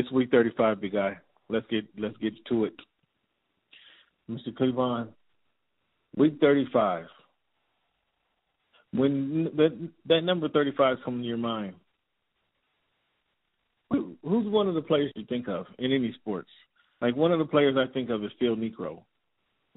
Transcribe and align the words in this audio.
It's 0.00 0.10
week 0.10 0.30
35, 0.30 0.80
big 0.80 0.94
guy. 0.94 1.18
Let's 1.50 1.66
get 1.66 1.84
let's 1.98 2.16
get 2.16 2.32
to 2.46 2.64
it. 2.64 2.72
Mr. 4.30 4.48
Cleavon, 4.58 5.08
week 6.16 6.38
35. 6.40 7.04
When 8.94 9.44
that 9.56 9.90
that 10.06 10.22
number 10.22 10.48
35 10.48 10.96
comes 11.04 11.22
to 11.22 11.28
your 11.28 11.36
mind, 11.36 11.74
who, 13.90 14.16
who's 14.22 14.50
one 14.50 14.68
of 14.68 14.74
the 14.74 14.80
players 14.80 15.12
you 15.16 15.26
think 15.26 15.48
of 15.48 15.66
in 15.78 15.92
any 15.92 16.14
sports? 16.14 16.48
Like 17.02 17.14
one 17.14 17.30
of 17.30 17.38
the 17.38 17.44
players 17.44 17.76
I 17.76 17.92
think 17.92 18.08
of 18.08 18.24
is 18.24 18.30
Phil 18.38 18.56
Niekro. 18.56 19.02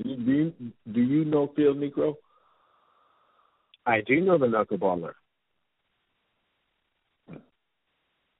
Do 0.01 0.09
you, 0.09 0.53
do 0.89 1.01
you 1.01 1.25
know 1.25 1.51
Phil 1.53 1.75
Niekro? 1.75 2.13
I 3.85 3.99
do 4.07 4.21
know 4.21 4.37
the 4.37 4.45
knuckleballer. 4.45 5.15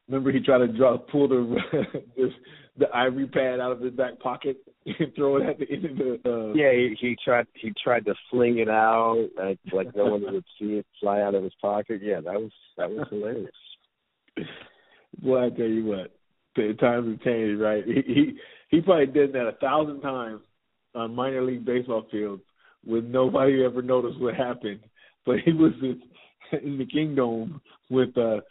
Remember, 0.08 0.32
he 0.32 0.40
tried 0.40 0.60
to 0.60 0.68
draw, 0.68 0.98
pull 0.98 1.28
the 1.28 1.56
this, 2.18 2.32
the 2.78 2.88
ivory 2.94 3.28
pad 3.28 3.60
out 3.60 3.72
of 3.72 3.80
his 3.80 3.94
back 3.94 4.20
pocket 4.20 4.58
and 4.86 5.14
throw 5.16 5.38
it 5.38 5.50
at 5.50 5.60
the 5.60 5.70
end 5.72 5.86
of 5.86 5.98
the. 5.98 6.20
Uh... 6.26 6.54
Yeah, 6.54 6.72
he, 6.72 6.96
he 7.00 7.18
tried. 7.24 7.48
He 7.54 7.72
tried 7.84 8.06
to 8.06 8.16
fling 8.30 8.58
it 8.58 8.70
out 8.70 9.28
like 9.38 9.60
like 9.72 9.96
no 9.96 10.06
one 10.06 10.24
would 10.24 10.46
see 10.60 10.76
it 10.76 10.86
fly 11.00 11.22
out 11.22 11.36
of 11.36 11.44
his 11.44 11.54
pocket. 11.62 12.02
Yeah, 12.04 12.22
that 12.22 12.34
was 12.34 12.52
that 12.78 12.90
was 12.90 13.08
hilarious. 13.10 13.52
Boy, 15.22 15.46
I 15.46 15.50
tell 15.52 15.68
you 15.68 15.86
what, 15.86 16.12
the 16.56 16.74
times 16.80 17.10
have 17.10 17.22
changed, 17.22 17.62
right? 17.62 17.84
He 17.86 18.02
he, 18.14 18.38
he 18.70 18.82
probably 18.82 19.06
did 19.06 19.34
that 19.34 19.48
a 19.48 19.58
thousand 19.62 20.02
times 20.02 20.42
on 20.96 21.16
minor 21.16 21.44
league 21.44 21.66
baseball 21.66 22.06
fields 22.12 22.42
with 22.86 23.06
nobody 23.06 23.64
ever 23.64 23.82
noticed 23.82 24.20
what 24.20 24.36
happened. 24.36 24.80
But 25.26 25.38
he 25.46 25.54
was 25.54 25.72
in 25.82 26.78
the 26.78 26.86
Kingdome 26.86 27.62
with 27.90 28.18
uh 28.18 28.42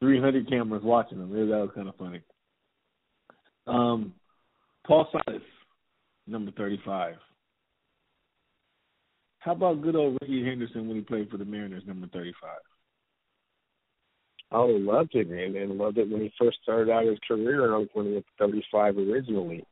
300 0.00 0.48
cameras 0.48 0.82
watching 0.84 1.18
him. 1.18 1.30
That 1.30 1.56
was 1.56 1.70
kind 1.74 1.88
of 1.88 1.96
funny. 1.96 2.20
Um, 3.66 4.14
Paul 4.86 5.08
Silas, 5.12 5.42
number 6.26 6.50
35. 6.52 7.14
How 9.40 9.52
about 9.52 9.82
good 9.82 9.96
old 9.96 10.18
Rickey 10.20 10.44
Henderson 10.44 10.88
when 10.88 10.96
he 10.96 11.02
played 11.02 11.30
for 11.30 11.36
the 11.36 11.44
Mariners, 11.44 11.84
number 11.86 12.06
35? 12.08 12.50
Oh, 14.50 14.66
loved 14.66 15.14
it, 15.14 15.28
man, 15.28 15.56
and 15.56 15.76
loved 15.76 15.98
it 15.98 16.08
when 16.08 16.22
he 16.22 16.32
first 16.40 16.58
started 16.62 16.90
out 16.90 17.04
his 17.04 17.18
career 17.26 17.76
when 17.92 18.06
he 18.06 18.12
was 18.12 18.24
35 18.38 18.96
originally. 18.96 19.64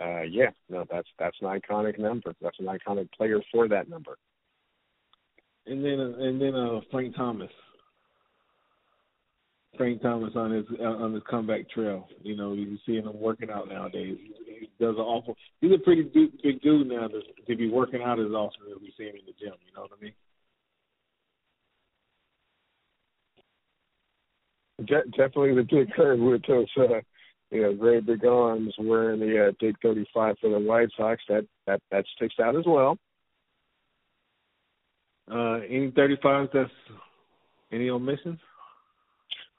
Uh, 0.00 0.22
yeah, 0.22 0.50
no, 0.70 0.84
that's 0.90 1.08
that's 1.18 1.36
an 1.42 1.48
iconic 1.48 1.98
number. 1.98 2.34
That's 2.40 2.58
an 2.58 2.66
iconic 2.66 3.12
player 3.12 3.40
for 3.52 3.68
that 3.68 3.90
number. 3.90 4.16
And 5.66 5.84
then 5.84 6.00
and 6.00 6.40
then 6.40 6.54
uh, 6.54 6.80
Frank 6.90 7.14
Thomas, 7.14 7.50
Frank 9.76 10.02
Thomas 10.02 10.32
on 10.36 10.50
his 10.50 10.66
uh, 10.80 10.84
on 10.84 11.14
his 11.14 11.22
comeback 11.28 11.68
trail. 11.70 12.06
You 12.22 12.36
know, 12.36 12.52
you 12.52 12.76
see 12.86 12.96
him 12.96 13.08
working 13.14 13.50
out 13.50 13.68
nowadays. 13.68 14.18
He, 14.20 14.68
does 14.78 14.96
an 14.96 15.02
awful. 15.02 15.36
He's 15.60 15.72
a 15.72 15.78
pretty 15.78 16.02
big, 16.02 16.42
big 16.42 16.60
dude 16.60 16.88
now 16.88 17.08
to, 17.08 17.20
to 17.46 17.56
be 17.56 17.70
working 17.70 18.02
out 18.02 18.18
as 18.18 18.32
often 18.32 18.62
as 18.70 18.80
we 18.80 18.92
see 18.96 19.04
him 19.04 19.16
in 19.16 19.26
the 19.26 19.32
gym. 19.38 19.54
You 19.66 19.74
know 19.74 19.82
what 19.82 19.90
I 19.96 20.02
mean? 20.02 20.12
De- 24.86 25.10
definitely 25.16 25.54
the 25.54 25.66
Big 25.70 25.94
Hurt 25.94 26.18
with 26.18 26.42
those, 26.48 26.66
uh, 26.78 27.00
you 27.50 27.62
know, 27.62 27.74
great 27.74 28.06
big 28.06 28.24
arms 28.24 28.74
wearing 28.78 29.20
the 29.20 29.48
uh, 29.48 29.52
big 29.60 29.76
35 29.82 30.36
for 30.40 30.50
the 30.50 30.58
White 30.58 30.88
Sox. 30.96 31.22
That 31.28 31.46
that 31.66 31.80
that 31.90 32.04
sticks 32.16 32.36
out 32.42 32.56
as 32.56 32.64
well. 32.66 32.96
Uh, 35.30 35.60
any 35.68 35.90
35s 35.92 36.48
that's 36.52 36.70
any 37.70 37.90
omissions? 37.90 38.38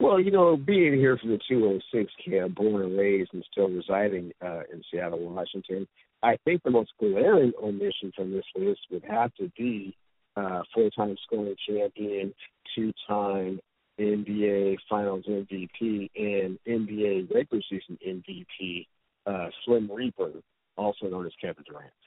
Well, 0.03 0.19
you 0.19 0.31
know, 0.31 0.57
being 0.57 0.95
here 0.95 1.17
for 1.17 1.27
the 1.27 1.39
206 1.47 2.11
camp, 2.25 2.55
born 2.55 2.81
and 2.81 2.97
raised 2.97 3.33
and 3.33 3.41
still 3.49 3.69
residing 3.69 4.33
uh, 4.45 4.63
in 4.69 4.83
Seattle, 4.91 5.29
Washington, 5.29 5.87
I 6.21 6.35
think 6.43 6.61
the 6.61 6.71
most 6.71 6.91
glaring 6.99 7.53
omission 7.63 8.11
from 8.13 8.33
this 8.33 8.43
list 8.53 8.81
would 8.91 9.05
have 9.05 9.33
to 9.35 9.49
be 9.57 9.95
uh, 10.35 10.63
four-time 10.73 11.15
scoring 11.23 11.55
champion, 11.65 12.33
two-time 12.75 13.61
NBA 13.97 14.75
Finals 14.89 15.23
MVP, 15.25 16.09
and 16.17 16.59
NBA 16.67 17.33
regular 17.33 17.63
season 17.69 17.97
MVP, 18.05 18.85
uh, 19.25 19.47
Slim 19.63 19.89
Reaper, 19.89 20.31
also 20.75 21.07
known 21.07 21.25
as 21.25 21.31
Kevin 21.39 21.63
Durant. 21.65 22.02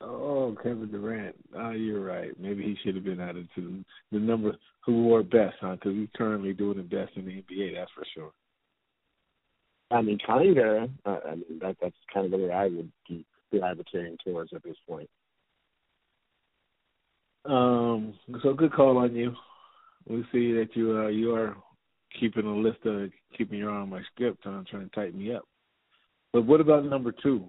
Oh, 0.00 0.56
Kevin 0.62 0.90
Durant. 0.90 1.34
Oh, 1.56 1.70
you're 1.70 2.04
right. 2.04 2.30
Maybe 2.38 2.62
he 2.62 2.76
should 2.82 2.94
have 2.94 3.04
been 3.04 3.20
added 3.20 3.48
to 3.56 3.60
the, 3.60 3.84
the 4.18 4.24
number 4.24 4.56
who 4.84 5.02
wore 5.02 5.22
best, 5.22 5.56
huh? 5.60 5.74
Because 5.74 5.94
he's 5.94 6.08
currently 6.16 6.52
doing 6.52 6.76
the 6.76 6.82
best 6.82 7.16
in 7.16 7.24
the 7.24 7.42
NBA. 7.42 7.74
That's 7.74 7.90
for 7.94 8.04
sure. 8.14 8.30
I 9.90 10.02
mean, 10.02 10.18
kinda. 10.24 10.88
Uh, 11.04 11.18
I 11.26 11.34
mean, 11.34 11.58
that 11.60 11.76
that's 11.80 11.96
kind 12.12 12.26
of 12.26 12.32
the 12.32 12.38
way 12.38 12.52
I 12.52 12.64
would 12.64 12.92
be 13.08 13.24
Be 13.50 13.58
gravitating 13.58 14.18
towards 14.24 14.52
at 14.52 14.62
this 14.62 14.76
point. 14.88 15.08
Um. 17.44 18.14
So 18.42 18.52
good 18.52 18.72
call 18.72 18.98
on 18.98 19.16
you. 19.16 19.34
We 20.06 20.22
see 20.32 20.52
that 20.52 20.68
you 20.74 20.98
uh 20.98 21.08
you 21.08 21.34
are 21.34 21.56
keeping 22.20 22.46
a 22.46 22.54
list 22.54 22.84
of 22.84 23.10
keeping 23.36 23.58
your 23.58 23.70
eye 23.70 23.80
on 23.80 23.90
my 23.90 24.02
script, 24.12 24.42
trying 24.42 24.64
trying 24.66 24.88
to 24.88 24.94
tighten 24.94 25.18
me 25.18 25.34
up. 25.34 25.44
But 26.32 26.44
what 26.44 26.60
about 26.60 26.84
number 26.84 27.12
two? 27.12 27.48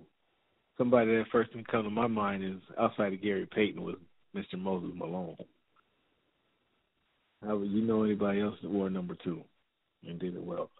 Somebody 0.80 1.12
that 1.12 1.26
first 1.32 1.52
thing 1.52 1.64
come 1.70 1.84
to 1.84 1.90
my 1.90 2.08
mind 2.08 2.44
is 2.44 2.62
outside 2.80 3.14
of 3.14 3.22
Gary 3.22 3.46
Payton 3.54 3.84
was 3.84 3.96
Mr. 4.36 4.58
Moses 4.58 4.92
Malone. 4.96 5.36
How 7.46 7.58
would 7.58 7.70
you 7.70 7.82
know 7.82 8.04
anybody 8.04 8.42
else 8.42 8.56
that 8.62 8.72
wore 8.72 8.90
number 8.90 9.16
two 9.24 9.44
and 10.08 10.18
did 10.20 10.36
it 10.36 10.44
well? 10.44 10.72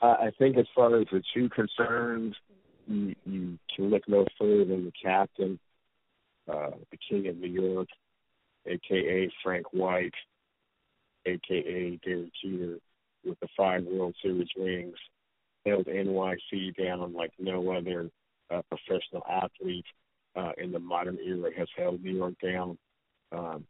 I 0.00 0.32
think 0.38 0.58
as 0.58 0.66
far 0.74 1.00
as 1.00 1.06
the 1.10 1.22
two 1.32 1.48
concerned, 1.48 2.36
you, 2.86 3.14
you 3.24 3.58
can 3.74 3.88
look 3.88 4.02
no 4.06 4.26
further 4.38 4.64
than 4.64 4.84
the 4.84 4.92
captain, 5.02 5.58
uh, 6.50 6.70
the 6.90 6.98
king 7.08 7.26
of 7.28 7.36
New 7.36 7.48
York, 7.48 7.88
aka 8.66 9.30
Frank 9.42 9.72
White, 9.72 10.12
aka 11.24 11.98
Derek 12.04 12.30
Jeter, 12.42 12.78
with 13.24 13.40
the 13.40 13.48
five 13.56 13.84
World 13.84 14.14
Series 14.22 14.48
rings 14.58 14.96
held 15.66 15.86
NYC 15.86 16.76
down 16.76 17.12
like 17.12 17.32
no 17.38 17.72
other 17.72 18.10
uh, 18.50 18.62
professional 18.68 19.22
athlete 19.30 19.86
uh, 20.36 20.52
in 20.58 20.72
the 20.72 20.78
modern 20.78 21.18
era 21.24 21.50
has 21.56 21.68
held 21.76 22.02
New 22.02 22.16
York 22.16 22.34
down. 22.42 22.78
Um, 23.32 23.64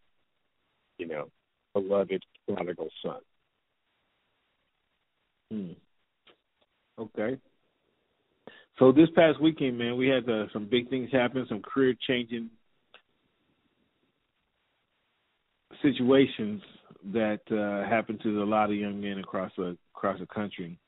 you 0.98 1.06
know, 1.06 1.28
beloved 1.72 2.22
prodigal 2.46 2.88
son. 3.02 3.20
Hmm. 5.50 5.72
Okay. 6.98 7.38
So 8.78 8.92
this 8.92 9.08
past 9.14 9.40
weekend, 9.40 9.78
man, 9.78 9.96
we 9.96 10.08
had 10.08 10.28
uh, 10.28 10.46
some 10.52 10.66
big 10.66 10.90
things 10.90 11.10
happen, 11.12 11.46
some 11.48 11.62
career 11.62 11.94
changing 12.06 12.50
situations 15.82 16.62
that 17.12 17.40
uh, 17.50 17.88
happened 17.88 18.20
to 18.22 18.42
a 18.42 18.44
lot 18.44 18.70
of 18.70 18.76
young 18.76 19.00
men 19.00 19.18
across 19.18 19.52
the 19.56 19.76
across 19.94 20.18
the 20.18 20.26
country 20.26 20.78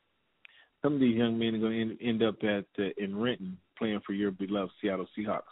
some 0.87 0.95
of 0.95 1.01
these 1.01 1.17
young 1.17 1.37
men 1.37 1.57
are 1.57 1.59
going 1.59 1.99
to 1.99 2.07
end 2.07 2.23
up 2.23 2.37
at 2.45 2.65
uh, 2.79 2.91
in 2.97 3.19
Renton 3.19 3.59
playing 3.77 4.01
for 4.07 4.13
your 4.13 4.31
beloved 4.31 4.71
Seattle 4.81 5.09
Seahawks. 5.19 5.43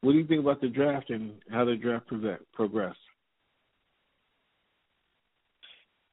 What 0.00 0.12
do 0.12 0.18
you 0.18 0.26
think 0.26 0.40
about 0.40 0.60
the 0.60 0.66
draft 0.66 1.10
and 1.10 1.34
how 1.52 1.64
the 1.64 1.76
draft 1.76 2.06
progressed? 2.52 2.98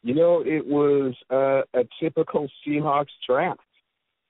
You 0.04 0.14
know, 0.14 0.44
it 0.46 0.64
was 0.64 1.16
uh, 1.32 1.80
a 1.80 1.84
typical 2.00 2.48
Seahawks 2.66 3.08
draft. 3.28 3.60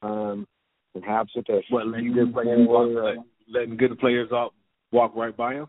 Um, 0.01 0.47
perhaps 0.93 1.33
with 1.35 1.49
a 1.49 1.61
what 1.69 1.87
letting 1.87 2.13
good 2.13 2.33
players 2.33 2.65
walk, 2.65 3.17
uh, 3.17 3.21
letting 3.49 3.75
good 3.75 3.99
players 3.99 4.31
off, 4.31 4.53
walk 4.93 5.13
right 5.17 5.35
by 5.35 5.55
them. 5.55 5.67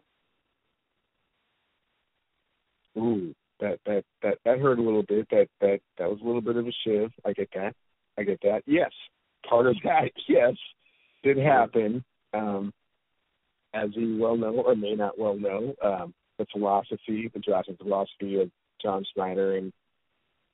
Ooh, 2.96 3.34
that 3.61 3.79
that 3.87 4.05
that 4.23 4.38
that 4.44 4.58
hurt 4.58 4.79
a 4.79 4.82
little 4.82 5.03
bit. 5.03 5.29
That 5.31 5.49
that 5.61 5.81
that 5.99 6.08
was 6.08 6.20
a 6.23 6.26
little 6.26 6.41
bit 6.41 6.56
of 6.56 6.67
a 6.67 6.73
shiv. 6.85 7.11
I 7.25 7.32
get 7.32 7.49
that. 7.55 7.75
I 8.19 8.23
get 8.23 8.41
that. 8.43 8.62
Yes, 8.67 8.91
part 9.49 9.67
of 9.67 9.76
that. 9.85 10.11
Yes, 10.29 10.55
did 11.23 11.38
happen. 11.38 12.05
Um, 12.32 12.73
as 13.75 13.91
you 13.94 14.19
well 14.19 14.37
know, 14.37 14.55
or 14.55 14.75
may 14.75 14.94
not 14.94 15.19
well 15.19 15.37
know, 15.37 15.75
um, 15.85 16.14
the 16.38 16.47
philosophy, 16.53 17.31
the 17.32 17.41
drafting 17.41 17.76
philosophy 17.76 18.41
of 18.41 18.50
John 18.82 19.05
Schneider 19.12 19.56
and 19.56 19.73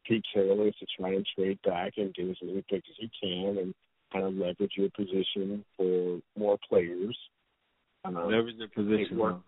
Pete 0.04 0.24
Carroll 0.32 0.66
is 0.66 0.74
to 0.80 0.86
try 0.98 1.10
and 1.10 1.26
trade 1.36 1.58
back 1.64 1.92
and 1.96 2.14
get 2.14 2.28
as 2.28 2.36
many 2.42 2.64
picks 2.68 2.88
as 2.90 2.96
you 2.98 3.08
can 3.20 3.58
and 3.58 3.74
kind 4.12 4.24
of 4.24 4.34
leverage 4.34 4.72
your 4.76 4.90
position 4.90 5.64
for 5.76 6.20
more 6.36 6.58
players. 6.68 7.16
Um, 8.04 8.14
leverage 8.14 8.56
position. 8.74 9.06
It, 9.10 9.16
work, 9.16 9.40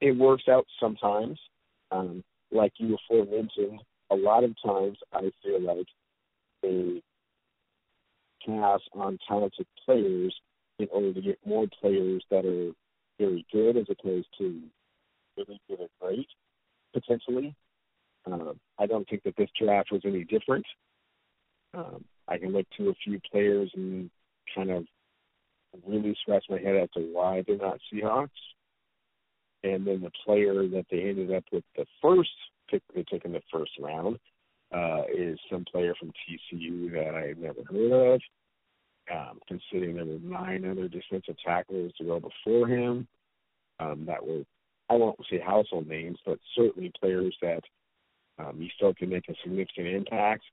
it 0.00 0.12
works 0.12 0.44
out 0.48 0.66
sometimes. 0.80 1.38
Um, 1.90 2.24
like 2.50 2.72
you 2.78 2.96
before 2.96 3.24
mentioned, 3.24 3.80
a 4.10 4.16
lot 4.16 4.44
of 4.44 4.54
times 4.64 4.98
I 5.12 5.30
feel 5.42 5.60
like 5.60 5.86
they 6.62 7.02
pass 8.46 8.80
on 8.94 9.18
talented 9.28 9.66
players 9.84 10.34
in 10.78 10.88
order 10.90 11.12
to 11.12 11.20
get 11.20 11.38
more 11.44 11.66
players 11.80 12.22
that 12.30 12.44
are 12.46 12.72
very 13.18 13.44
good 13.52 13.76
as 13.76 13.86
opposed 13.90 14.28
to 14.38 14.62
really 15.36 15.60
good 15.68 15.80
and 15.80 15.88
great, 16.00 16.28
potentially. 16.92 17.54
Uh, 18.30 18.52
I 18.78 18.86
don't 18.86 19.08
think 19.08 19.22
that 19.24 19.36
this 19.36 19.50
draft 19.60 19.92
was 19.92 20.02
any 20.04 20.24
different. 20.24 20.66
Um, 21.74 22.04
I 22.26 22.38
can 22.38 22.52
look 22.52 22.66
to 22.76 22.90
a 22.90 22.94
few 23.04 23.20
players 23.30 23.70
and 23.74 24.10
kind 24.54 24.70
of 24.70 24.84
really 25.86 26.16
scratch 26.20 26.44
my 26.48 26.58
head 26.58 26.76
as 26.76 26.88
to 26.94 27.00
why 27.12 27.42
they're 27.46 27.56
not 27.56 27.78
Seahawks. 27.92 28.28
And 29.64 29.86
then 29.86 30.00
the 30.00 30.12
player 30.24 30.54
that 30.68 30.86
they 30.90 31.02
ended 31.08 31.32
up 31.32 31.44
with 31.52 31.64
the 31.76 31.84
first 32.00 32.30
pick 32.70 32.82
they 32.94 33.02
took 33.02 33.24
in 33.24 33.32
the 33.32 33.42
first 33.52 33.72
round 33.80 34.18
uh, 34.74 35.02
is 35.12 35.38
some 35.50 35.64
player 35.64 35.94
from 35.98 36.12
TCU 36.12 36.92
that 36.92 37.14
I 37.14 37.28
had 37.28 37.38
never 37.38 37.62
heard 37.68 38.14
of. 38.14 38.20
Um, 39.10 39.40
considering 39.48 39.96
there 39.96 40.04
were 40.04 40.18
nine 40.22 40.66
other 40.70 40.86
defensive 40.86 41.36
tacklers 41.44 41.92
to 41.96 42.04
go 42.04 42.20
before 42.20 42.68
him 42.68 43.08
um, 43.80 44.04
that 44.06 44.24
were, 44.24 44.42
I 44.90 44.94
won't 44.94 45.18
say 45.30 45.40
household 45.40 45.88
names, 45.88 46.18
but 46.26 46.38
certainly 46.54 46.92
players 47.00 47.34
that 47.40 47.62
um, 48.38 48.56
you 48.58 48.68
still 48.76 48.92
can 48.92 49.08
make 49.08 49.28
a 49.30 49.34
significant 49.42 49.86
impact. 49.86 50.44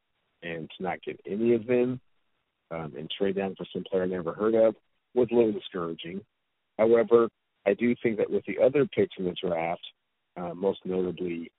And 0.42 0.70
to 0.78 0.84
not 0.84 1.02
get 1.02 1.20
any 1.26 1.54
of 1.54 1.66
them 1.66 2.00
um, 2.72 2.94
and 2.98 3.10
trade 3.10 3.36
down 3.36 3.56
for 3.56 3.66
some 3.74 3.84
player 3.84 4.04
I 4.04 4.08
never 4.08 4.34
heard 4.34 4.54
of 4.54 4.76
was 5.16 5.28
a 5.32 5.36
little 5.36 5.52
discouraging. 5.52 6.22
However, 6.78 7.30
I 7.66 7.74
do 7.74 7.96
think 8.02 8.18
that 8.18 8.30
with 8.30 8.44
the 8.46 8.60
other 8.64 8.86
picks 8.86 9.16
in 9.18 9.26
the 9.26 9.36
draft, 9.42 9.82
uh, 10.38 10.54
most 10.54 10.80
notably 10.86 11.52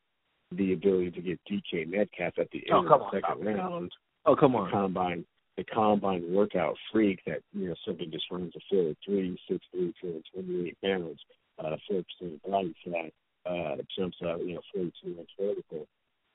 the 0.53 0.73
ability 0.73 1.11
to 1.12 1.20
get 1.20 1.41
DK 1.50 1.88
Metcalf 1.88 2.35
at 2.38 2.50
the 2.53 2.58
end 2.70 2.88
oh, 2.88 2.94
of 2.94 3.00
the 3.00 3.20
second 3.20 3.44
round. 3.44 3.93
Oh, 4.25 4.37
come 4.37 4.55
on. 4.55 4.67
The 4.67 4.70
combine, 4.70 5.25
the 5.56 5.64
combine 5.64 6.32
workout 6.32 6.76
freak 6.93 7.20
that, 7.26 7.41
you 7.53 7.69
know, 7.69 7.75
simply 7.85 8.06
just 8.06 8.31
runs 8.31 8.53
a 8.56 8.61
4 8.70 8.94
3, 9.05 9.38
6 9.49 9.67
3, 9.73 9.94
228 10.00 10.76
pounds, 10.85 11.20
uh, 11.58 11.76
4% 11.91 12.43
body 12.43 12.75
fat, 12.85 13.50
uh, 13.50 13.76
jumps 13.99 14.19
out, 14.25 14.41
you 14.41 14.55
know, 14.55 14.61
42 14.75 15.19
inch 15.19 15.31
vertical. 15.38 15.87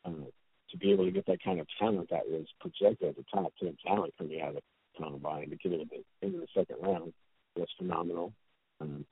Um, 0.03 0.25
to 0.71 0.77
be 0.77 0.91
able 0.91 1.05
to 1.05 1.11
get 1.11 1.25
that 1.27 1.43
kind 1.43 1.59
of 1.59 1.67
talent 1.77 2.09
that 2.09 2.27
was 2.27 2.45
projected 2.59 3.09
as 3.09 3.15
a 3.17 3.35
top 3.35 3.53
10 3.61 3.75
talent 3.85 4.13
coming 4.17 4.41
out 4.41 4.49
of 4.49 4.55
the 4.55 4.61
combine 5.03 5.49
to 5.49 5.55
get 5.57 5.73
it 5.73 5.87
in 6.21 6.31
the 6.31 6.47
second 6.55 6.77
round 6.81 7.13
was 7.55 7.67
phenomenal. 7.77 8.33
Um, 8.79 9.05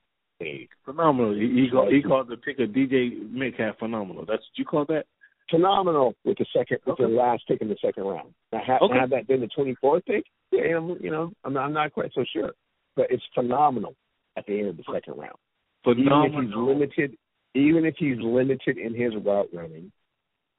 phenomenal. 0.86 1.33
He, 1.33 1.63
he, 1.63 1.69
called, 1.71 1.94
he 1.94 2.01
called 2.01 2.30
the 2.30 2.38
pick 2.38 2.59
of 2.59 2.69
DJ 2.69 3.31
Metcalf 3.31 3.77
phenomenal. 3.80 4.25
That's 4.27 4.41
what 4.41 4.57
you 4.57 4.65
call 4.65 4.86
that? 4.86 5.06
Phenomenal 5.50 6.13
with 6.24 6.38
the 6.38 6.45
second, 6.56 6.80
with 6.86 6.94
okay. 6.94 7.03
the 7.03 7.09
last 7.09 7.44
pick 7.47 7.62
in 7.62 7.69
the 7.69 7.77
second 7.83 8.03
round. 8.03 8.33
Now, 8.51 8.62
had, 8.65 8.81
okay. 8.81 9.00
had 9.00 9.09
that 9.09 9.27
been 9.27 9.41
the 9.41 9.50
24th 9.57 10.06
pick, 10.06 10.24
yeah, 10.51 10.77
I'm, 10.77 10.97
you 11.01 11.09
know, 11.09 11.31
I'm 11.44 11.53
not, 11.53 11.65
I'm 11.65 11.74
not 11.74 11.94
quite 11.94 12.12
so 12.13 12.24
sure, 12.31 12.51
but 12.95 13.07
it's 13.09 13.24
phenomenal 13.33 13.95
at 14.38 14.45
the 14.45 14.59
end 14.59 14.69
of 14.69 14.77
the 14.77 14.83
second 14.94 15.18
round. 15.18 15.36
Phenomenal. 15.83 16.27
Even 16.27 16.36
if 16.36 16.45
he's 16.45 16.56
limited, 16.56 17.18
even 17.56 17.86
if 17.86 17.95
he's 17.97 18.18
limited 18.21 18.77
in 18.77 18.94
his 18.94 19.13
route 19.25 19.50
running, 19.53 19.91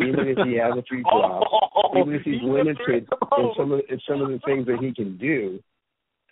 even 0.00 0.26
if 0.26 0.38
he 0.46 0.56
has 0.56 0.72
a 0.76 0.82
few 0.82 1.02
drops, 1.10 1.46
oh, 1.52 2.00
even 2.00 2.14
if 2.14 2.22
he's 2.22 2.42
limited 2.42 3.06
in 3.38 3.52
some 3.56 3.72
of 3.72 3.80
in 3.88 4.00
some 4.08 4.22
of 4.22 4.28
the 4.28 4.40
things 4.44 4.66
that 4.66 4.78
he 4.80 4.92
can 4.92 5.16
do, 5.18 5.60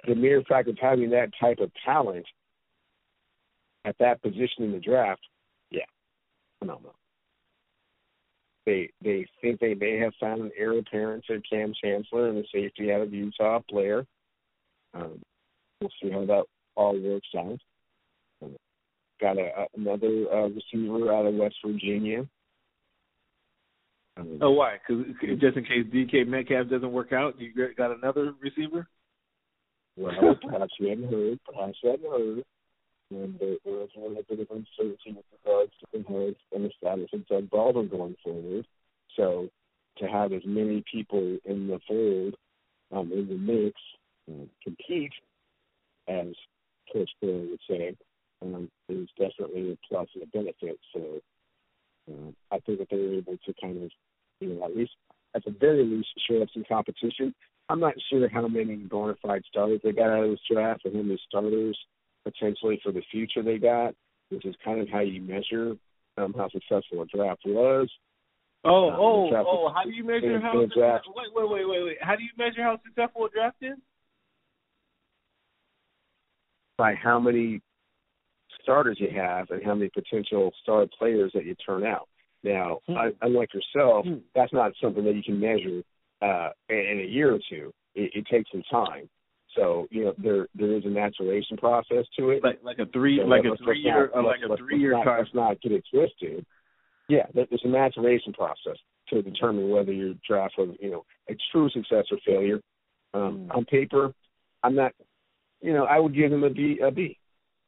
the 0.07 0.15
mere 0.15 0.43
fact 0.49 0.69
of 0.69 0.77
having 0.81 1.11
that 1.11 1.31
type 1.41 1.59
of 1.61 1.71
talent 1.85 2.27
at 3.89 3.97
that 3.99 4.23
position 4.23 4.65
in 4.65 4.73
the 4.73 4.79
draft, 4.79 5.23
yeah, 5.71 5.81
phenomenal. 6.59 6.95
They 8.67 8.91
they 9.03 9.27
think 9.41 9.61
they 9.61 9.75
may 9.75 9.99
have 9.99 10.13
found 10.21 10.43
an 10.43 10.51
heir 10.57 10.79
apparent 10.79 11.25
to 11.27 11.41
Kam 11.51 11.73
Chancellor 11.83 12.29
and 12.29 12.37
the 12.37 12.45
safety 12.53 12.93
out 12.93 13.01
of 13.01 13.13
Utah 13.13 13.61
player. 13.71 14.05
Um, 14.93 15.21
we'll 15.81 15.91
see 16.03 16.11
how 16.11 16.27
that 16.27 16.45
all 16.77 17.01
works 17.01 17.29
out. 17.37 17.59
Um, 18.43 18.57
got 19.21 19.39
a, 19.39 19.51
a, 19.57 19.67
another 19.77 20.27
uh, 20.33 20.49
receiver 20.49 21.13
out 21.13 21.27
of 21.27 21.35
West 21.35 21.57
Virginia. 21.65 22.27
Um, 24.19 24.39
oh, 24.43 24.51
why? 24.51 24.77
Because 24.87 25.05
just 25.41 25.57
in 25.57 25.65
case 25.65 25.87
DK 25.95 26.27
Metcalf 26.27 26.69
doesn't 26.69 26.93
work 26.93 27.13
out, 27.13 27.41
you 27.41 27.53
got 27.75 27.97
another 27.97 28.35
receiver. 28.43 28.87
Well, 29.97 30.37
perhaps 30.43 30.73
you 30.79 30.89
hadn't 30.89 31.11
heard. 31.11 31.39
Perhaps 31.47 31.79
you 31.83 31.91
hadn't 31.91 32.11
heard 32.11 32.45
and 33.11 33.39
there, 33.39 33.57
there 33.65 33.83
is 33.83 33.89
a 33.97 34.01
little 34.01 34.23
bit 34.29 34.41
of 34.41 34.49
uncertainty 34.51 35.17
with 35.17 35.25
regards 35.45 35.73
to 35.81 36.35
and 36.55 36.65
the 36.65 36.71
status 36.77 37.09
of 37.13 37.27
Doug 37.27 37.51
Baldwin 37.51 37.89
going 37.89 38.17
forward. 38.23 38.67
So 39.17 39.49
to 39.99 40.07
have 40.07 40.33
as 40.33 40.43
many 40.45 40.85
people 40.91 41.39
in 41.45 41.67
the 41.69 41.81
fold, 41.89 42.35
um, 42.93 43.13
in 43.13 43.29
the 43.29 43.35
mix, 43.35 43.81
uh, 44.31 44.47
compete, 44.63 45.13
as 46.07 46.29
Coach 46.93 47.11
Bill 47.21 47.47
would 47.51 47.61
say, 47.69 47.97
um, 48.43 48.71
is 48.89 49.09
definitely 49.19 49.73
a 49.73 49.79
plus 49.89 50.09
and 50.15 50.23
a 50.23 50.27
benefit. 50.27 50.79
So 50.95 51.21
uh, 52.11 52.31
I 52.51 52.61
think 52.61 52.79
that 52.79 52.89
they 52.91 52.97
were 52.97 53.15
able 53.15 53.39
to 53.45 53.55
kind 53.61 53.83
of, 53.83 53.91
you 54.41 54.55
know, 54.55 54.65
at 54.65 54.77
least 54.77 54.93
at 55.35 55.45
the 55.45 55.51
very 55.51 55.85
least, 55.85 56.09
show 56.29 56.41
up 56.43 56.49
some 56.53 56.65
competition. 56.69 57.35
I'm 57.69 57.81
not 57.81 57.95
sure 58.11 58.29
how 58.29 58.49
many 58.49 58.77
bona 58.77 59.15
fide 59.23 59.43
starters 59.49 59.81
they 59.85 59.93
got 59.93 60.11
out 60.11 60.25
of 60.25 60.31
this 60.31 60.41
draft 60.51 60.85
and 60.85 60.97
how 60.97 61.03
many 61.03 61.21
starters 61.29 61.79
potentially 62.31 62.81
for 62.83 62.93
the 62.93 63.03
future 63.11 63.43
they 63.43 63.59
got, 63.59 63.95
which 64.31 64.45
is 64.45 64.55
kind 64.65 64.81
of 64.81 64.89
how 64.89 65.01
you 65.01 65.21
measure 65.21 65.75
um, 66.17 66.35
how 66.37 66.49
successful 66.49 67.03
a 67.03 67.07
draft 67.07 67.43
was. 67.47 67.89
Oh, 68.65 68.89
um, 68.89 68.97
oh, 68.99 69.31
oh! 69.47 69.73
How 69.73 69.85
do 69.85 69.91
you 69.91 70.05
measure 70.05 70.41
how? 70.41 70.53
Draft. 70.75 71.07
Wait, 71.15 71.29
wait, 71.35 71.49
wait, 71.49 71.69
wait, 71.69 71.85
wait! 71.85 71.97
How 72.01 72.17
do 72.17 72.23
you 72.23 72.31
measure 72.37 72.63
how 72.63 72.79
successful 72.85 73.27
a 73.27 73.31
draft 73.31 73.57
is? 73.63 73.79
By 76.77 76.95
how 76.95 77.21
many 77.21 77.61
starters 78.63 78.99
you 79.01 79.09
have 79.17 79.51
and 79.51 79.65
how 79.65 79.75
many 79.75 79.91
potential 79.91 80.51
star 80.63 80.87
players 80.99 81.31
that 81.35 81.45
you 81.45 81.55
turn 81.55 81.87
out. 81.87 82.09
Now, 82.43 82.79
hmm. 82.87 82.97
I, 82.97 83.11
unlike 83.23 83.51
yourself, 83.55 84.05
hmm. 84.05 84.17
that's 84.35 84.53
not 84.53 84.73
something 84.83 85.05
that 85.05 85.15
you 85.15 85.23
can 85.23 85.41
measure 85.41 85.83
uh, 86.21 86.51
in 86.69 87.01
a 87.05 87.09
year 87.09 87.35
or 87.35 87.39
two. 87.49 87.73
It, 87.95 88.11
it 88.15 88.27
takes 88.31 88.51
some 88.51 88.63
time. 88.71 89.09
So 89.59 89.89
you 89.91 90.05
know 90.05 90.15
there 90.19 90.47
there 90.55 90.77
is 90.77 90.85
a 90.85 90.89
maturation 90.89 91.57
process 91.57 92.05
to 92.19 92.31
it. 92.31 92.45
Like 92.45 92.61
like 92.63 92.79
a 92.79 92.87
three 92.87 93.19
so 93.21 93.27
like 93.27 93.45
a 93.45 93.57
three 93.65 93.81
year 93.81 94.11
not, 94.15 94.25
like 94.25 94.41
a 94.49 94.57
three 94.57 94.79
year 94.79 94.93
time. 94.93 95.19
Let's 95.19 95.35
not 95.35 95.61
get 95.61 95.73
it 95.73 95.85
twisted. 95.93 96.47
Yeah, 97.09 97.27
there's 97.35 97.63
a 97.65 97.69
maturation 97.69 98.33
process 98.33 98.77
to 99.09 99.23
determine 99.23 99.71
whether 99.71 99.93
your 99.93 100.15
draft 100.27 100.55
was 100.59 100.77
you 100.81 100.91
know 100.91 101.05
a 101.29 101.37
true 101.51 101.69
success 101.71 102.05
or 102.13 102.19
failure. 102.25 102.61
Um, 103.15 103.49
mm. 103.49 103.57
On 103.57 103.65
paper, 103.65 104.13
I'm 104.63 104.75
not. 104.75 104.93
You 105.61 105.73
know, 105.73 105.87
I 105.87 105.99
would 105.99 106.15
give 106.15 106.33
him 106.33 106.45
a 106.45 106.51
B 106.51 106.79
a 106.81 106.91
B, 106.93 107.19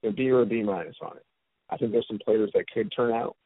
a 0.05 0.13
B 0.13 0.31
or 0.31 0.43
a 0.43 0.47
B 0.47 0.63
minus 0.63 0.97
on 1.03 1.17
it. 1.17 1.25
I 1.71 1.77
think 1.77 1.91
there's 1.91 2.07
some 2.07 2.21
players 2.25 2.51
that 2.55 2.71
could 2.73 2.93
turn 2.95 3.13
out. 3.13 3.37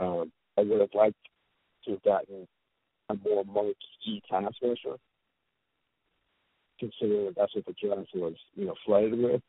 Um, 0.00 0.32
I 0.58 0.62
would 0.62 0.80
have 0.80 0.94
liked 0.94 1.16
to 1.84 1.92
have 1.92 2.02
gotten 2.02 2.48
a 3.08 3.14
more 3.24 3.44
marquee 3.44 4.22
pass 4.28 4.52
rusher 4.60 4.96
considering 6.78 7.26
that 7.26 7.36
that's 7.36 7.54
what 7.54 7.66
the 7.66 7.74
draft 7.80 8.10
was, 8.14 8.34
you 8.54 8.66
know, 8.66 8.74
flooded 8.84 9.18
with. 9.18 9.40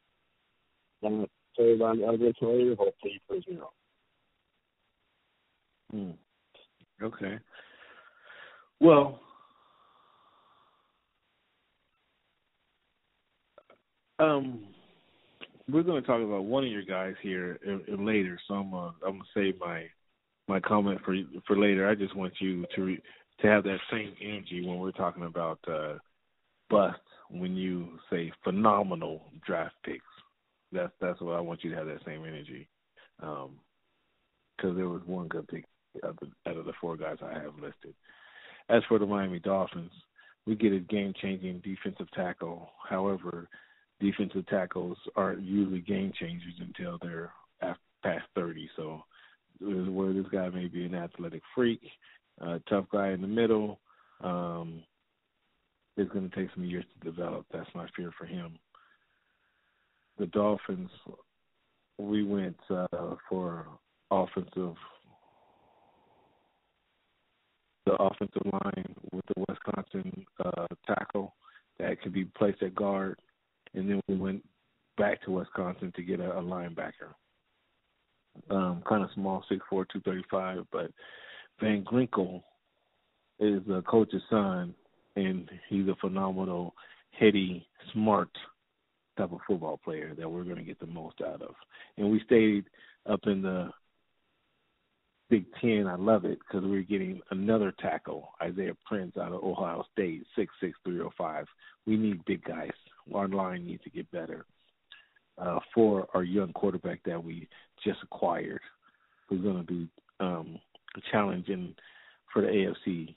And 1.04 1.28
third 1.58 1.82
on 1.82 2.00
the 2.00 2.06
other 2.06 2.34
player, 2.40 2.76
hopefully 2.76 3.14
he 3.14 3.22
proves 3.28 3.48
me. 3.48 3.60
Hmm. 5.92 6.12
Okay. 7.04 7.40
Well, 8.80 9.20
um, 14.20 14.66
we're 15.70 15.84
going 15.84 16.02
to 16.02 16.08
talk 16.08 16.22
about 16.22 16.46
one 16.46 16.64
of 16.64 16.72
your 16.72 16.84
guys 16.84 17.16
here 17.22 17.60
later, 17.88 18.40
so 18.48 18.56
I'm 18.56 18.74
uh, 18.74 18.88
I'm 19.06 19.14
gonna 19.14 19.24
save 19.34 19.60
my 19.60 19.86
my 20.48 20.60
comment 20.60 21.00
for 21.04 21.16
for 21.46 21.58
later. 21.58 21.88
I 21.88 21.96
just 21.96 22.16
want 22.16 22.34
you 22.40 22.66
to 22.76 22.82
re, 22.84 23.02
to 23.42 23.48
have 23.48 23.64
that 23.64 23.80
same 23.92 24.14
energy 24.22 24.66
when 24.66 24.80
we're 24.80 24.92
talking 24.92 25.24
about 25.24 25.60
uh, 25.68 25.96
bust 26.70 27.00
when 27.30 27.56
you 27.56 28.00
say 28.10 28.32
phenomenal 28.44 29.32
draft 29.46 29.76
picks. 29.84 30.04
That's 30.72 30.92
that's 31.00 31.22
what 31.22 31.36
I 31.36 31.40
want 31.40 31.64
you 31.64 31.72
to 31.72 31.78
have 31.78 31.88
that 31.88 32.06
same 32.06 32.26
energy, 32.26 32.68
because 33.20 33.48
um, 34.64 34.76
there 34.76 34.90
was 34.90 35.02
one 35.06 35.28
good 35.28 35.48
pick 35.48 35.66
out 36.04 36.12
of, 36.12 36.18
the, 36.18 36.50
out 36.50 36.58
of 36.58 36.66
the 36.66 36.74
four 36.80 36.98
guys 36.98 37.18
I 37.22 37.34
have 37.40 37.56
listed. 37.56 37.94
As 38.70 38.84
for 38.90 39.00
the 39.00 39.06
Miami 39.06 39.40
Dolphins, 39.40 39.92
we 40.46 40.56
get 40.56 40.74
a 40.74 40.80
game-changing 40.80 41.62
defensive 41.64 42.12
tackle. 42.12 42.70
However, 42.88 43.48
defensive 44.02 44.46
tackles 44.48 44.98
aren't 45.16 45.42
usually 45.42 45.80
game 45.80 46.12
changers 46.20 46.54
until 46.60 46.98
they're 47.02 47.32
past 48.04 48.26
30. 48.36 48.70
So, 48.76 49.04
where 49.60 50.14
this 50.14 50.26
guy 50.32 50.50
may 50.50 50.68
be 50.68 50.86
an 50.86 50.96
athletic 50.96 51.42
freak, 51.56 51.82
tough 52.70 52.86
guy 52.92 53.10
in 53.10 53.22
the 53.22 53.28
middle, 53.28 53.80
um, 54.22 54.84
it's 55.98 56.12
going 56.12 56.30
to 56.30 56.36
take 56.36 56.50
some 56.54 56.64
years 56.64 56.86
to 56.94 57.12
develop. 57.12 57.46
That's 57.52 57.70
my 57.76 57.88
fear 57.96 58.12
for 58.18 58.26
him. 58.26 58.58
The 60.20 60.28
Dolphins, 60.28 60.90
we 61.98 62.24
went 62.24 62.58
uh, 62.70 63.16
for 63.30 63.68
offensive, 64.10 64.76
the 67.86 67.94
offensive 68.00 68.42
line 68.46 68.96
with 69.12 69.26
the 69.28 69.44
Wisconsin 69.48 70.26
uh, 70.44 70.68
tackle 70.86 71.34
that 71.80 72.02
could 72.02 72.14
be 72.14 72.26
placed 72.26 72.62
at 72.64 72.76
guard, 72.76 73.20
and 73.74 73.90
then 73.90 74.02
we 74.08 74.16
went 74.16 74.44
back 74.98 75.22
to 75.24 75.32
Wisconsin 75.32 75.92
to 75.96 76.04
get 76.04 76.20
a, 76.20 76.38
a 76.38 76.42
linebacker. 76.42 77.14
Um, 78.52 78.84
kind 78.88 79.04
of 79.04 79.10
small, 79.16 79.44
six 79.50 79.62
four, 79.70 79.86
two 79.86 80.02
thirty 80.02 80.24
five, 80.30 80.60
but 80.72 80.92
Van 81.60 81.84
Ginkel 81.86 82.44
is 83.40 83.62
the 83.68 83.84
coach's 83.88 84.22
son, 84.30 84.76
and 85.18 85.50
he's 85.68 85.88
a 85.88 85.96
phenomenal, 86.00 86.76
heady, 87.12 87.68
smart 87.92 88.30
type 89.18 89.32
of 89.32 89.40
football 89.48 89.80
player 89.84 90.14
that 90.18 90.30
we're 90.30 90.44
going 90.44 90.58
to 90.58 90.64
get 90.64 90.80
the 90.80 90.86
most 90.86 91.22
out 91.22 91.42
of. 91.42 91.56
And 91.98 92.12
we 92.12 92.22
stayed 92.26 92.66
up 93.10 93.22
in 93.26 93.42
the 93.42 93.70
Big 95.30 95.46
Ten. 95.60 95.88
I 95.88 95.96
love 95.96 96.24
it 96.24 96.38
because 96.40 96.64
we're 96.64 96.84
getting 96.84 97.20
another 97.32 97.74
tackle, 97.80 98.30
Isaiah 98.42 98.78
Prince 98.86 99.18
out 99.18 99.34
of 99.34 99.44
Ohio 99.44 99.84
State, 99.92 100.24
six 100.36 100.54
six 100.62 100.78
three 100.86 101.02
oh 101.02 101.12
five. 101.18 101.48
We 101.86 101.98
need 101.98 102.24
big 102.26 102.44
guys. 102.44 102.72
Our 103.14 103.28
line 103.28 103.66
needs 103.66 103.84
to 103.84 103.90
get 103.90 104.10
better. 104.12 104.46
Uh, 105.38 105.60
for 105.74 106.08
our 106.14 106.24
young 106.24 106.52
quarterback 106.54 107.00
that 107.06 107.24
we 107.24 107.48
just 107.84 108.00
acquired, 108.04 108.62
who's 109.28 109.42
going 109.42 109.58
to 109.58 109.64
be 109.64 109.88
um, 110.20 110.60
challenging 111.12 111.76
for 112.34 112.42
the 112.42 112.48
AFC 112.48 113.16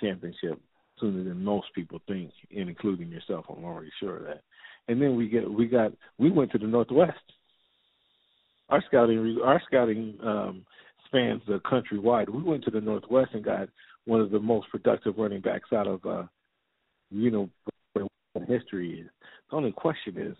Championship 0.00 0.60
sooner 1.00 1.24
than 1.24 1.44
most 1.44 1.66
people 1.74 2.00
think, 2.06 2.30
and 2.56 2.68
including 2.68 3.08
yourself. 3.08 3.46
I'm 3.48 3.64
already 3.64 3.90
sure 4.00 4.18
of 4.18 4.24
that. 4.24 4.42
And 4.88 5.00
then 5.00 5.16
we 5.16 5.28
get 5.28 5.50
we 5.50 5.66
got 5.66 5.92
we 6.18 6.30
went 6.30 6.52
to 6.52 6.58
the 6.58 6.66
Northwest 6.66 7.18
our 8.68 8.82
scouting 8.86 9.38
our 9.44 9.62
scouting 9.66 10.18
um, 10.22 10.64
spans 11.06 11.42
the 11.46 11.60
country 11.68 11.98
wide. 11.98 12.28
We 12.28 12.42
went 12.42 12.64
to 12.64 12.70
the 12.70 12.80
Northwest 12.80 13.30
and 13.34 13.44
got 13.44 13.68
one 14.06 14.20
of 14.20 14.30
the 14.30 14.40
most 14.40 14.68
productive 14.70 15.14
running 15.18 15.40
backs 15.40 15.72
out 15.72 15.86
of 15.86 16.04
uh, 16.04 16.24
you 17.10 17.30
know 17.30 17.48
history 18.48 19.00
is. 19.00 19.10
The 19.50 19.56
only 19.56 19.72
question 19.72 20.18
is, 20.18 20.36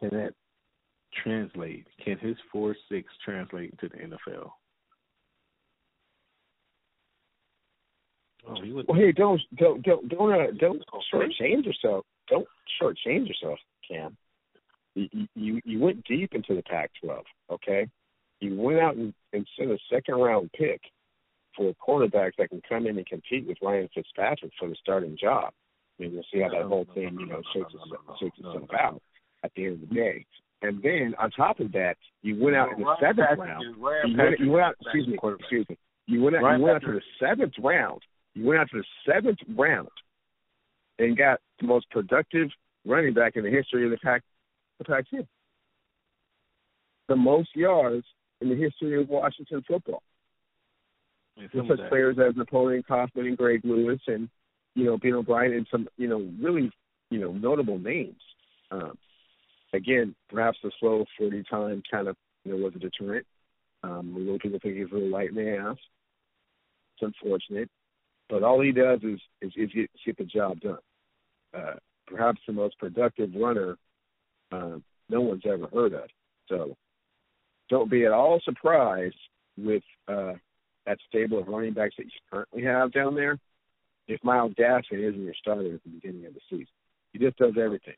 can 0.00 0.10
that 0.10 0.32
translate? 1.22 1.86
Can 2.04 2.18
his 2.18 2.36
four 2.50 2.74
six 2.90 3.08
translate 3.24 3.78
to 3.78 3.88
the 3.88 3.96
NFL? 3.96 4.50
Oh, 8.76 8.82
well, 8.88 8.98
hey, 8.98 9.12
don't 9.12 9.40
don't 9.56 9.82
don't 9.82 10.08
don't 10.08 10.32
uh, 10.32 10.52
don't 10.58 10.82
shortchange 11.12 11.64
yourself. 11.64 12.04
Don't 12.28 12.46
shortchange 12.80 13.28
yourself, 13.28 13.58
Cam 13.88 14.16
you 15.34 15.60
you 15.64 15.80
went 15.80 16.04
deep 16.04 16.34
into 16.34 16.54
the 16.54 16.62
Pac-12. 16.62 17.22
Okay, 17.50 17.88
you 18.40 18.56
went 18.56 18.78
out 18.78 18.96
and, 18.96 19.12
and 19.32 19.46
sent 19.58 19.70
a 19.70 19.78
second 19.92 20.16
round 20.16 20.50
pick 20.52 20.80
for 21.56 21.70
a 21.70 21.74
quarterback 21.74 22.34
that 22.36 22.50
can 22.50 22.62
come 22.68 22.86
in 22.86 22.96
and 22.96 23.06
compete 23.06 23.46
with 23.46 23.58
Ryan 23.62 23.88
Fitzpatrick 23.94 24.52
for 24.58 24.68
the 24.68 24.76
starting 24.80 25.16
job. 25.20 25.52
I 25.98 26.02
mean, 26.02 26.14
we'll 26.14 26.24
see 26.32 26.40
how 26.40 26.50
that 26.50 26.66
whole 26.66 26.86
thing 26.94 27.16
you 27.18 27.26
know 27.26 27.42
shakes 27.52 27.72
itself, 27.74 28.18
shakes 28.20 28.38
itself 28.38 28.70
out 28.78 29.02
at 29.44 29.52
the 29.56 29.66
end 29.66 29.82
of 29.82 29.88
the 29.88 29.94
day. 29.94 30.26
And 30.60 30.82
then 30.82 31.14
on 31.18 31.30
top 31.30 31.60
of 31.60 31.70
that, 31.72 31.96
you 32.22 32.36
went 32.42 32.56
out 32.56 32.72
in 32.72 32.80
the 32.80 32.96
seventh 33.00 33.38
round. 33.38 33.62
You 33.62 33.82
went, 33.82 34.40
you 34.40 34.50
went 34.50 34.64
out. 34.64 34.74
Excuse 34.80 35.06
me. 35.06 35.18
Excuse 35.38 35.66
me. 35.68 35.78
You 36.06 36.22
went 36.22 36.36
out. 36.36 36.56
You 36.56 36.64
went 36.64 36.76
out 36.76 36.82
to 36.82 36.92
the 36.92 37.02
seventh 37.20 37.54
round. 37.62 38.02
You 38.38 38.46
went 38.46 38.60
out 38.60 38.70
to 38.70 38.78
the 38.78 38.84
seventh 39.04 39.38
round 39.56 39.88
and 41.00 41.16
got 41.16 41.40
the 41.60 41.66
most 41.66 41.90
productive 41.90 42.48
running 42.86 43.12
back 43.12 43.34
in 43.34 43.42
the 43.42 43.50
history 43.50 43.84
of 43.84 43.90
the 43.90 43.96
Pac 43.98 44.22
the 44.78 44.84
Pac-10. 44.84 45.26
The 47.08 47.16
most 47.16 47.48
yards 47.56 48.06
in 48.40 48.48
the 48.48 48.54
history 48.54 49.00
of 49.00 49.08
Washington 49.08 49.64
football. 49.66 50.04
With 51.36 51.50
such 51.68 51.78
that. 51.78 51.88
players 51.88 52.16
as 52.18 52.36
Napoleon 52.36 52.84
Kaufman 52.86 53.26
and 53.26 53.36
Greg 53.36 53.62
Lewis 53.64 54.00
and, 54.06 54.28
you 54.76 54.84
know, 54.84 54.98
Bill 54.98 55.18
O'Brien 55.18 55.52
and 55.54 55.66
some, 55.68 55.88
you 55.96 56.06
know, 56.06 56.24
really, 56.40 56.70
you 57.10 57.18
know, 57.18 57.32
notable 57.32 57.78
names. 57.78 58.20
Um, 58.70 58.96
again, 59.72 60.14
perhaps 60.28 60.58
the 60.62 60.70
slow 60.78 61.04
40 61.18 61.42
time 61.50 61.82
kind 61.90 62.06
of, 62.06 62.16
you 62.44 62.52
know, 62.52 62.64
was 62.64 62.74
a 62.76 62.78
deterrent. 62.78 63.26
Um, 63.82 64.14
a 64.14 64.18
little 64.20 64.38
people 64.38 64.60
think 64.62 64.76
he's 64.76 64.90
a 64.92 64.94
little 64.94 65.10
light 65.10 65.30
in 65.30 65.34
the 65.34 65.56
ass. 65.56 65.76
It's 66.94 67.02
unfortunate. 67.20 67.68
But 68.28 68.42
all 68.42 68.60
he 68.60 68.72
does 68.72 69.00
is, 69.02 69.20
is, 69.40 69.52
is 69.56 69.70
get, 69.72 69.90
get 70.04 70.18
the 70.18 70.24
job 70.24 70.60
done. 70.60 70.78
Uh, 71.56 71.74
perhaps 72.06 72.40
the 72.46 72.52
most 72.52 72.78
productive 72.78 73.30
runner 73.34 73.76
uh, 74.52 74.78
no 75.08 75.20
one's 75.20 75.42
ever 75.46 75.68
heard 75.72 75.94
of. 75.94 76.08
So 76.48 76.76
don't 77.68 77.90
be 77.90 78.04
at 78.04 78.12
all 78.12 78.40
surprised 78.44 79.16
with 79.56 79.82
uh, 80.06 80.34
that 80.86 80.98
stable 81.08 81.38
of 81.38 81.48
running 81.48 81.74
backs 81.74 81.94
that 81.98 82.04
you 82.04 82.10
currently 82.30 82.64
have 82.64 82.92
down 82.92 83.14
there. 83.14 83.38
If 84.06 84.22
Myles 84.24 84.54
Gaskin 84.58 85.06
isn't 85.06 85.22
your 85.22 85.34
starter 85.38 85.74
at 85.74 85.82
the 85.84 85.90
beginning 85.90 86.26
of 86.26 86.34
the 86.34 86.40
season, 86.48 86.66
he 87.12 87.18
just 87.18 87.36
does 87.36 87.54
everything. 87.62 87.94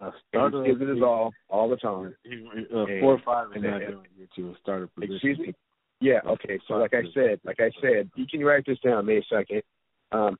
A 0.00 0.10
starter 0.28 0.64
gives 0.64 0.82
it 0.82 0.88
his 0.88 1.02
all 1.02 1.32
all 1.48 1.68
the 1.68 1.76
time. 1.76 2.14
Uh, 2.26 2.84
four 3.00 3.14
or 3.14 3.22
five 3.24 3.48
is 3.56 3.62
not 3.62 3.80
going 3.80 4.04
to 4.36 4.50
a 4.50 4.54
starter 4.60 4.88
position. 4.88 5.14
Excuse 5.14 5.38
me. 5.38 5.54
Yeah. 6.00 6.20
Okay. 6.26 6.58
So 6.68 6.74
like 6.74 6.94
I 6.94 7.02
said, 7.14 7.40
like 7.44 7.60
I 7.60 7.70
said, 7.80 8.10
you 8.16 8.26
can 8.26 8.44
write 8.44 8.64
this 8.66 8.78
down 8.80 9.06
May 9.06 9.24
second. 9.30 9.62
Um, 10.12 10.36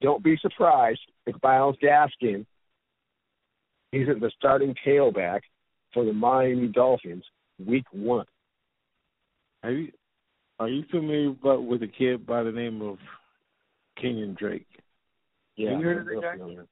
don't 0.00 0.22
be 0.22 0.36
surprised 0.42 1.00
if 1.26 1.36
Myles 1.42 1.76
Gaskin 1.82 2.44
He's 3.94 4.08
the 4.08 4.32
starting 4.36 4.74
tailback 4.84 5.42
for 5.92 6.04
the 6.04 6.12
Miami 6.12 6.66
Dolphins 6.66 7.22
week 7.64 7.84
one. 7.92 8.26
Are 9.62 9.70
you 9.70 9.92
are 10.58 10.68
you 10.68 10.82
familiar 10.90 11.30
but 11.40 11.60
with 11.60 11.84
a 11.84 11.86
kid 11.86 12.26
by 12.26 12.42
the 12.42 12.50
name 12.50 12.82
of 12.82 12.98
Kenyon 13.96 14.34
Drake? 14.36 14.66
Yeah. 15.56 15.70
Have 15.70 15.80
you 15.80 15.86
heard 15.86 16.16
of 16.16 16.22
that 16.22 16.38
guy? 16.38 16.64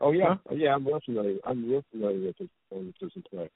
Oh 0.00 0.12
yeah, 0.12 0.36
huh? 0.48 0.54
yeah, 0.54 0.74
I'm 0.74 0.86
real 0.86 1.00
familiar. 1.04 1.36
I'm 1.44 1.70
real 1.70 1.84
familiar 1.92 2.28
with 2.28 2.38
his 2.38 2.48
with 2.70 2.94
his 3.00 3.22
play. 3.30 3.50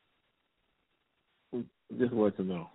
Just 1.98 2.12
want 2.12 2.36
to 2.36 2.44
know 2.44 2.68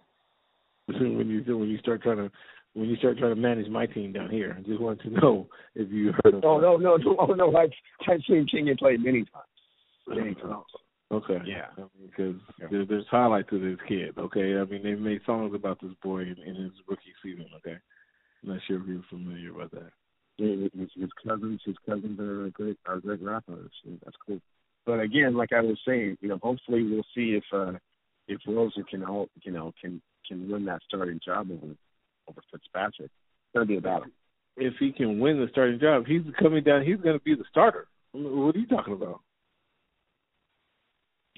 when 0.99 1.29
you 1.29 1.57
when 1.57 1.69
you 1.69 1.77
start 1.79 2.01
trying 2.03 2.17
to 2.17 2.31
when 2.73 2.89
you 2.89 2.95
start 2.97 3.17
trying 3.17 3.35
to 3.35 3.41
manage 3.41 3.69
my 3.69 3.85
team 3.85 4.13
down 4.13 4.29
here. 4.29 4.55
I 4.57 4.61
just 4.61 4.81
want 4.81 5.01
to 5.01 5.09
know 5.09 5.47
if 5.75 5.89
you 5.91 6.13
heard 6.23 6.35
of. 6.35 6.43
Oh 6.43 6.59
no 6.59 6.77
no 6.77 6.97
no 6.97 7.15
oh 7.19 7.33
no! 7.33 7.55
I've 7.55 7.71
I've 8.07 8.21
seen 8.27 8.47
Kenyon 8.47 8.77
play 8.77 8.97
many 8.97 9.25
times. 9.25 10.65
Okay. 11.11 11.39
Yeah. 11.45 11.65
Because 12.01 12.35
I 12.61 12.71
mean, 12.71 12.81
yeah. 12.81 12.85
there's 12.87 13.05
highlights 13.11 13.49
of 13.51 13.61
this 13.61 13.77
kid. 13.87 14.17
Okay. 14.17 14.57
I 14.57 14.63
mean, 14.63 14.83
they 14.83 14.95
made 14.95 15.21
songs 15.25 15.53
about 15.53 15.81
this 15.81 15.91
boy 16.01 16.21
in, 16.21 16.37
in 16.45 16.55
his 16.55 16.71
rookie 16.87 17.13
season. 17.21 17.47
Okay. 17.57 17.77
I'm 18.43 18.49
not 18.49 18.59
sure 18.67 18.81
if 18.81 18.87
you're 18.87 19.03
familiar 19.09 19.53
with 19.53 19.71
that. 19.71 19.91
Yeah, 20.37 20.67
his, 20.73 20.89
his 20.95 21.09
cousins, 21.27 21.61
his 21.65 21.75
cousins 21.85 22.19
are 22.19 22.49
great, 22.51 22.77
are 22.87 22.99
great 22.99 23.21
rappers. 23.21 23.71
That's 24.03 24.15
cool. 24.25 24.39
But 24.85 25.01
again, 25.01 25.35
like 25.35 25.51
I 25.53 25.61
was 25.61 25.77
saying, 25.85 26.17
you 26.21 26.29
know, 26.29 26.39
hopefully 26.41 26.83
we'll 26.83 27.03
see 27.13 27.37
if 27.37 27.43
uh 27.53 27.73
if 28.27 28.39
Rosen 28.47 28.85
can 28.89 29.01
help, 29.01 29.29
you 29.43 29.51
know, 29.51 29.73
can 29.81 30.01
can 30.31 30.51
win 30.51 30.65
that 30.65 30.81
starting 30.87 31.19
job 31.23 31.49
over 31.51 31.73
over 32.27 32.41
Fitzpatrick. 32.51 33.11
Gonna 33.53 33.65
be 33.65 33.77
a 33.77 33.81
battle. 33.81 34.07
If 34.57 34.73
he 34.79 34.91
can 34.91 35.19
win 35.19 35.39
the 35.39 35.47
starting 35.51 35.79
job, 35.79 36.05
he's 36.05 36.21
coming 36.39 36.63
down. 36.63 36.85
He's 36.85 36.97
going 36.97 37.17
to 37.17 37.23
be 37.23 37.35
the 37.35 37.45
starter. 37.49 37.87
What 38.11 38.55
are 38.55 38.59
you 38.59 38.67
talking 38.67 38.93
about? 38.93 39.21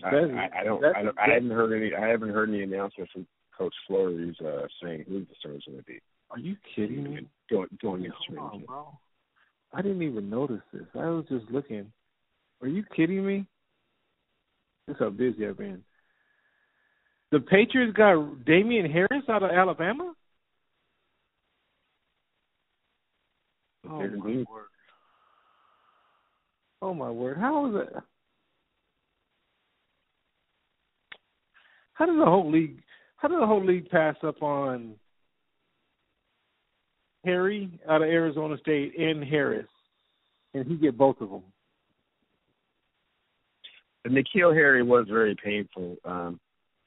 I, 0.03 0.07
I, 0.07 0.49
I 0.61 0.63
don't. 0.63 0.83
I, 0.83 1.03
don't 1.03 1.19
I 1.19 1.33
haven't 1.33 1.51
heard 1.51 1.73
any. 1.79 1.93
I 1.93 2.07
haven't 2.07 2.29
heard 2.29 2.49
any 2.49 2.63
announcement 2.63 3.09
from 3.13 3.27
Coach 3.55 3.73
Flores 3.87 4.35
uh, 4.41 4.67
saying 4.81 5.05
who 5.07 5.19
the 5.19 5.27
starter's 5.39 5.63
going 5.65 5.77
to 5.77 5.83
be. 5.83 5.99
Are 6.31 6.39
you 6.39 6.55
kidding 6.75 7.03
me? 7.03 7.27
Going 7.49 7.67
going 7.81 8.03
into 8.03 8.17
training 8.27 8.65
bro. 8.65 8.97
I 9.71 9.81
didn't 9.81 10.01
even 10.01 10.29
notice 10.29 10.61
this. 10.73 10.87
I 10.95 11.05
was 11.05 11.25
just 11.29 11.45
looking. 11.51 11.91
Are 12.61 12.67
you 12.67 12.83
kidding 12.95 13.25
me? 13.25 13.45
This 14.87 14.97
how 14.99 15.11
busy 15.11 15.47
I've 15.47 15.57
been. 15.57 15.83
The 17.33 17.39
Patriots 17.39 17.97
got 17.97 18.45
Damien 18.45 18.91
Harris 18.91 19.23
out 19.27 19.41
of 19.41 19.49
Alabama. 19.49 20.13
Oh 23.89 24.07
my 24.07 24.43
word! 24.47 24.65
Oh 26.79 26.93
my 26.93 27.09
word! 27.09 27.37
How 27.39 27.65
is 27.69 27.87
it? 27.87 28.03
How 31.93 32.05
did 32.05 32.19
the 32.19 32.25
whole 32.25 32.51
league? 32.51 32.83
How 33.15 33.29
did 33.29 33.41
the 33.41 33.47
whole 33.47 33.65
league 33.65 33.89
pass 33.89 34.15
up 34.21 34.43
on 34.43 34.93
Harry 37.25 37.79
out 37.89 38.03
of 38.03 38.09
Arizona 38.09 38.57
State 38.59 38.95
and 38.99 39.23
Harris, 39.23 39.65
and 40.53 40.67
he 40.67 40.75
get 40.75 40.95
both 40.95 41.19
of 41.19 41.31
them? 41.31 41.43
And 44.05 44.15
N'Keal 44.15 44.53
Harry 44.53 44.83
was 44.83 45.07
very 45.09 45.35
painful. 45.43 45.95
Um, 46.05 46.39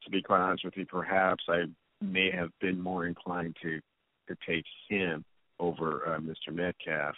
to 0.07 0.11
be 0.11 0.23
quite 0.23 0.41
honest 0.41 0.65
with 0.65 0.77
you, 0.77 0.87
perhaps 0.87 1.45
I 1.49 1.65
may 2.01 2.31
have 2.31 2.51
been 2.61 2.81
more 2.81 3.07
inclined 3.07 3.57
to 3.63 3.81
to 4.29 4.37
take 4.49 4.65
him 4.89 5.25
over 5.61 6.15
uh, 6.15 6.19
Mr. 6.19 6.53
Metcalf, 6.53 7.15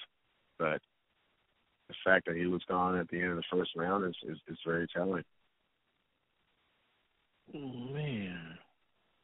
but 0.59 0.80
the 1.88 1.95
fact 2.04 2.26
that 2.26 2.37
he 2.37 2.47
was 2.47 2.61
gone 2.68 2.99
at 2.99 3.09
the 3.09 3.18
end 3.18 3.30
of 3.30 3.37
the 3.37 3.45
first 3.50 3.71
round 3.76 4.04
is 4.04 4.16
is, 4.28 4.38
is 4.49 4.59
very 4.66 4.87
telling. 4.95 5.25
Oh, 7.54 7.92
man, 7.92 8.59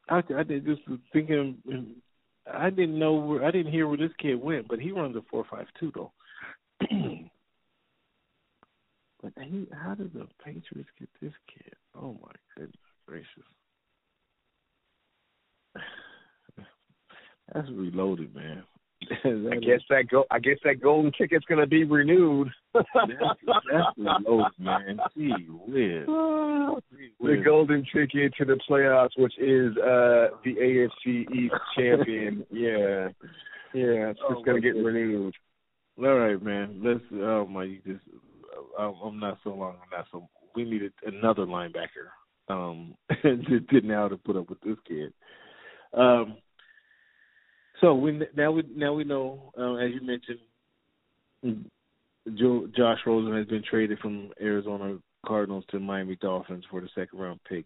I 0.09 0.23
I 0.37 0.43
did 0.45 0.65
just 0.67 0.83
thinking. 1.13 1.59
I 2.53 2.69
didn't 2.69 2.99
know 2.99 3.15
where 3.15 3.45
I 3.45 3.51
didn't 3.51 3.73
hear 3.73 3.89
where 3.89 3.97
this 3.97 4.13
kid 4.19 4.35
went, 4.35 4.69
but 4.69 4.79
he 4.79 4.93
runs 4.93 5.17
a 5.17 5.23
four 5.31 5.45
five 5.51 5.67
two 5.81 5.91
though. 5.95 6.13
but 9.23 9.33
he, 9.43 9.67
how 9.73 9.95
did 9.95 10.13
the 10.13 10.27
Patriots 10.45 10.91
get 10.99 11.09
this 11.23 11.33
kid? 11.55 11.75
Oh 11.95 12.19
my 12.23 12.33
goodness 12.57 12.77
gracious! 13.07 13.45
That's 17.53 17.69
reloaded, 17.71 18.35
man. 18.35 18.65
I 19.25 19.57
guess 19.57 19.81
that 19.91 20.05
go. 20.11 20.25
I 20.31 20.39
guess 20.39 20.57
that 20.65 20.81
golden 20.81 21.13
ticket's 21.13 21.45
going 21.45 21.61
to 21.61 21.67
be 21.67 21.85
renewed. 21.85 22.49
that's, 22.75 22.87
that's 22.97 23.99
reloaded, 23.99 24.53
man. 24.59 24.99
Gee 25.17 25.47
whiz. 25.67 26.07
The 26.07 27.43
golden 27.45 27.85
ticket 27.95 28.35
to 28.39 28.45
the 28.45 28.59
playoffs, 28.69 29.11
which 29.19 29.35
is 29.39 29.77
uh 29.77 30.29
the 30.45 30.55
AFC 30.61 31.31
East 31.33 31.55
champion. 31.77 32.47
yeah, 32.51 33.09
yeah, 33.75 34.11
it's 34.11 34.21
oh, 34.27 34.35
just 34.35 34.47
going 34.47 34.61
to 34.61 34.67
get 34.67 34.81
renewed. 34.81 35.35
All 35.99 36.15
right, 36.15 36.43
man. 36.43 36.81
Let's. 36.83 37.05
Oh 37.13 37.47
my, 37.47 37.65
you 37.65 37.81
just. 37.87 38.01
I'm 38.79 39.21
not 39.21 39.39
so 39.45 39.51
long. 39.51 39.77
I'm 39.83 39.99
not 39.99 40.07
so. 40.11 40.29
We 40.57 40.65
need 40.65 40.91
another 41.05 41.45
linebacker. 41.45 42.09
Didn't 43.71 43.85
know 43.85 44.03
how 44.03 44.09
to 44.09 44.17
put 44.19 44.37
up 44.37 44.51
with 44.51 44.61
this 44.61 44.77
kid. 44.87 45.13
Um, 45.95 46.37
so 47.81 47.95
we 47.95 48.21
now 48.37 48.53
we 48.53 48.63
now 48.75 48.93
we 48.93 49.05
know, 49.05 49.53
um, 49.57 49.79
as 49.79 49.91
you 49.93 50.01
mentioned, 50.07 51.71
Joe, 52.39 52.69
Josh 52.77 52.99
Rosen 53.07 53.37
has 53.37 53.47
been 53.47 53.63
traded 53.69 53.99
from 53.99 54.31
Arizona 54.41 54.99
Cardinals 55.27 55.65
to 55.71 55.81
Miami 55.81 56.17
Dolphins 56.17 56.65
for 56.71 56.81
the 56.81 56.89
second 56.95 57.19
round 57.19 57.41
pick, 57.49 57.65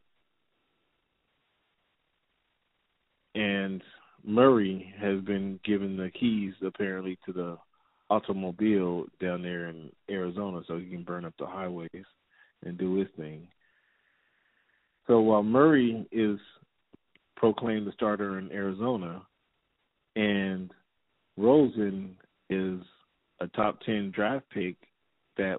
and 3.35 3.83
Murray 4.25 4.93
has 5.01 5.21
been 5.23 5.59
given 5.65 5.97
the 5.97 6.11
keys 6.11 6.55
apparently 6.65 7.19
to 7.27 7.33
the 7.33 7.59
automobile 8.11 9.07
down 9.21 9.43
there 9.43 9.69
in 9.69 9.91
Arizona, 10.11 10.61
so 10.67 10.79
he 10.79 10.87
can 10.87 11.03
burn 11.03 11.25
up 11.25 11.35
the 11.39 11.47
highways 11.47 11.89
and 12.65 12.79
do 12.79 12.95
his 12.95 13.09
thing. 13.17 13.49
So 15.09 15.21
while 15.21 15.43
Murray 15.43 16.07
is 16.13 16.39
proclaimed 17.35 17.87
the 17.87 17.93
starter 17.93 18.39
in 18.39 18.53
Arizona, 18.53 19.23
and 20.15 20.71
Rosen 21.37 22.15
is 22.51 22.81
a 23.41 23.49
top 23.49 23.81
ten 23.81 24.13
draft 24.15 24.45
pick 24.51 24.77
that 25.39 25.59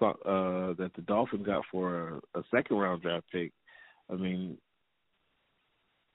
uh, 0.00 0.74
that 0.78 0.90
the 0.96 1.02
Dolphins 1.06 1.46
got 1.46 1.64
for 1.70 2.20
a, 2.34 2.38
a 2.40 2.42
second 2.50 2.76
round 2.78 3.02
draft 3.02 3.26
pick. 3.30 3.52
I 4.10 4.14
mean, 4.14 4.56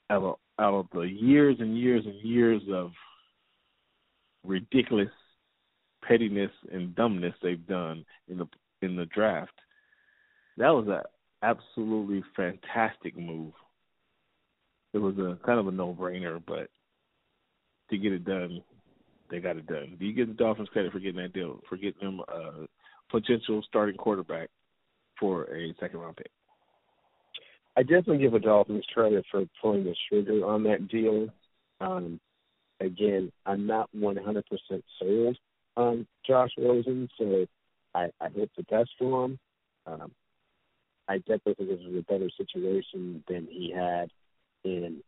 out 0.10 0.24
of, 0.24 0.36
out 0.60 0.74
of 0.74 0.88
the 0.94 1.02
years 1.02 1.58
and 1.60 1.78
years 1.78 2.06
and 2.06 2.20
years 2.22 2.64
of 2.72 2.92
ridiculous 4.44 5.10
pettiness 6.04 6.52
and 6.72 6.96
dumbness 6.96 7.36
they've 7.44 7.68
done 7.68 8.04
in 8.30 8.40
the 8.40 8.48
in 8.82 8.96
the 8.96 9.06
draft, 9.06 9.54
that 10.58 10.70
was 10.70 10.88
a 10.88 11.04
absolutely 11.44 12.24
fantastic 12.36 13.18
move. 13.18 13.54
It 14.94 15.00
was 15.00 15.18
a 15.18 15.38
kind 15.46 15.60
of 15.60 15.68
a 15.68 15.72
no 15.72 15.94
brainer, 15.94 16.42
but 16.46 16.70
to 17.90 17.98
get 17.98 18.14
it 18.14 18.26
done, 18.26 18.62
they 19.30 19.40
got 19.40 19.58
it 19.58 19.68
done. 19.68 19.96
Do 20.00 20.06
you 20.06 20.14
give 20.14 20.28
the 20.28 20.34
Dolphins 20.34 20.70
credit 20.70 20.92
for 20.92 21.00
getting 21.00 21.22
that 21.22 21.34
deal, 21.34 21.60
for 21.70 21.78
getting 21.78 22.02
them 22.02 22.22
a 22.28 22.66
potential 23.10 23.62
starting 23.68 23.98
quarterback 23.98 24.50
for 25.20 25.44
a 25.56 25.74
second 25.80 26.00
round 26.00 26.18
pick? 26.18 26.32
I 27.76 27.84
definitely 27.84 28.20
give 28.20 28.32
the 28.32 28.40
Dolphins 28.40 28.86
credit 28.94 29.26
for 29.30 29.44
pulling 29.62 29.84
the 29.84 29.96
trigger 30.10 30.46
on 30.46 30.64
that 30.64 30.88
deal. 30.88 31.28
Um, 31.80 32.20
again, 32.80 33.32
I'm 33.46 33.68
not 33.68 33.90
100% 33.96 34.44
sold 35.00 35.38
on 35.76 36.08
Josh 36.26 36.50
Rosen, 36.58 37.08
so 37.18 37.46
I, 37.94 38.06
I 38.20 38.30
hope 38.36 38.50
the 38.58 38.64
best 38.64 38.90
for 38.98 39.26
him. 39.26 39.40
Um, 39.86 40.12
I 41.08 41.18
definitely 41.20 41.54
think 41.56 41.70
this 41.70 41.88
is 41.88 41.98
a 41.98 42.12
better 42.12 42.30
situation 42.38 43.24
than 43.28 43.48
he 43.50 43.72
had 43.72 44.10
in 44.64 45.02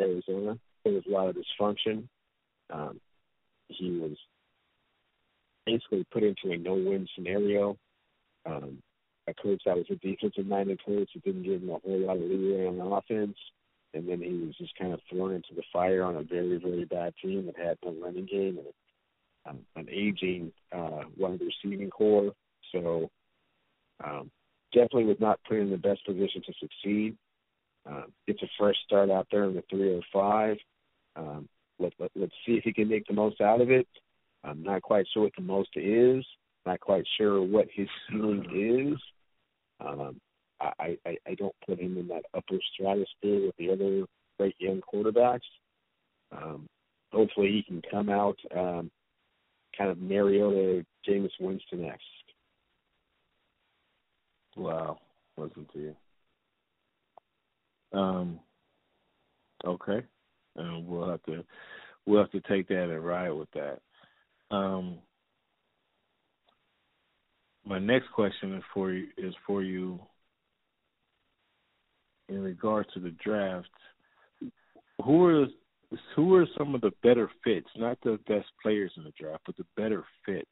Arizona. 0.00 0.58
There 0.84 0.92
was 0.92 1.04
a 1.06 1.10
lot 1.10 1.28
of 1.28 1.36
dysfunction. 1.36 2.08
Um, 2.70 3.00
he 3.68 3.90
was 3.90 4.16
basically 5.64 6.06
put 6.12 6.22
into 6.22 6.52
a 6.52 6.58
no-win 6.58 7.08
scenario. 7.14 7.76
Um, 8.44 8.82
a 9.28 9.34
coach 9.34 9.62
that 9.66 9.76
was 9.76 9.86
a 9.90 9.96
defensive-minded 9.96 10.80
coach 10.84 11.08
who 11.12 11.20
didn't 11.20 11.42
give 11.42 11.62
him 11.62 11.70
a 11.70 11.78
whole 11.78 11.98
lot 11.98 12.16
of 12.16 12.22
leeway 12.22 12.66
on 12.66 12.80
offense, 12.92 13.36
and 13.92 14.08
then 14.08 14.20
he 14.20 14.46
was 14.46 14.54
just 14.56 14.76
kind 14.78 14.92
of 14.92 15.00
thrown 15.10 15.32
into 15.32 15.54
the 15.56 15.64
fire 15.72 16.04
on 16.04 16.16
a 16.16 16.22
very, 16.22 16.58
very 16.58 16.84
bad 16.84 17.14
team 17.20 17.46
that 17.46 17.58
had 17.58 17.78
no 17.84 17.94
running 18.00 18.26
game 18.26 18.58
and 18.58 18.66
um, 19.46 19.58
an 19.74 19.88
aging 19.90 20.52
uh, 20.72 21.02
wide 21.16 21.40
receiving 21.40 21.90
core. 21.90 22.32
So 22.72 23.10
um, 24.04 24.30
definitely 24.76 25.06
was 25.06 25.20
not 25.20 25.40
put 25.48 25.56
in 25.56 25.70
the 25.70 25.78
best 25.78 26.04
position 26.04 26.42
to 26.44 26.52
succeed. 26.60 27.16
Um, 27.86 28.12
it's 28.26 28.42
a 28.42 28.48
fresh 28.58 28.74
start 28.84 29.10
out 29.10 29.26
there 29.32 29.44
in 29.44 29.54
the 29.54 29.62
305. 29.70 30.56
Um, 31.16 31.48
let, 31.78 31.92
let, 31.98 32.10
let's 32.14 32.32
see 32.44 32.52
if 32.52 32.64
he 32.64 32.72
can 32.72 32.88
make 32.88 33.06
the 33.06 33.14
most 33.14 33.40
out 33.40 33.62
of 33.62 33.70
it. 33.70 33.88
I'm 34.44 34.62
not 34.62 34.82
quite 34.82 35.06
sure 35.12 35.22
what 35.24 35.32
the 35.36 35.42
most 35.42 35.70
is. 35.76 36.24
Not 36.66 36.80
quite 36.80 37.04
sure 37.16 37.42
what 37.42 37.68
his 37.72 37.88
ceiling 38.10 38.92
is. 38.92 39.00
Um, 39.80 40.20
I, 40.60 40.96
I, 41.06 41.16
I 41.26 41.34
don't 41.34 41.54
put 41.66 41.80
him 41.80 41.96
in 41.96 42.08
that 42.08 42.24
upper 42.34 42.58
stratosphere 42.74 43.46
with 43.46 43.56
the 43.58 43.70
other 43.70 44.06
great 44.38 44.56
young 44.58 44.80
quarterbacks. 44.80 45.40
Um, 46.32 46.66
hopefully, 47.12 47.48
he 47.48 47.62
can 47.62 47.82
come 47.90 48.08
out 48.08 48.36
um, 48.56 48.90
kind 49.76 49.90
of 49.90 49.98
Mariota, 49.98 50.84
Jameis 51.06 51.30
Winston 51.40 51.84
esque. 51.84 52.00
Wow, 54.56 54.98
listen 55.36 55.66
to 55.74 55.78
you. 55.78 55.96
Um, 57.98 58.40
okay, 59.64 60.02
and 60.56 60.86
we'll 60.86 61.10
have 61.10 61.22
to 61.24 61.44
we'll 62.06 62.20
have 62.22 62.32
to 62.32 62.40
take 62.40 62.68
that 62.68 62.90
and 62.90 63.04
ride 63.04 63.30
with 63.30 63.48
that. 63.52 63.80
Um, 64.50 64.98
my 67.66 67.78
next 67.78 68.10
question 68.12 68.54
is 68.54 68.62
for 68.72 68.92
you 68.92 69.08
is 69.18 69.34
for 69.46 69.62
you 69.62 70.00
in 72.28 72.40
regards 72.42 72.88
to 72.94 73.00
the 73.00 73.14
draft. 73.22 73.68
Who 75.04 75.24
are 75.26 75.46
who 76.14 76.34
are 76.34 76.46
some 76.56 76.74
of 76.74 76.80
the 76.80 76.92
better 77.02 77.30
fits? 77.44 77.68
Not 77.76 77.98
the 78.02 78.18
best 78.26 78.46
players 78.62 78.92
in 78.96 79.04
the 79.04 79.12
draft, 79.18 79.42
but 79.46 79.56
the 79.56 79.66
better 79.76 80.04
fits. 80.24 80.48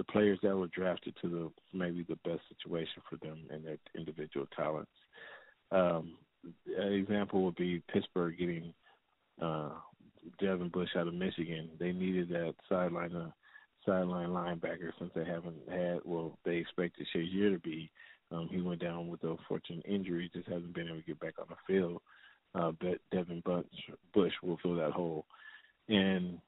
The 0.00 0.04
players 0.04 0.38
that 0.42 0.56
were 0.56 0.68
drafted 0.68 1.14
to 1.20 1.28
the 1.28 1.50
maybe 1.76 2.06
the 2.08 2.16
best 2.24 2.40
situation 2.48 3.02
for 3.06 3.16
them 3.16 3.40
and 3.50 3.62
their 3.62 3.76
individual 3.94 4.46
talents. 4.56 4.90
Um, 5.70 6.14
an 6.74 6.94
example 6.94 7.42
would 7.44 7.56
be 7.56 7.82
Pittsburgh 7.92 8.38
getting 8.38 8.72
uh, 9.42 9.72
Devin 10.40 10.70
Bush 10.70 10.88
out 10.96 11.06
of 11.06 11.12
Michigan. 11.12 11.68
They 11.78 11.92
needed 11.92 12.30
that 12.30 12.54
sideline 12.66 13.14
uh, 13.14 13.28
sideline 13.84 14.30
linebacker 14.30 14.90
since 14.98 15.10
they 15.14 15.26
haven't 15.26 15.68
had 15.68 15.98
well 16.06 16.38
they 16.46 16.56
expected 16.56 17.06
Shazier 17.14 17.52
to 17.52 17.58
be. 17.58 17.90
Um, 18.32 18.48
he 18.50 18.62
went 18.62 18.80
down 18.80 19.08
with 19.08 19.22
a 19.24 19.32
unfortunate 19.32 19.84
injury, 19.86 20.30
just 20.32 20.48
hasn't 20.48 20.72
been 20.72 20.88
able 20.88 21.00
to 21.00 21.02
get 21.02 21.20
back 21.20 21.34
on 21.38 21.48
the 21.50 21.56
field. 21.66 22.00
Uh, 22.54 22.72
but 22.80 23.00
Devin 23.12 23.42
Bush, 23.44 23.66
Bush 24.14 24.32
will 24.42 24.58
fill 24.62 24.76
that 24.76 24.92
hole, 24.92 25.26
and 25.90 26.38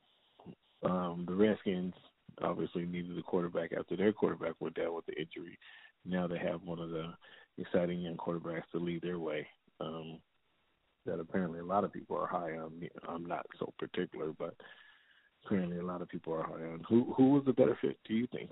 um, 0.84 1.26
the 1.28 1.34
Redskins 1.34 1.92
obviously 2.40 2.84
needed 2.84 3.18
a 3.18 3.22
quarterback 3.22 3.72
after 3.72 3.96
their 3.96 4.12
quarterback 4.12 4.54
went 4.60 4.76
down 4.76 4.94
with 4.94 5.06
the 5.06 5.14
injury. 5.14 5.58
Now 6.04 6.26
they 6.26 6.38
have 6.38 6.62
one 6.62 6.78
of 6.78 6.90
the 6.90 7.12
exciting 7.58 8.00
young 8.00 8.16
quarterbacks 8.16 8.70
to 8.72 8.78
lead 8.78 9.02
their 9.02 9.18
way. 9.18 9.46
Um, 9.80 10.18
that 11.06 11.18
apparently 11.18 11.58
a 11.58 11.64
lot 11.64 11.84
of 11.84 11.92
people 11.92 12.16
are 12.16 12.26
high 12.26 12.56
on. 12.56 12.72
I'm 13.08 13.26
not 13.26 13.46
so 13.58 13.72
particular, 13.78 14.32
but 14.38 14.54
apparently 15.44 15.78
a 15.78 15.84
lot 15.84 16.02
of 16.02 16.08
people 16.08 16.32
are 16.32 16.44
high 16.44 16.64
on. 16.64 16.84
Who 16.88 17.12
who 17.16 17.30
was 17.30 17.44
the 17.44 17.52
better 17.52 17.76
fit? 17.80 17.98
Do 18.06 18.14
you 18.14 18.26
think? 18.32 18.50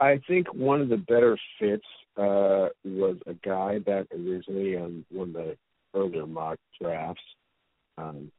I 0.00 0.20
think 0.26 0.52
one 0.52 0.80
of 0.80 0.88
the 0.88 0.96
better 0.96 1.38
fits 1.60 1.86
uh, 2.16 2.68
was 2.84 3.16
a 3.26 3.34
guy 3.44 3.78
that 3.86 4.08
originally 4.12 4.76
on 4.76 5.04
one 5.10 5.28
of 5.28 5.34
the 5.34 5.56
earlier 5.94 6.26
mock 6.26 6.58
drafts 6.80 7.22
um, 7.98 8.32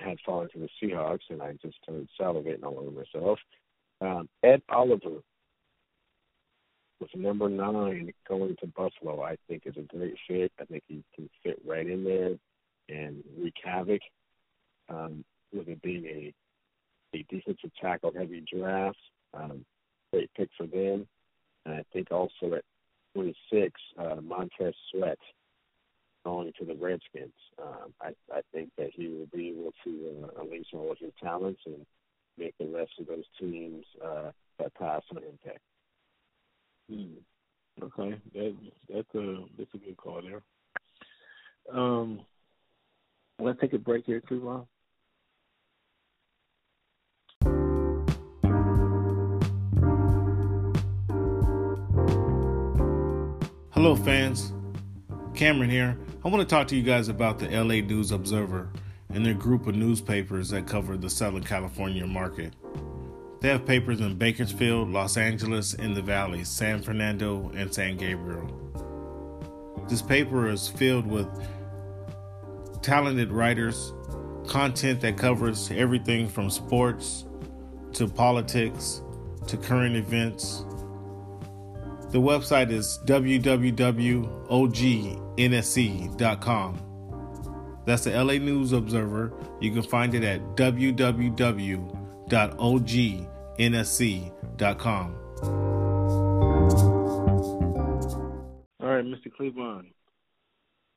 had 0.00 0.18
fallen 0.24 0.48
to 0.52 0.58
the 0.58 0.68
Seahawks, 0.82 1.30
and 1.30 1.42
I 1.42 1.52
just 1.62 1.76
started 1.82 2.08
salivating 2.20 2.64
all 2.64 2.78
over 2.78 2.90
myself. 2.90 3.38
Um, 4.00 4.28
Ed 4.42 4.62
Oliver 4.68 5.20
with 7.00 7.14
number 7.14 7.48
nine 7.48 8.12
going 8.26 8.56
to 8.60 8.66
Buffalo, 8.68 9.22
I 9.22 9.36
think 9.48 9.62
is 9.66 9.76
a 9.76 9.82
great 9.82 10.16
fit. 10.26 10.52
I 10.60 10.64
think 10.64 10.82
he 10.88 11.04
can 11.14 11.28
fit 11.42 11.60
right 11.66 11.86
in 11.86 12.04
there 12.04 12.34
and 12.88 13.22
wreak 13.38 13.54
havoc. 13.62 14.00
Um, 14.88 15.24
with 15.52 15.68
it 15.68 15.82
being 15.82 16.04
a 16.06 16.34
a 17.14 17.24
defensive 17.30 17.70
tackle 17.80 18.12
heavy 18.16 18.44
draft, 18.52 18.98
um, 19.34 19.64
great 20.12 20.30
pick 20.36 20.50
for 20.56 20.66
them. 20.66 21.06
And 21.64 21.74
I 21.74 21.84
think 21.92 22.10
also 22.10 22.54
at 22.54 22.64
26, 23.14 23.72
uh, 23.98 24.16
Montez 24.22 24.74
Sweat 24.90 25.18
going 26.26 26.52
to 26.58 26.64
the 26.64 26.74
Redskins. 26.74 27.32
Um, 27.62 27.94
I, 28.02 28.08
I 28.34 28.40
think 28.52 28.70
that 28.76 28.90
he 28.92 29.06
will 29.06 29.28
be 29.32 29.50
able 29.50 29.72
to 29.84 30.24
uh, 30.24 30.42
unleash 30.42 30.66
all 30.74 30.90
of 30.90 30.98
his 30.98 31.12
talents 31.22 31.60
and 31.66 31.86
make 32.36 32.52
the 32.58 32.66
rest 32.66 32.90
of 32.98 33.06
those 33.06 33.22
teams 33.38 33.84
uh, 34.04 34.32
pass 34.76 35.02
on 35.14 35.22
him. 35.22 35.38
Hmm. 36.90 37.84
Okay, 37.84 38.16
that 38.34 38.56
that's 38.92 39.14
a 39.14 39.44
that's 39.56 39.74
a 39.74 39.78
good 39.78 39.96
call 39.96 40.20
there. 40.22 40.42
Um, 41.72 42.20
let's 43.38 43.60
take 43.60 43.70
take 43.70 43.80
a 43.80 43.82
break 43.82 44.04
here, 44.06 44.20
Cleveland. 44.20 44.66
Hello, 53.72 53.94
fans. 53.94 54.52
Cameron 55.34 55.70
here. 55.70 55.96
I 56.24 56.28
want 56.28 56.48
to 56.48 56.54
talk 56.54 56.66
to 56.68 56.76
you 56.76 56.82
guys 56.82 57.08
about 57.08 57.38
the 57.38 57.48
LA 57.48 57.86
News 57.86 58.10
Observer 58.10 58.70
and 59.10 59.24
their 59.24 59.34
group 59.34 59.66
of 59.66 59.76
newspapers 59.76 60.48
that 60.48 60.66
cover 60.66 60.96
the 60.96 61.10
Southern 61.10 61.42
California 61.42 62.06
market. 62.06 62.54
They 63.40 63.48
have 63.48 63.66
papers 63.66 64.00
in 64.00 64.16
Bakersfield, 64.16 64.88
Los 64.88 65.16
Angeles, 65.16 65.74
in 65.74 65.94
the 65.94 66.02
Valley, 66.02 66.42
San 66.42 66.82
Fernando, 66.82 67.52
and 67.54 67.72
San 67.72 67.96
Gabriel. 67.96 68.50
This 69.88 70.02
paper 70.02 70.48
is 70.48 70.68
filled 70.68 71.06
with 71.06 71.28
talented 72.82 73.30
writers, 73.30 73.92
content 74.48 75.00
that 75.02 75.16
covers 75.16 75.70
everything 75.70 76.28
from 76.28 76.50
sports 76.50 77.24
to 77.92 78.08
politics 78.08 79.02
to 79.46 79.56
current 79.56 79.96
events. 79.96 80.64
The 82.10 82.18
website 82.18 82.70
is 82.70 83.00
www.ognsc.com. 83.04 84.22
That's 87.84 88.04
the 88.04 88.24
LA 88.24 88.34
News 88.34 88.72
Observer. 88.72 89.32
You 89.60 89.70
can 89.72 89.82
find 89.82 90.14
it 90.14 90.24
at 90.24 90.40
www.ognsc.com. 90.56 91.36
All 98.80 98.88
right, 98.88 99.04
Mr. 99.04 99.32
Cleveland. 99.36 99.88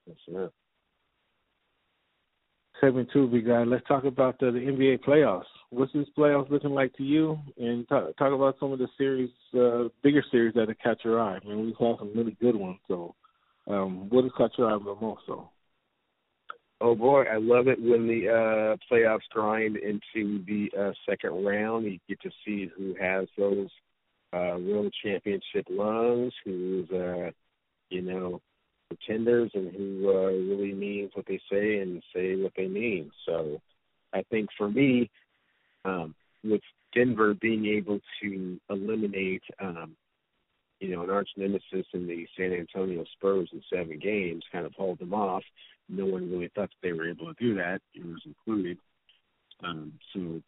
Yes, 0.08 0.18
sir. 0.26 0.52
Segment 2.82 3.10
two, 3.12 3.28
we 3.28 3.42
got. 3.42 3.68
Let's 3.68 3.86
talk 3.88 4.06
about 4.06 4.40
the, 4.40 4.52
the 4.52 4.60
NBA 4.60 5.00
playoffs. 5.04 5.44
What's 5.72 5.94
this 5.94 6.08
playoffs 6.18 6.50
looking 6.50 6.72
like 6.72 6.94
to 6.98 7.04
you? 7.04 7.38
And 7.58 7.88
talk, 7.88 8.16
talk 8.18 8.34
about 8.34 8.56
some 8.60 8.72
of 8.72 8.80
the 8.80 8.88
series, 8.98 9.30
uh, 9.56 9.90
bigger 10.02 10.24
series 10.32 10.56
that 10.56 10.68
have 10.68 10.80
caught 10.84 11.04
your 11.04 11.20
eye. 11.22 11.40
I 11.44 11.48
mean, 11.48 11.66
we've 11.66 11.76
had 11.80 11.98
some 12.00 12.12
really 12.16 12.36
good 12.42 12.56
ones. 12.56 12.80
So, 12.88 13.16
um, 13.68 14.10
what 14.10 14.24
has 14.24 14.34
caught 14.36 14.58
your 14.58 14.68
eye 14.74 14.78
the 14.78 14.96
most? 15.00 15.22
So. 15.28 15.50
Oh 16.82 16.96
boy, 16.96 17.24
I 17.24 17.38
love 17.38 17.68
it 17.68 17.80
when 17.82 18.08
the 18.08 18.30
uh 18.30 18.78
playoffs 18.92 19.28
grind 19.32 19.78
into 19.78 20.44
the 20.46 20.70
uh 20.80 20.92
second 21.08 21.46
round. 21.46 21.86
You 21.86 22.00
get 22.08 22.22
to 22.22 22.32
see 22.46 22.70
who 22.76 22.96
has 23.00 23.28
those 23.38 23.68
uh 24.34 24.58
world 24.60 24.94
championship 25.04 25.66
lungs, 25.70 26.34
who's 26.46 26.90
uh 26.92 27.32
you 27.90 28.02
know, 28.02 28.42
pretenders 28.88 29.52
and 29.54 29.76
who 29.76 30.10
uh 30.10 30.32
really 30.32 30.74
means 30.74 31.12
what 31.14 31.26
they 31.28 31.40
say 31.52 31.80
and 31.80 32.02
say 32.16 32.36
what 32.42 32.54
they 32.56 32.68
mean. 32.68 33.12
So 33.26 33.60
I 34.14 34.24
think 34.32 34.50
for 34.58 34.70
me, 34.70 35.10
um, 35.86 36.16
with 36.44 36.62
Denver 36.94 37.34
being 37.34 37.66
able 37.66 38.00
to 38.22 38.60
eliminate 38.70 39.44
um 39.60 39.96
you 40.80 40.96
know, 40.96 41.04
an 41.04 41.10
arch 41.10 41.30
nemesis 41.36 41.86
in 41.94 42.08
the 42.08 42.26
San 42.38 42.54
Antonio 42.54 43.04
Spurs 43.14 43.50
in 43.52 43.62
seven 43.72 44.00
games, 44.00 44.44
kind 44.52 44.66
of 44.66 44.74
hold 44.74 45.00
them 45.00 45.14
off. 45.14 45.44
No 45.90 46.06
one 46.06 46.32
really 46.32 46.50
thought 46.56 46.70
that 46.70 46.88
they 46.88 46.94
were 46.94 47.10
able 47.10 47.34
to 47.34 47.34
do 47.40 47.56
that, 47.56 47.82
yours 47.94 48.22
included. 48.26 48.78
Um, 49.64 49.94
so 50.14 50.42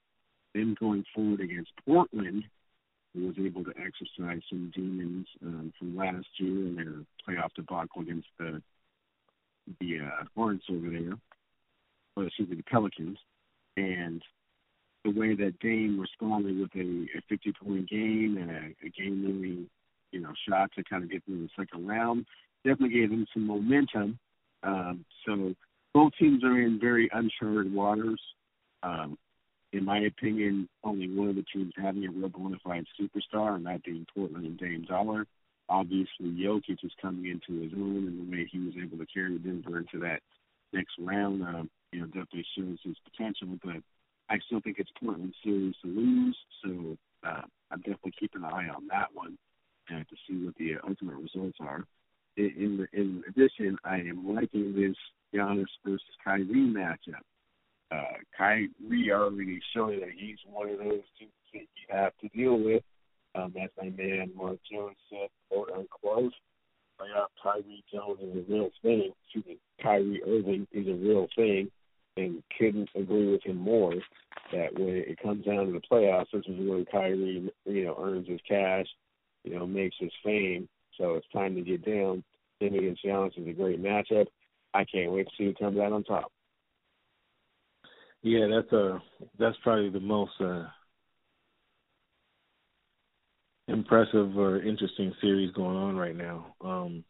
then 0.53 0.75
going 0.79 1.03
forward 1.13 1.41
against 1.41 1.71
Portland, 1.85 2.45
who 3.13 3.27
was 3.27 3.35
able 3.37 3.63
to 3.65 3.71
exercise 3.71 4.41
some 4.49 4.71
demons 4.73 5.27
um, 5.45 5.73
from 5.77 5.97
last 5.97 6.27
year 6.37 6.67
in 6.67 6.75
their 6.75 7.03
playoff 7.27 7.53
debacle 7.55 8.01
against 8.01 8.27
the 8.39 8.61
the 9.79 9.99
uh, 9.99 10.23
Hornets 10.35 10.65
over 10.71 10.89
there, 10.89 11.13
or 12.15 12.25
excuse 12.25 12.49
me, 12.49 12.55
the 12.55 12.63
Pelicans, 12.63 13.17
and 13.77 14.21
the 15.03 15.11
way 15.11 15.35
that 15.35 15.59
Dame 15.59 15.99
responded 15.99 16.59
with 16.59 16.69
a, 16.75 17.07
a 17.17 17.21
50 17.29 17.53
point 17.63 17.89
game 17.89 18.37
and 18.39 18.51
a, 18.51 18.85
a 18.85 18.89
game 18.89 19.23
winning 19.23 19.67
you 20.11 20.19
know, 20.19 20.33
shot 20.47 20.69
to 20.75 20.83
kind 20.83 21.03
of 21.03 21.11
get 21.11 21.23
through 21.25 21.41
the 21.41 21.49
second 21.57 21.87
round. 21.87 22.25
Definitely 22.63 22.99
gave 22.99 23.09
them 23.09 23.25
some 23.33 23.47
momentum. 23.47 24.19
Um, 24.63 25.05
so 25.25 25.53
both 25.93 26.11
teams 26.19 26.43
are 26.43 26.59
in 26.59 26.79
very 26.79 27.09
uncharted 27.11 27.73
waters. 27.73 28.21
Um, 28.83 29.17
in 29.73 29.85
my 29.85 29.99
opinion, 29.99 30.67
only 30.83 31.09
one 31.09 31.29
of 31.29 31.35
the 31.35 31.45
teams 31.53 31.73
having 31.77 32.05
a 32.05 32.11
real 32.11 32.29
bona 32.29 32.57
fide 32.63 32.85
superstar, 32.99 33.55
and 33.55 33.65
that 33.65 33.83
being 33.83 34.05
Portland 34.13 34.45
and 34.45 34.57
Dame 34.57 34.85
Dolla. 34.87 35.25
Obviously, 35.69 36.27
Jokic 36.27 36.83
is 36.83 36.91
coming 37.01 37.27
into 37.27 37.61
his 37.61 37.71
own, 37.73 38.07
and 38.07 38.27
the 38.27 38.31
way 38.31 38.49
he 38.51 38.59
was 38.59 38.73
able 38.81 38.97
to 38.97 39.05
carry 39.05 39.37
Denver 39.39 39.77
into 39.77 39.99
that 39.99 40.19
next 40.73 40.91
round, 40.99 41.41
um, 41.43 41.69
you 41.93 42.01
know, 42.01 42.07
definitely 42.07 42.45
shows 42.57 42.77
his 42.83 42.97
potential. 43.09 43.57
But 43.63 43.81
I 44.31 44.39
still 44.45 44.61
think 44.61 44.77
it's 44.79 44.89
Portland's 44.97 45.35
series 45.43 45.75
to 45.81 45.89
lose, 45.89 46.37
so 46.63 46.97
uh, 47.27 47.41
I'm 47.69 47.79
definitely 47.79 48.13
keeping 48.17 48.43
an 48.43 48.49
eye 48.49 48.69
on 48.73 48.87
that 48.87 49.07
one 49.13 49.37
uh, 49.89 49.99
to 49.99 50.15
see 50.25 50.45
what 50.45 50.55
the 50.55 50.75
ultimate 50.87 51.17
results 51.17 51.57
are. 51.59 51.83
In, 52.37 52.47
in, 52.57 52.87
in 52.93 53.23
addition, 53.27 53.77
I 53.83 53.97
am 53.97 54.33
liking 54.33 54.73
this 54.73 54.95
Giannis 55.35 55.65
versus 55.85 56.01
Kyrie 56.23 56.45
matchup. 56.47 57.19
Uh, 57.91 58.19
Kyrie 58.37 59.11
already 59.11 59.59
showing 59.75 59.99
that 59.99 60.11
he's 60.17 60.37
one 60.49 60.69
of 60.69 60.77
those 60.77 61.03
teams 61.19 61.31
that 61.53 61.59
you 61.59 61.89
have 61.89 62.13
to 62.21 62.29
deal 62.29 62.57
with. 62.57 62.83
Um, 63.35 63.53
as 63.61 63.69
my 63.77 63.89
man 63.89 64.31
Mark 64.33 64.59
Jones 64.71 64.95
said, 65.09 65.27
quote 65.49 65.71
unquote, 65.75 66.33
playoff 66.97 67.27
Kyrie 67.43 67.83
Jones 67.93 68.19
is 68.21 68.45
a 68.47 68.53
real 68.53 68.69
thing. 68.81 69.11
Excuse 69.25 69.45
me, 69.45 69.57
Kyrie 69.83 70.21
Irving 70.25 70.67
is 70.71 70.87
a 70.87 70.93
real 70.93 71.27
thing, 71.35 71.69
and 72.17 72.43
couldn't 72.57 72.89
agree 72.95 73.31
with 73.31 73.43
him 73.43 73.57
more. 73.57 73.93
That 74.51 74.77
when 74.77 74.95
it 74.95 75.21
comes 75.21 75.45
down 75.45 75.67
to 75.67 75.71
the 75.71 75.79
playoffs, 75.79 76.31
this 76.33 76.43
is 76.45 76.57
when 76.57 76.85
Kyrie, 76.91 77.49
you 77.65 77.85
know, 77.85 77.95
earns 78.01 78.27
his 78.27 78.41
cash 78.47 78.87
you 79.43 79.57
know, 79.57 79.65
makes 79.65 79.95
his 79.99 80.11
fame. 80.23 80.67
So 80.97 81.15
it's 81.15 81.27
time 81.33 81.55
to 81.55 81.61
get 81.61 81.85
down. 81.85 82.23
Him 82.59 82.75
against 82.75 83.03
Giannis 83.03 83.39
is 83.39 83.47
a 83.47 83.53
great 83.53 83.81
matchup. 83.81 84.27
I 84.73 84.85
can't 84.85 85.11
wait 85.11 85.27
to 85.27 85.31
see 85.37 85.45
who 85.45 85.53
comes 85.53 85.79
out 85.79 85.91
on 85.91 86.03
top. 86.03 86.31
Yeah, 88.21 88.47
that's 88.53 88.71
a 88.71 88.95
uh, 88.95 88.99
that's 89.39 89.57
probably 89.63 89.89
the 89.89 89.99
most 89.99 90.33
uh, 90.39 90.65
impressive 93.67 94.37
or 94.37 94.61
interesting 94.61 95.11
series 95.21 95.51
going 95.53 95.75
on 95.75 95.97
right 95.97 96.15
now 96.15 96.55
um, 96.63 97.03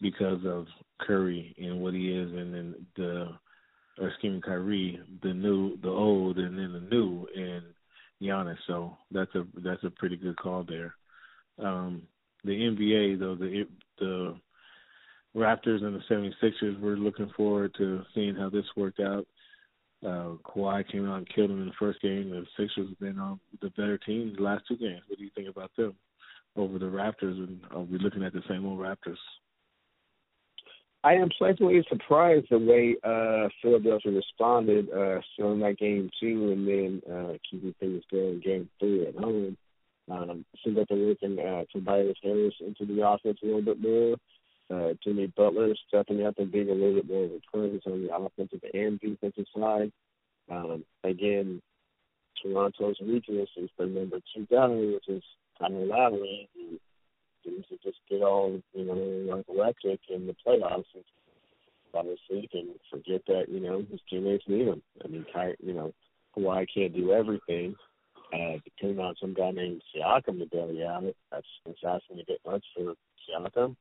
because 0.00 0.38
of 0.46 0.66
Curry 1.00 1.56
and 1.58 1.80
what 1.80 1.92
he 1.92 2.12
is, 2.12 2.30
and 2.30 2.54
then 2.54 2.74
the 2.96 3.30
or 4.00 4.08
excuse 4.08 4.34
me, 4.34 4.40
Kyrie, 4.40 5.00
the 5.22 5.32
new, 5.32 5.76
the 5.80 5.88
old, 5.88 6.38
and 6.38 6.58
then 6.58 6.72
the 6.72 6.80
new, 6.80 7.26
and 7.34 7.62
Giannis. 8.22 8.56
So 8.66 8.96
that's 9.10 9.34
a 9.34 9.44
that's 9.62 9.84
a 9.84 9.90
pretty 9.90 10.16
good 10.16 10.36
call 10.36 10.64
there. 10.64 10.94
Um, 11.58 12.02
the 12.44 12.52
NBA 12.52 13.18
though 13.18 13.34
the 13.34 13.66
the 13.98 14.36
Raptors 15.36 15.82
and 15.82 15.96
the 15.96 16.32
76ers 16.42 16.80
we're 16.80 16.96
looking 16.96 17.30
forward 17.36 17.74
to 17.78 18.02
seeing 18.14 18.36
how 18.36 18.50
this 18.50 18.64
worked 18.76 19.00
out. 19.00 19.26
Uh, 20.04 20.36
Kawhi 20.44 20.86
came 20.90 21.08
out 21.08 21.18
and 21.18 21.34
killed 21.34 21.50
him 21.50 21.62
in 21.62 21.68
the 21.68 21.74
first 21.78 22.00
game. 22.02 22.30
The 22.30 22.44
Sixers 22.58 22.90
have 22.90 23.00
been 23.00 23.18
on 23.18 23.40
the 23.62 23.70
better 23.70 23.98
team 23.98 24.34
the 24.36 24.42
last 24.42 24.64
two 24.68 24.76
games. 24.76 25.00
What 25.08 25.18
do 25.18 25.24
you 25.24 25.30
think 25.34 25.48
about 25.48 25.70
them 25.76 25.94
over 26.56 26.78
the 26.78 26.86
Raptors? 26.86 27.38
And 27.38 27.60
are 27.70 27.80
we 27.80 27.98
looking 27.98 28.22
at 28.22 28.34
the 28.34 28.42
same 28.48 28.66
old 28.66 28.78
Raptors? 28.78 29.16
I 31.04 31.12
am 31.16 31.28
pleasantly 31.36 31.84
surprised 31.90 32.46
the 32.50 32.58
way 32.58 32.96
uh, 33.04 33.50
Philadelphia 33.60 34.10
responded, 34.10 34.88
uh, 34.90 35.20
showing 35.38 35.60
that 35.60 35.76
game 35.78 36.10
two, 36.18 36.50
and 36.50 36.66
then 36.66 37.02
uh, 37.14 37.32
keeping 37.48 37.74
things 37.78 38.02
going 38.10 38.40
game 38.40 38.70
three 38.80 39.06
at 39.06 39.14
home. 39.14 39.58
Um, 40.10 40.46
seems 40.64 40.78
like 40.78 40.88
they're 40.88 40.96
looking 40.96 41.38
uh, 41.38 41.64
Tobias 41.70 42.16
Harris 42.22 42.54
into 42.60 42.86
the 42.86 43.06
offense 43.06 43.38
a 43.42 43.46
little 43.46 43.60
bit 43.60 43.82
more. 43.82 44.16
Uh, 44.70 44.94
Jimmy 45.04 45.26
Butler 45.36 45.74
stepping 45.88 46.24
up 46.24 46.38
and 46.38 46.50
being 46.50 46.70
a 46.70 46.72
little 46.72 46.94
bit 46.94 47.08
more 47.08 47.24
of 47.24 47.32
a 47.32 47.40
presence 47.52 47.82
on 47.84 48.02
the 48.02 48.14
offensive 48.14 48.60
and 48.72 48.98
defensive 48.98 49.44
side. 49.54 49.92
Um, 50.50 50.86
again, 51.04 51.60
Toronto's 52.42 52.96
weakness 53.02 53.50
is 53.58 53.68
the 53.78 53.84
number 53.84 54.20
two 54.34 54.46
guy, 54.50 54.68
which 54.68 55.08
is 55.08 55.22
Kyle 55.58 55.86
Lowry, 55.86 56.48
seems 57.44 57.66
to 57.68 57.76
just 57.82 57.98
get 58.08 58.22
all, 58.22 58.60
you 58.72 58.84
know, 58.84 59.44
electric 59.48 60.00
in 60.08 60.26
the 60.26 60.34
playoffs. 60.46 60.84
And 60.94 61.04
obviously, 61.94 62.48
can 62.50 62.74
forget 62.90 63.22
that, 63.26 63.48
you 63.48 63.60
know, 63.60 63.84
his 63.90 64.00
teammates 64.08 64.44
need 64.48 64.66
him. 64.66 64.82
I 65.04 65.08
mean, 65.08 65.26
Ky, 65.32 65.54
you 65.60 65.74
know, 65.74 65.92
Kawhi 66.36 66.66
can't 66.74 66.94
do 66.94 67.12
everything, 67.12 67.76
uh, 68.32 68.58
depending 68.64 68.98
on 68.98 69.14
some 69.20 69.34
guy 69.34 69.50
named 69.50 69.82
Siakam 69.94 70.38
to 70.38 70.72
you 70.72 70.86
out, 70.86 71.04
that's, 71.30 71.46
that's 71.64 71.78
asking 71.86 72.20
a 72.20 72.24
bit 72.26 72.40
much 72.46 72.64
for 72.74 72.94
Siakam. 73.28 73.76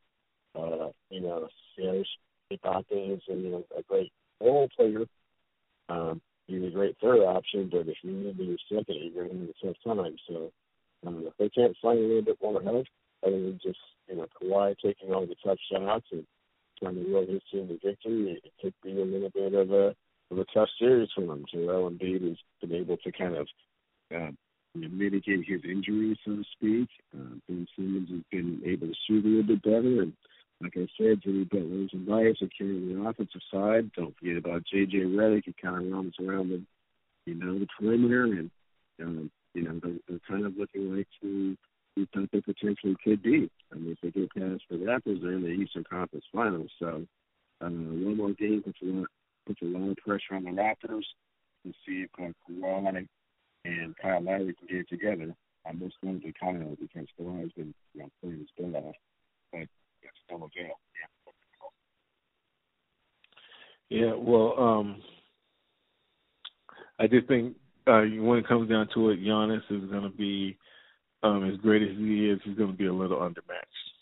Uh, 0.55 0.89
you 1.09 1.21
know, 1.21 1.47
Serge 1.75 2.07
Ibaka 2.51 3.15
is 3.15 3.21
you 3.27 3.49
know, 3.49 3.63
a 3.77 3.81
great 3.83 4.11
role 4.39 4.69
player. 4.75 5.05
Um, 5.89 6.21
he's 6.47 6.63
a 6.63 6.69
great 6.69 6.95
third 7.01 7.21
option, 7.21 7.69
but 7.71 7.87
if 7.87 7.97
you 8.03 8.11
need 8.11 8.31
to 8.31 8.37
be 8.37 8.43
your 8.43 8.57
second, 8.69 8.95
you're 9.01 9.25
going 9.25 9.29
to 9.29 9.35
need 9.35 9.53
a 9.63 9.65
tough 9.65 9.75
time. 9.83 10.15
So 10.27 10.51
um, 11.05 11.23
if 11.25 11.33
they 11.37 11.49
can't 11.49 11.75
find 11.81 11.97
a 11.97 12.01
little 12.01 12.21
bit 12.21 12.37
more 12.41 12.61
help, 12.61 12.85
other 13.25 13.39
than 13.39 13.59
just, 13.63 13.79
you 14.07 14.15
know, 14.15 14.27
Kawhi 14.41 14.75
taking 14.83 15.13
all 15.13 15.25
the 15.25 15.35
tough 15.43 15.57
shots 15.71 16.05
and 16.11 16.25
trying 16.79 16.95
to 16.95 17.13
roll 17.13 17.25
his 17.25 17.41
team 17.51 17.67
to 17.67 17.79
victory, 17.85 18.41
it 18.43 18.51
could 18.61 18.73
be 18.83 18.91
a 18.91 19.05
little 19.05 19.29
bit 19.29 19.53
of 19.53 19.71
a 19.71 19.95
of 20.31 20.39
a 20.39 20.45
tough 20.53 20.69
series 20.79 21.09
for 21.13 21.25
them. 21.25 21.45
Joel 21.51 21.91
Embiid 21.91 22.27
has 22.27 22.37
been 22.61 22.73
able 22.73 22.97
to 22.97 23.11
kind 23.11 23.35
of 23.35 23.47
uh, 24.15 24.31
mitigate 24.75 25.45
his 25.45 25.61
injuries, 25.63 26.17
so 26.25 26.37
to 26.37 26.43
speak. 26.53 26.89
Uh, 27.13 27.35
ben 27.47 27.67
Simmons 27.75 28.09
has 28.09 28.21
been 28.31 28.61
able 28.65 28.87
to 28.87 28.93
shoot 29.07 29.25
a 29.25 29.27
little 29.27 29.43
bit 29.43 29.61
better, 29.61 30.01
and 30.01 30.13
like 30.61 30.73
I 30.77 30.87
said, 30.97 31.21
Jimmy 31.21 31.43
Butler 31.43 31.61
and 31.61 31.89
Tobias 31.89 32.41
are 32.41 32.49
carrying 32.57 32.95
the 32.95 33.07
offensive 33.07 33.41
side. 33.51 33.91
Don't 33.95 34.15
forget 34.17 34.37
about 34.37 34.63
J.J. 34.71 34.97
Redick. 34.99 35.43
He 35.45 35.53
kind 35.61 35.85
of 35.85 35.91
roams 35.91 36.15
around 36.19 36.49
the, 36.49 36.61
you 37.25 37.35
know, 37.35 37.59
the 37.59 37.67
perimeter, 37.77 38.23
and 38.23 38.51
um, 39.01 39.31
you 39.53 39.63
know 39.63 39.79
they're, 39.83 39.99
they're 40.07 40.19
kind 40.27 40.45
of 40.45 40.57
looking 40.57 40.95
like 40.95 41.07
who 41.21 41.57
we 41.95 42.07
thought 42.13 42.29
they 42.31 42.41
potentially 42.41 42.95
could 43.03 43.21
be. 43.21 43.49
I 43.71 43.75
mean, 43.75 43.91
if 43.91 43.99
they 44.01 44.19
get 44.19 44.33
past 44.33 44.63
the 44.69 44.77
Raptors, 44.77 45.21
they're 45.21 45.33
in 45.33 45.43
the 45.43 45.49
Eastern 45.49 45.83
Conference 45.83 46.25
Finals. 46.33 46.71
So 46.79 47.05
uh, 47.61 47.69
one 47.69 48.17
more 48.17 48.33
game 48.33 48.61
puts 48.63 48.79
a 48.81 48.85
lot 48.85 49.07
puts 49.45 49.61
a 49.61 49.65
lot 49.65 49.91
of 49.91 49.97
pressure 49.97 50.35
on 50.35 50.43
the 50.43 50.51
Raptors 50.51 51.03
to 51.65 51.73
see 51.85 52.05
if 52.05 52.09
uh, 52.19 52.31
Kawhi 52.49 53.07
and 53.65 53.95
Kyle 54.01 54.21
Lowry 54.21 54.55
can 54.57 54.67
get 54.67 54.79
it 54.79 54.89
together. 54.89 55.33
I'm 55.65 55.79
most 55.79 55.95
notably 56.01 56.33
Kyle 56.39 56.75
because 56.79 57.07
Kawhi's 57.19 57.53
been 57.53 57.73
you 57.93 58.01
know 58.01 58.09
playing 58.21 58.39
his 58.39 58.47
butt 58.57 58.83
off, 58.83 58.95
but 59.51 59.61
it's 59.61 59.71
still 60.25 60.37
a 60.37 60.49
jail. 60.49 60.79
Yeah. 63.89 64.07
Yeah. 64.07 64.13
Well, 64.15 64.55
um, 64.57 65.01
I 66.99 67.07
just 67.07 67.27
think 67.27 67.55
uh, 67.87 68.01
when 68.01 68.39
it 68.39 68.47
comes 68.47 68.69
down 68.69 68.89
to 68.93 69.09
it, 69.09 69.21
Giannis 69.21 69.63
is 69.69 69.89
going 69.89 70.03
to 70.03 70.09
be 70.09 70.57
um, 71.23 71.49
as 71.49 71.57
great 71.57 71.81
as 71.81 71.97
he 71.97 72.29
is. 72.29 72.39
He's 72.43 72.57
going 72.57 72.71
to 72.71 72.77
be 72.77 72.87
a 72.87 72.93
little 72.93 73.19
undermatched. 73.19 73.93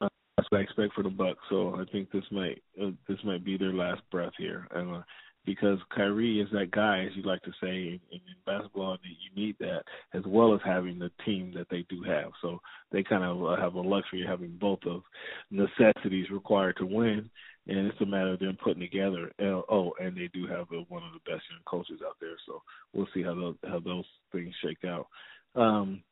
Uh, 0.00 0.08
that's 0.36 0.50
what 0.50 0.58
I 0.58 0.62
expect 0.62 0.94
for 0.94 1.02
the 1.02 1.10
Bucks. 1.10 1.40
So 1.48 1.76
I 1.76 1.84
think 1.92 2.10
this 2.10 2.24
might 2.30 2.62
uh, 2.82 2.90
this 3.08 3.18
might 3.24 3.44
be 3.44 3.56
their 3.56 3.72
last 3.72 4.02
breath 4.10 4.32
here. 4.38 4.66
And 4.72 4.96
uh, 4.96 5.02
because 5.46 5.78
Kyrie 5.94 6.40
is 6.40 6.48
that 6.52 6.72
guy, 6.72 7.04
as 7.04 7.12
you 7.14 7.22
like 7.22 7.40
to 7.42 7.52
say 7.62 7.68
in, 7.68 8.00
in 8.10 8.20
basketball, 8.44 8.92
that 8.92 8.98
you 9.04 9.40
need 9.40 9.56
that 9.60 9.82
as 10.12 10.22
well 10.26 10.52
as 10.52 10.60
having 10.64 10.98
the 10.98 11.10
team 11.24 11.52
that 11.56 11.68
they 11.70 11.86
do 11.88 12.02
have. 12.02 12.32
So 12.42 12.58
they 12.90 13.04
kind 13.04 13.22
of 13.22 13.44
uh, 13.44 13.56
have 13.60 13.74
a 13.74 13.80
luxury 13.80 14.22
of 14.22 14.28
having 14.28 14.58
both 14.60 14.80
of 14.84 15.02
necessities 15.50 16.30
required 16.30 16.76
to 16.78 16.86
win, 16.86 17.30
and 17.68 17.86
it's 17.86 18.00
a 18.00 18.06
matter 18.06 18.32
of 18.32 18.40
them 18.40 18.58
putting 18.62 18.80
together. 18.80 19.30
Uh, 19.40 19.62
oh, 19.70 19.94
and 20.00 20.16
they 20.16 20.28
do 20.34 20.46
have 20.48 20.66
uh, 20.72 20.82
one 20.88 21.04
of 21.04 21.12
the 21.12 21.30
best 21.30 21.44
young 21.50 21.62
coaches 21.64 22.00
out 22.04 22.16
there. 22.20 22.36
So 22.46 22.62
we'll 22.92 23.08
see 23.14 23.22
how 23.22 23.34
those 23.34 23.56
how 23.64 23.78
those 23.78 24.04
things 24.32 24.52
shake 24.62 24.84
out. 24.84 25.06
Um, 25.56 26.02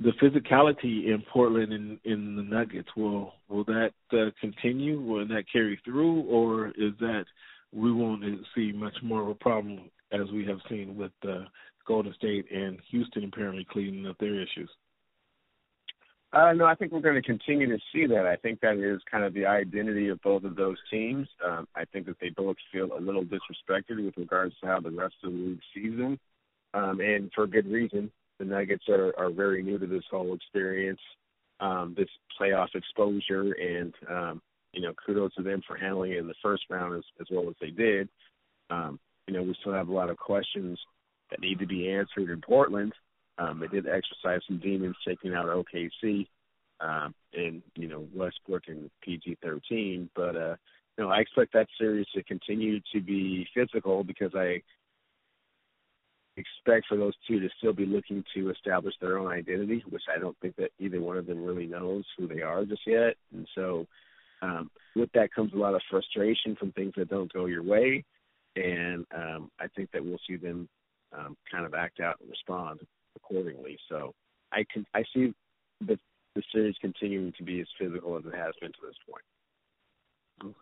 the 0.00 0.12
physicality 0.22 1.06
in 1.06 1.22
Portland 1.32 1.72
in 1.72 1.98
in 2.04 2.36
the 2.36 2.42
Nuggets 2.42 2.88
will 2.96 3.34
will 3.48 3.64
that 3.64 3.92
uh, 4.12 4.30
continue? 4.40 5.00
Will 5.00 5.26
that 5.28 5.44
carry 5.52 5.80
through, 5.84 6.22
or 6.22 6.68
is 6.68 6.92
that 7.00 7.24
we 7.72 7.92
won't 7.92 8.24
see 8.54 8.72
much 8.72 8.96
more 9.02 9.22
of 9.22 9.28
a 9.28 9.34
problem 9.34 9.90
as 10.12 10.30
we 10.32 10.44
have 10.46 10.58
seen 10.68 10.96
with 10.96 11.12
uh, 11.28 11.44
Golden 11.86 12.14
State 12.14 12.46
and 12.50 12.78
Houston 12.90 13.24
apparently 13.24 13.66
cleaning 13.70 14.06
up 14.06 14.16
their 14.18 14.40
issues? 14.40 14.70
Uh, 16.32 16.52
no, 16.52 16.64
I 16.64 16.74
think 16.74 16.90
we're 16.90 17.00
going 17.00 17.14
to 17.14 17.22
continue 17.22 17.68
to 17.68 17.78
see 17.92 18.06
that. 18.06 18.26
I 18.26 18.34
think 18.34 18.60
that 18.60 18.76
is 18.76 19.00
kind 19.08 19.22
of 19.22 19.34
the 19.34 19.46
identity 19.46 20.08
of 20.08 20.20
both 20.22 20.42
of 20.42 20.56
those 20.56 20.76
teams. 20.90 21.28
Um, 21.44 21.68
I 21.76 21.84
think 21.84 22.06
that 22.06 22.16
they 22.20 22.30
both 22.30 22.56
feel 22.72 22.90
a 22.92 23.00
little 23.00 23.24
disrespected 23.24 24.04
with 24.04 24.16
regards 24.16 24.52
to 24.60 24.66
how 24.66 24.80
the 24.80 24.90
rest 24.90 25.14
of 25.22 25.30
the 25.30 25.38
league 25.38 25.60
sees 25.72 25.96
them, 25.96 26.18
um, 26.74 26.98
and 26.98 27.30
for 27.32 27.46
good 27.46 27.68
reason. 27.70 28.10
The 28.44 28.50
Nuggets 28.50 28.84
are, 28.88 29.14
are 29.18 29.30
very 29.30 29.62
new 29.62 29.78
to 29.78 29.86
this 29.86 30.04
whole 30.10 30.34
experience, 30.34 31.00
um, 31.60 31.94
this 31.96 32.08
playoff 32.38 32.74
exposure, 32.74 33.52
and 33.52 33.94
um, 34.10 34.42
you 34.72 34.82
know, 34.82 34.92
kudos 35.06 35.34
to 35.34 35.42
them 35.42 35.62
for 35.66 35.76
handling 35.76 36.12
it 36.12 36.18
in 36.18 36.26
the 36.26 36.34
first 36.42 36.64
round 36.68 36.94
as, 36.96 37.04
as 37.20 37.26
well 37.30 37.48
as 37.48 37.54
they 37.60 37.70
did. 37.70 38.08
Um, 38.68 38.98
you 39.26 39.34
know, 39.34 39.42
we 39.42 39.56
still 39.60 39.72
have 39.72 39.88
a 39.88 39.92
lot 39.92 40.10
of 40.10 40.18
questions 40.18 40.78
that 41.30 41.40
need 41.40 41.58
to 41.60 41.66
be 41.66 41.90
answered 41.90 42.30
in 42.30 42.40
Portland. 42.40 42.92
Um, 43.38 43.60
they 43.60 43.68
did 43.68 43.86
exercise 43.86 44.40
some 44.46 44.58
demons 44.58 44.96
taking 45.06 45.32
out 45.34 45.46
OKC 45.46 46.26
um, 46.80 47.14
and, 47.32 47.62
you 47.76 47.88
know, 47.88 48.06
Westbrook 48.14 48.64
and 48.68 48.90
PG 49.02 49.38
13. 49.42 50.10
But, 50.14 50.36
uh, 50.36 50.56
you 50.98 51.04
know, 51.04 51.10
I 51.10 51.20
expect 51.20 51.54
that 51.54 51.68
series 51.78 52.06
to 52.14 52.22
continue 52.24 52.80
to 52.92 53.00
be 53.00 53.46
physical 53.54 54.04
because 54.04 54.32
I 54.34 54.60
expect 56.36 56.86
for 56.88 56.96
those 56.96 57.14
two 57.28 57.40
to 57.40 57.48
still 57.58 57.72
be 57.72 57.86
looking 57.86 58.24
to 58.34 58.50
establish 58.50 58.94
their 59.00 59.18
own 59.18 59.32
identity, 59.32 59.84
which 59.88 60.02
I 60.14 60.18
don't 60.18 60.36
think 60.40 60.56
that 60.56 60.70
either 60.78 61.00
one 61.00 61.16
of 61.16 61.26
them 61.26 61.44
really 61.44 61.66
knows 61.66 62.04
who 62.16 62.26
they 62.26 62.42
are 62.42 62.64
just 62.64 62.82
yet. 62.86 63.14
And 63.32 63.46
so, 63.54 63.86
um, 64.42 64.70
with 64.96 65.10
that 65.12 65.32
comes 65.32 65.52
a 65.52 65.56
lot 65.56 65.74
of 65.74 65.82
frustration 65.90 66.56
from 66.56 66.72
things 66.72 66.92
that 66.96 67.08
don't 67.08 67.32
go 67.32 67.46
your 67.46 67.62
way, 67.62 68.04
and 68.56 69.06
um, 69.14 69.50
I 69.60 69.68
think 69.74 69.90
that 69.92 70.04
we'll 70.04 70.18
see 70.26 70.36
them 70.36 70.68
um, 71.16 71.36
kind 71.50 71.64
of 71.64 71.74
act 71.74 72.00
out 72.00 72.16
and 72.20 72.28
respond 72.28 72.80
accordingly. 73.16 73.78
So 73.88 74.12
I 74.52 74.64
can 74.72 74.84
I 74.94 75.04
see 75.14 75.32
the 75.80 75.98
the 76.34 76.42
series 76.52 76.74
continuing 76.80 77.32
to 77.38 77.44
be 77.44 77.60
as 77.60 77.66
physical 77.78 78.16
as 78.18 78.24
it 78.26 78.34
has 78.34 78.54
been 78.60 78.72
to 78.72 78.78
this 78.82 78.96
point. 79.08 79.24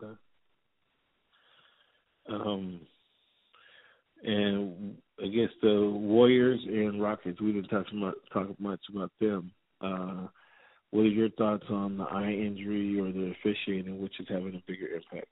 Okay. 0.01 0.13
Um, 2.29 2.79
and 4.23 4.95
guess 5.19 5.49
the 5.61 5.89
Warriors 5.93 6.59
and 6.65 7.01
Rockets, 7.01 7.41
we 7.41 7.53
didn't 7.53 7.69
talk 7.69 7.91
much 7.93 8.15
talk 8.31 8.47
much 8.59 8.81
about 8.89 9.11
them. 9.19 9.51
Uh, 9.81 10.27
what 10.91 11.01
are 11.01 11.07
your 11.07 11.29
thoughts 11.31 11.65
on 11.69 11.97
the 11.97 12.03
eye 12.03 12.31
injury 12.31 12.99
or 12.99 13.11
the 13.11 13.33
officiating, 13.39 14.01
which 14.01 14.19
is 14.19 14.27
having 14.29 14.55
a 14.55 14.63
bigger 14.67 14.87
impact? 14.87 15.27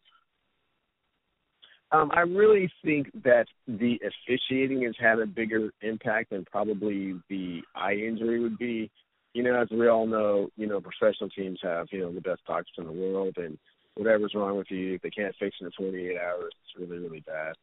Um, 1.92 2.10
I 2.14 2.22
really 2.22 2.72
think 2.84 3.12
that 3.24 3.48
the 3.68 4.00
officiating 4.02 4.84
has 4.84 4.96
had 5.00 5.20
a 5.20 5.26
bigger 5.26 5.72
impact 5.82 6.30
than 6.30 6.46
probably 6.46 7.16
the 7.30 7.62
eye 7.76 7.94
injury 7.94 8.40
would 8.40 8.58
be. 8.58 8.90
You 9.34 9.44
know, 9.44 9.62
as 9.62 9.68
we 9.70 9.88
all 9.88 10.08
know, 10.08 10.50
you 10.56 10.68
know, 10.68 10.82
professional 10.82 11.30
teams 11.30 11.60
have, 11.64 11.88
you 11.92 12.00
know, 12.00 12.14
the 12.14 12.22
best 12.22 12.42
doctors 12.48 12.74
in 12.78 12.86
the 12.86 12.92
world 12.92 13.36
and 13.38 13.58
whatever's 13.96 14.34
wrong 14.34 14.58
with 14.58 14.72
you, 14.72 14.96
if 14.96 15.02
they 15.02 15.10
can't 15.10 15.36
fix 15.40 15.58
it 15.60 15.66
in 15.66 15.72
twenty 15.72 16.08
eight 16.08 16.18
hours, 16.18 16.54
it's 16.64 16.80
really, 16.80 17.02
really 17.02 17.24
bad. 17.28 17.56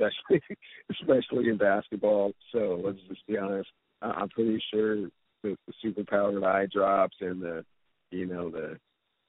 Especially 0.00 0.56
especially 0.90 1.48
in 1.48 1.56
basketball. 1.56 2.32
So 2.52 2.80
let's 2.84 2.98
just 3.08 3.26
be 3.26 3.38
honest. 3.38 3.68
I'm 4.02 4.28
pretty 4.28 4.62
sure 4.72 4.96
the, 5.42 5.56
the 5.66 5.72
super 5.80 6.04
powered 6.04 6.42
eye 6.44 6.66
drops 6.72 7.16
and 7.20 7.40
the 7.40 7.64
you 8.10 8.26
know 8.26 8.50
the 8.50 8.78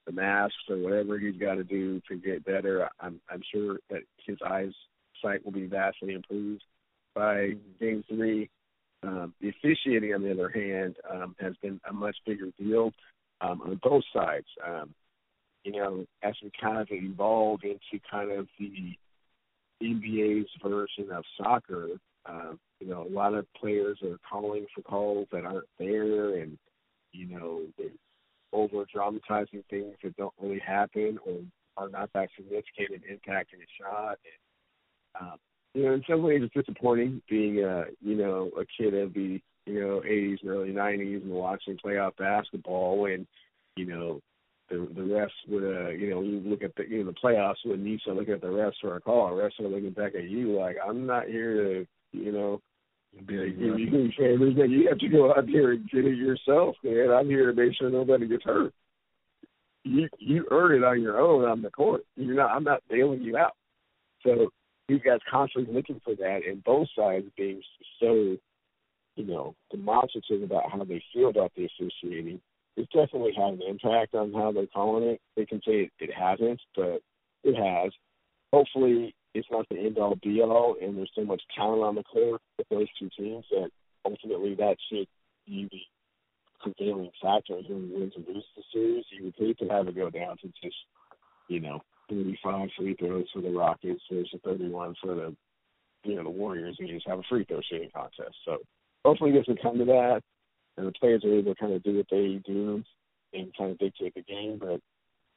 the 0.06 0.12
masks 0.12 0.56
or 0.69 0.78
whatever 0.78 1.17
he's 1.17 1.39
got 1.39 1.56
to 1.56 1.63
do 1.63 2.01
to 2.10 2.15
get 2.15 2.45
better. 2.45 2.89
I'm 2.99 3.19
I'm 3.30 3.41
sure 3.54 3.78
that 3.89 4.01
his 4.25 4.38
eyes 4.45 4.71
sight 5.21 5.43
will 5.45 5.51
be 5.51 5.67
vastly 5.67 6.13
improved 6.13 6.63
by 7.13 7.51
game 7.80 8.04
three. 8.08 8.49
Um, 9.04 9.34
the 9.39 9.49
officiating, 9.49 10.13
on 10.13 10.23
the 10.23 10.32
other 10.32 10.49
hand, 10.49 10.95
um, 11.10 11.36
has 11.39 11.54
been 11.62 11.80
a 11.88 11.93
much 11.93 12.15
bigger 12.25 12.49
deal 12.58 12.91
um, 13.41 13.62
on 13.62 13.80
both 13.84 14.04
sides. 14.13 14.47
Um, 14.65 14.93
you 15.63 15.73
know, 15.73 16.06
as 16.23 16.34
we 16.43 16.51
kind 16.62 16.78
of 16.78 16.88
evolved 16.91 17.63
into 17.63 18.04
kind 18.10 18.32
of 18.32 18.47
the 18.60 18.95
NBA's 19.81 20.49
version 20.63 21.11
of 21.11 21.23
soccer, 21.38 21.88
uh, 22.25 22.53
you 22.79 22.88
know, 22.88 23.03
a 23.03 23.09
lot 23.09 23.33
of 23.33 23.45
players 23.53 23.99
are 24.03 24.17
calling 24.29 24.65
for 24.73 24.81
calls 24.81 25.27
that 25.31 25.45
aren't 25.45 25.67
there, 25.79 26.39
and 26.39 26.57
you 27.11 27.27
know, 27.27 27.61
they're 27.77 27.88
over 28.51 28.85
dramatizing 28.93 29.63
things 29.69 29.93
that 30.03 30.15
don't 30.17 30.33
really 30.41 30.59
happen 30.59 31.19
or 31.25 31.39
are 31.77 31.89
not 31.89 32.09
that 32.13 32.29
significant 32.35 32.91
in 32.91 33.17
impacting 33.17 33.61
a 33.61 33.83
shot. 33.83 34.17
And, 35.19 35.27
um, 35.27 35.38
you 35.73 35.83
know, 35.83 35.93
in 35.93 36.03
some 36.09 36.23
ways, 36.23 36.41
it's 36.41 36.53
disappointing 36.53 37.21
being, 37.29 37.63
a 37.63 37.85
you 38.01 38.15
know, 38.15 38.49
a 38.57 38.65
kid 38.65 38.93
of 38.93 39.13
the 39.13 39.41
you 39.65 39.79
know 39.79 40.01
80s 40.05 40.41
and 40.41 40.51
early 40.51 40.71
90s 40.71 41.23
and 41.23 41.31
watching 41.31 41.77
playoff 41.83 42.15
basketball, 42.17 43.05
and 43.05 43.27
you 43.75 43.85
know, 43.85 44.21
the 44.69 44.88
the 44.95 45.01
refs 45.01 45.30
would 45.47 45.63
uh 45.63 45.89
you 45.89 46.10
know 46.10 46.21
you 46.21 46.41
look 46.45 46.63
at 46.63 46.75
the 46.75 46.84
you 46.88 47.04
know 47.04 47.12
the 47.12 47.17
playoffs 47.17 47.63
when 47.65 47.86
you 47.86 47.97
start 47.99 48.17
looking 48.17 48.34
at 48.34 48.41
the 48.41 48.47
refs 48.47 48.73
for 48.82 48.95
a 48.95 49.01
call, 49.01 49.36
The 49.36 49.41
refs 49.41 49.60
are 49.60 49.67
looking 49.67 49.91
back 49.91 50.15
at 50.15 50.30
you 50.30 50.60
like 50.60 50.78
I'm 50.86 51.06
not 51.06 51.28
here 51.28 51.63
to 51.63 51.88
you 52.12 52.32
know 52.32 52.62
be 53.28 53.38
like, 53.38 53.58
give 53.58 53.80
you, 53.80 54.12
you, 54.17 54.63
you 54.65 54.89
have 54.89 54.97
to 54.97 55.08
go 55.08 55.32
out 55.32 55.45
there 55.47 55.71
and 55.71 55.89
get 55.89 56.06
it 56.06 56.17
yourself, 56.17 56.75
man. 56.84 57.12
I'm 57.12 57.28
here 57.28 57.51
to 57.51 57.54
make 57.54 57.78
sure 57.78 57.89
nobody 57.89 58.28
gets 58.28 58.43
hurt. 58.43 58.73
You 59.84 60.10
you 60.19 60.45
earn 60.51 60.75
it 60.75 60.84
on 60.84 61.01
your 61.01 61.19
own 61.19 61.45
on 61.45 61.62
the 61.62 61.69
court. 61.69 62.01
You're 62.15 62.36
not. 62.36 62.51
I'm 62.51 62.63
not 62.63 62.82
bailing 62.89 63.21
you 63.21 63.38
out. 63.38 63.54
So 64.23 64.49
these 64.88 65.01
guys 65.06 65.19
constantly 65.30 65.73
looking 65.73 66.01
for 66.04 66.15
that, 66.15 66.41
and 66.47 66.63
both 66.63 66.88
sides 66.97 67.25
being 67.38 67.62
so, 67.99 68.36
you 69.15 69.25
know, 69.25 69.56
demonstrative 69.71 70.43
about 70.43 70.71
how 70.71 70.84
they 70.84 71.04
feel 71.13 71.30
about 71.30 71.51
the 71.56 71.65
officiating. 71.65 72.41
It's 72.77 72.91
definitely 72.91 73.33
had 73.35 73.53
an 73.53 73.61
impact 73.67 74.15
on 74.15 74.33
how 74.33 74.51
they're 74.51 74.67
calling 74.67 75.03
it. 75.03 75.21
They 75.35 75.45
can 75.45 75.61
say 75.65 75.89
it, 75.99 76.09
hasn't, 76.13 76.61
but 76.75 77.01
it 77.43 77.55
has. 77.55 77.91
Hopefully, 78.51 79.15
it's 79.33 79.47
not 79.51 79.67
the 79.69 79.79
end 79.79 79.97
all 79.97 80.15
be 80.21 80.41
all, 80.41 80.75
and 80.81 80.97
there's 80.97 81.11
so 81.15 81.23
much 81.23 81.41
talent 81.55 81.83
on 81.83 81.95
the 81.95 82.03
court 82.03 82.41
with 82.57 82.67
those 82.69 82.88
two 82.99 83.09
teams 83.17 83.45
that 83.51 83.69
ultimately 84.05 84.55
that 84.55 84.75
should 84.89 85.07
be 85.45 85.69
the 85.71 85.81
prevailing 86.59 87.11
factor 87.21 87.57
in 87.57 87.65
who 87.65 87.75
wins 87.93 88.13
and 88.15 88.25
loses 88.27 88.43
the 88.55 88.63
series. 88.73 89.05
You 89.11 89.25
would 89.25 89.35
hate 89.38 89.57
to 89.59 89.67
have 89.67 89.88
it 89.88 89.95
go 89.95 90.09
down 90.09 90.38
to 90.38 90.47
just, 90.61 90.75
you 91.47 91.59
know, 91.59 91.81
35 92.09 92.69
free 92.77 92.95
throws 92.95 93.25
for 93.33 93.41
the 93.41 93.49
Rockets 93.49 94.01
versus 94.11 94.39
31 94.43 94.95
for 95.01 95.15
the 95.15 95.35
you 96.03 96.15
know 96.15 96.23
the 96.23 96.29
Warriors, 96.29 96.75
and 96.79 96.88
just 96.88 97.07
have 97.07 97.19
a 97.19 97.23
free 97.27 97.45
throw 97.45 97.61
shooting 97.69 97.89
contest. 97.93 98.35
So 98.45 98.57
hopefully 99.03 99.31
this 99.31 99.45
will 99.47 99.57
come 99.61 99.77
to 99.79 99.85
that, 99.85 100.21
and 100.77 100.88
the 100.88 100.91
players 100.91 101.23
are 101.23 101.33
able 101.33 101.53
to 101.53 101.59
kind 101.59 101.73
of 101.73 101.83
do 101.83 101.97
what 101.97 102.07
they 102.11 102.41
do 102.45 102.83
and 103.33 103.55
kind 103.57 103.71
of 103.71 103.79
dictate 103.79 104.13
the 104.15 104.21
game. 104.21 104.57
But 104.59 104.81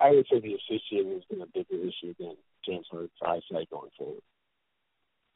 I 0.00 0.10
would 0.10 0.26
say 0.30 0.40
the 0.40 0.54
officiating 0.54 1.12
has 1.12 1.24
been 1.30 1.42
a 1.42 1.46
bigger 1.46 1.76
issue 1.76 2.14
than 2.18 2.36
James 2.64 2.86
Harden's 2.90 3.10
eyesight 3.22 3.70
going 3.70 3.90
forward. 3.96 4.22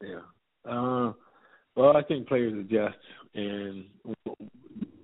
Yeah. 0.02 0.70
Uh, 0.70 1.12
well, 1.74 1.96
I 1.96 2.02
think 2.02 2.28
players 2.28 2.52
adjust, 2.52 2.96
and 3.34 3.84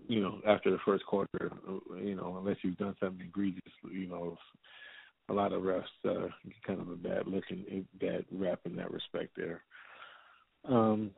you 0.09 0.21
know, 0.21 0.41
after 0.47 0.71
the 0.71 0.79
first 0.85 1.05
quarter, 1.07 1.51
you 2.03 2.15
know, 2.15 2.37
unless 2.39 2.57
you've 2.63 2.79
done 2.79 2.97
something 3.01 3.27
egregious, 3.27 3.63
you 3.91 4.09
know, 4.09 4.37
a 5.29 5.33
lot 5.33 5.53
of 5.53 5.63
refs 5.63 5.85
uh, 6.09 6.29
kind 6.67 6.81
of 6.81 6.89
a 6.89 6.97
bad 6.97 7.27
look 7.27 7.45
and 7.51 7.87
bad 8.01 8.25
rap 8.33 8.61
in 8.65 8.77
that 8.77 8.91
respect 8.91 9.31
there. 9.37 9.63
Um, 10.65 11.11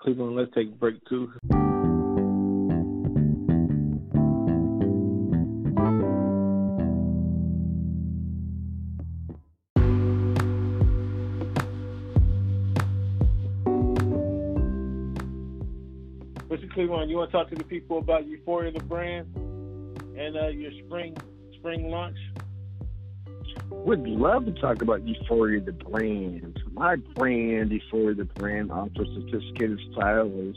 Cleveland, 0.00 0.36
let's 0.36 0.52
take 0.54 0.78
break 0.78 0.96
two. 1.08 1.32
Cleveland, 16.82 17.10
you 17.12 17.16
want 17.18 17.30
to 17.30 17.36
talk 17.36 17.48
to 17.48 17.54
the 17.54 17.62
people 17.62 17.98
about 17.98 18.26
Euphoria, 18.26 18.72
the 18.72 18.80
brand, 18.80 19.32
and 20.18 20.36
uh, 20.36 20.48
your 20.48 20.72
spring 20.84 21.16
spring 21.54 21.88
launch? 21.88 22.16
Would 23.70 24.04
love 24.08 24.46
to 24.46 24.52
talk 24.54 24.82
about 24.82 25.06
Euphoria, 25.06 25.60
the 25.60 25.70
brand. 25.70 26.60
My 26.72 26.96
brand, 26.96 27.70
Euphoria, 27.70 28.16
the 28.16 28.24
brand, 28.24 28.72
offers 28.72 29.06
sophisticated 29.14 29.78
styles 29.92 30.56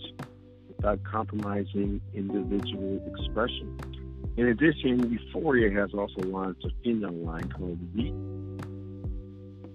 without 0.68 1.04
compromising 1.04 2.02
individual 2.16 3.00
expression. 3.06 3.78
In 4.36 4.48
addition, 4.48 5.12
Euphoria 5.12 5.80
has 5.80 5.94
also 5.94 6.22
launched 6.22 6.66
a 6.66 6.72
female 6.84 7.14
line 7.14 7.52
called 7.52 7.78
Weep, 7.96 8.16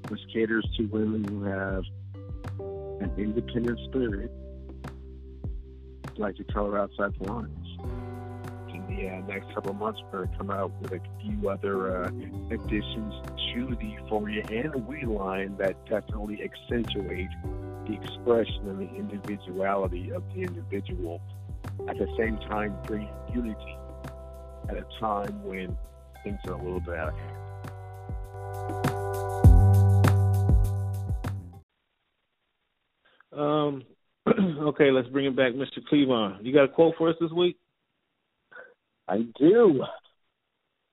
which 0.09 0.21
caters 0.33 0.67
to 0.79 0.87
women 0.87 1.23
who 1.29 1.45
have 1.45 1.85
an 3.03 3.13
independent 3.17 3.79
spirit 3.89 4.33
like 6.21 6.37
to 6.37 6.45
color 6.45 6.79
outside 6.79 7.13
the 7.19 7.33
lines. 7.33 7.67
In 8.69 8.87
the 8.87 9.09
uh, 9.09 9.21
next 9.27 9.53
couple 9.55 9.71
of 9.71 9.77
months, 9.77 10.01
we're 10.13 10.27
going 10.27 10.31
to 10.31 10.37
come 10.37 10.51
out 10.51 10.71
with 10.81 10.93
a 10.93 11.01
few 11.21 11.49
other 11.49 12.05
uh, 12.05 12.09
additions 12.51 13.15
to 13.55 13.77
the 13.81 13.87
Euphoria 13.87 14.45
and 14.49 14.87
We 14.87 15.05
line 15.05 15.57
that 15.57 15.85
definitely 15.87 16.43
accentuate 16.43 17.31
the 17.87 17.95
expression 17.95 18.69
and 18.69 18.79
the 18.79 18.95
individuality 18.95 20.13
of 20.13 20.23
the 20.35 20.43
individual. 20.43 21.21
At 21.89 21.99
the 21.99 22.09
same 22.19 22.37
time, 22.39 22.77
bring 22.85 23.09
unity 23.35 23.79
at 24.69 24.77
a 24.77 24.85
time 25.01 25.43
when 25.43 25.77
things 26.23 26.39
are 26.47 26.53
a 26.53 26.63
little 26.63 26.81
bit 26.81 26.95
out 26.95 27.09
of 27.09 27.19
hand. 27.19 28.80
Okay, 34.71 34.91
let's 34.91 35.09
bring 35.09 35.27
it 35.27 35.37
back, 35.37 35.53
Mr. 35.53 35.85
Cleveland. 35.89 36.47
You 36.47 36.53
got 36.53 36.65
a 36.65 36.69
quote 36.69 36.95
for 36.97 37.09
us 37.09 37.17
this 37.21 37.33
week? 37.33 37.57
I 39.09 39.19
do. 39.39 39.83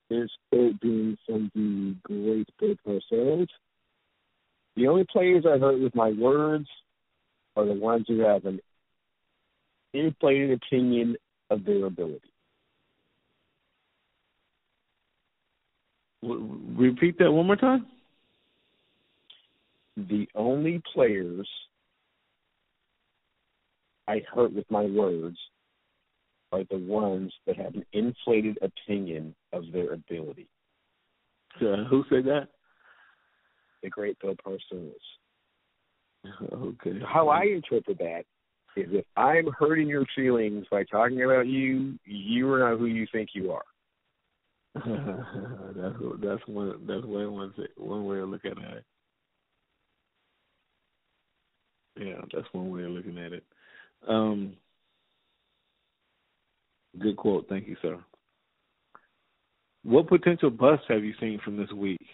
This 0.10 0.30
quote 0.52 0.80
being 0.82 1.18
from 1.26 1.52
the 1.54 1.96
great 2.04 2.48
Bill 2.60 2.76
Parcells. 2.86 3.48
The 4.76 4.88
only 4.88 5.06
players 5.12 5.46
I 5.46 5.58
hurt 5.58 5.80
with 5.80 5.94
my 5.96 6.12
words 6.12 6.68
are 7.56 7.66
the 7.66 7.74
ones 7.74 8.06
who 8.08 8.20
have 8.22 8.46
an 8.46 8.60
inflated 9.94 10.52
opinion 10.52 11.16
of 11.50 11.64
their 11.66 11.86
ability. 11.86 12.22
Repeat 16.24 17.20
that 17.20 17.32
one 17.32 17.48
more 17.48 17.56
time. 17.56 17.86
The 19.96 20.28
only 20.36 20.82
players 20.94 21.48
I 24.08 24.22
hurt 24.34 24.54
with 24.54 24.70
my 24.70 24.86
words 24.86 25.38
are 26.52 26.64
the 26.70 26.78
ones 26.78 27.34
that 27.46 27.58
have 27.58 27.76
an 27.76 27.86
inflated 27.94 28.58
opinion 28.62 29.36
of 29.52 29.64
their 29.74 29.94
ability. 29.94 30.48
Uh, 31.60 31.84
who 31.90 32.04
said 32.10 32.26
that? 32.26 32.48
The 33.84 33.90
great 33.90 34.18
Bill 34.20 34.36
Parcells. 34.36 34.94
Okay. 36.52 37.00
How 37.06 37.30
I 37.30 37.44
interpret 37.44 37.98
that 38.00 38.24
is 38.76 38.88
if 38.92 39.06
I'm 39.16 39.48
hurting 39.58 39.88
your 39.88 40.06
feelings 40.16 40.66
by 40.70 40.84
talking 40.84 41.24
about 41.24 41.48
you, 41.48 41.98
you 42.06 42.52
are 42.52 42.60
not 42.60 42.80
who 42.80 42.86
you 42.86 43.08
think 43.12 43.30
you 43.34 43.52
are. 43.52 43.64
that's 44.76 45.96
that's 46.22 46.48
one 46.48 46.86
that's 46.86 47.06
one 47.06 47.34
one 47.34 47.54
one 47.78 48.06
way 48.06 48.20
of 48.20 48.30
looking 48.30 48.52
at 48.52 48.78
it. 48.78 48.86
Yeah, 52.00 52.22
that's 52.32 52.48
one 52.52 52.70
way 52.70 52.84
of 52.84 52.92
looking 52.92 53.18
at 53.18 53.34
it. 53.34 53.44
Um, 54.06 54.54
good 57.00 57.18
quote. 57.18 57.48
Thank 57.48 57.68
you, 57.68 57.78
sir. 57.82 58.00
What 59.84 60.08
potential 60.08 60.50
busts 60.50 60.86
have 60.90 61.04
you 61.04 61.14
seen 61.20 61.40
from 61.44 61.58
this 61.58 61.72
week? 61.72 62.06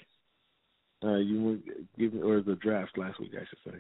Uh, 1.04 1.18
you 1.18 1.60
give 1.98 2.14
or 2.24 2.42
the 2.42 2.56
draft 2.56 2.98
last 2.98 3.20
week, 3.20 3.32
I 3.36 3.46
should 3.50 3.74
say. 3.74 3.80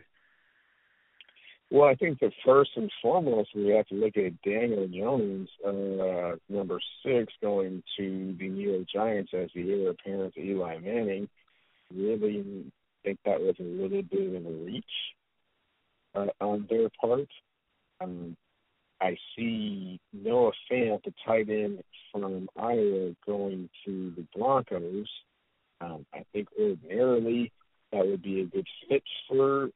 Well, 1.71 1.89
I 1.89 1.95
think 1.95 2.19
the 2.19 2.31
first 2.45 2.71
and 2.75 2.91
foremost 3.01 3.49
we 3.55 3.69
have 3.69 3.87
to 3.87 3.95
look 3.95 4.17
at 4.17 4.41
Daniel 4.41 4.87
Jones, 4.87 5.49
uh, 5.65 6.35
number 6.49 6.79
six, 7.03 7.33
going 7.41 7.81
to 7.97 8.35
the 8.37 8.49
New 8.49 8.71
York 8.71 8.87
Giants 8.93 9.31
as 9.33 9.49
the 9.55 9.71
heir 9.71 9.89
apparent 9.89 10.33
to 10.35 10.41
Eli 10.41 10.77
Manning. 10.79 11.27
Really 11.95 12.65
think 13.03 13.19
that 13.25 13.39
was 13.39 13.55
a 13.59 13.63
little 13.63 14.01
bit 14.01 14.35
of 14.35 14.45
a 14.45 14.49
reach 14.65 14.85
uh, 16.15 16.27
on 16.39 16.67
their 16.69 16.89
part. 16.99 17.27
Um, 18.03 18.37
I 19.01 19.17
see 19.35 19.99
Noah 20.13 20.51
Fant, 20.71 21.03
the 21.03 21.13
tight 21.25 21.49
end 21.49 21.83
from 22.11 22.47
Iowa, 22.57 23.15
going 23.25 23.69
to 23.85 24.13
the 24.15 24.25
Broncos. 24.35 25.07
Um, 25.81 26.05
I 26.13 26.23
think 26.31 26.47
ordinarily 26.57 27.51
that 27.91 28.05
would 28.07 28.21
be 28.21 28.41
a 28.41 28.45
good 28.45 28.67
fit 28.87 29.03
for 29.27 29.69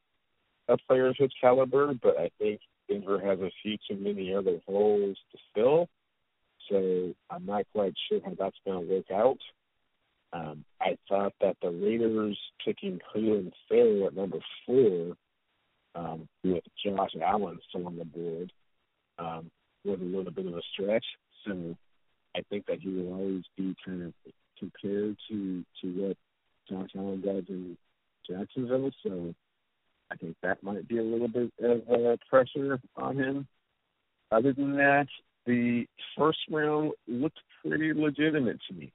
a 0.70 0.78
player 0.88 1.08
of 1.08 1.16
his 1.18 1.32
caliber, 1.42 1.94
but 2.02 2.18
I 2.18 2.30
think 2.40 2.62
Denver 2.90 3.20
has 3.20 3.40
a 3.40 3.52
few 3.62 3.78
too 3.88 3.98
many 3.98 4.34
other 4.34 4.60
holes 4.66 5.18
to 5.32 5.38
fill. 5.54 5.90
So 6.70 7.14
I'm 7.30 7.46
not 7.46 7.66
quite 7.74 7.94
sure 8.08 8.22
how 8.24 8.34
that's 8.38 8.58
going 8.66 8.88
to 8.88 8.94
work 8.94 9.12
out. 9.12 9.38
Um, 10.34 10.66
I 10.82 10.98
thought 11.08 11.34
that 11.42 11.58
the 11.62 11.70
Raiders 11.70 12.38
picking 12.64 13.00
Clelin 13.14 13.52
Ferrell 13.68 14.08
at 14.08 14.16
number 14.16 14.40
four 14.66 15.16
um, 15.98 16.28
with 16.44 16.64
Josh 16.84 17.12
Allen 17.22 17.58
still 17.70 17.88
on 17.88 17.98
the 17.98 18.06
board 18.06 18.52
um, 19.18 19.50
was 19.84 20.00
a 20.00 20.04
little 20.04 20.32
bit 20.32 20.46
of 20.46 20.54
a 20.54 20.62
stretch. 20.74 21.06
So 21.46 21.76
I 22.36 22.42
think 22.50 22.66
that 22.68 22.80
he 22.80 22.90
will 22.90 23.14
always 23.14 23.44
be 23.58 23.76
kind 23.86 24.04
of 24.04 24.14
compared 24.60 25.18
to 25.30 25.64
to 25.82 25.88
what 25.88 26.18
Josh 26.70 26.90
Allen 26.96 27.22
does 27.22 27.44
in 27.50 27.78
Jacksonville. 28.30 28.92
So 29.04 29.34
I 30.12 30.16
think 30.16 30.36
that 30.44 30.62
might 30.64 30.88
be 30.88 31.00
a 31.00 31.04
little 31.04 31.28
bit 31.28 31.52
of 31.62 31.82
uh, 31.90 32.18
pressure 32.30 32.80
on 32.96 33.18
him. 33.18 33.48
Other 34.32 34.54
than 34.54 34.76
that, 34.76 35.08
the 35.46 35.86
first 36.18 36.40
round 36.50 36.92
looked 37.08 37.40
pretty 37.64 37.94
legitimate 37.94 38.60
to 38.70 38.74
me. 38.76 38.92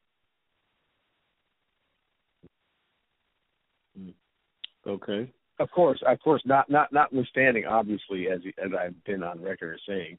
Okay 4.86 5.30
of 5.58 5.70
course, 5.70 6.02
of 6.06 6.20
course, 6.20 6.42
not 6.44 6.70
not 6.70 6.92
notwithstanding, 6.92 7.66
obviously, 7.66 8.28
as 8.28 8.40
as 8.62 8.70
I've 8.78 9.04
been 9.04 9.22
on 9.22 9.42
record 9.42 9.78
saying, 9.86 10.18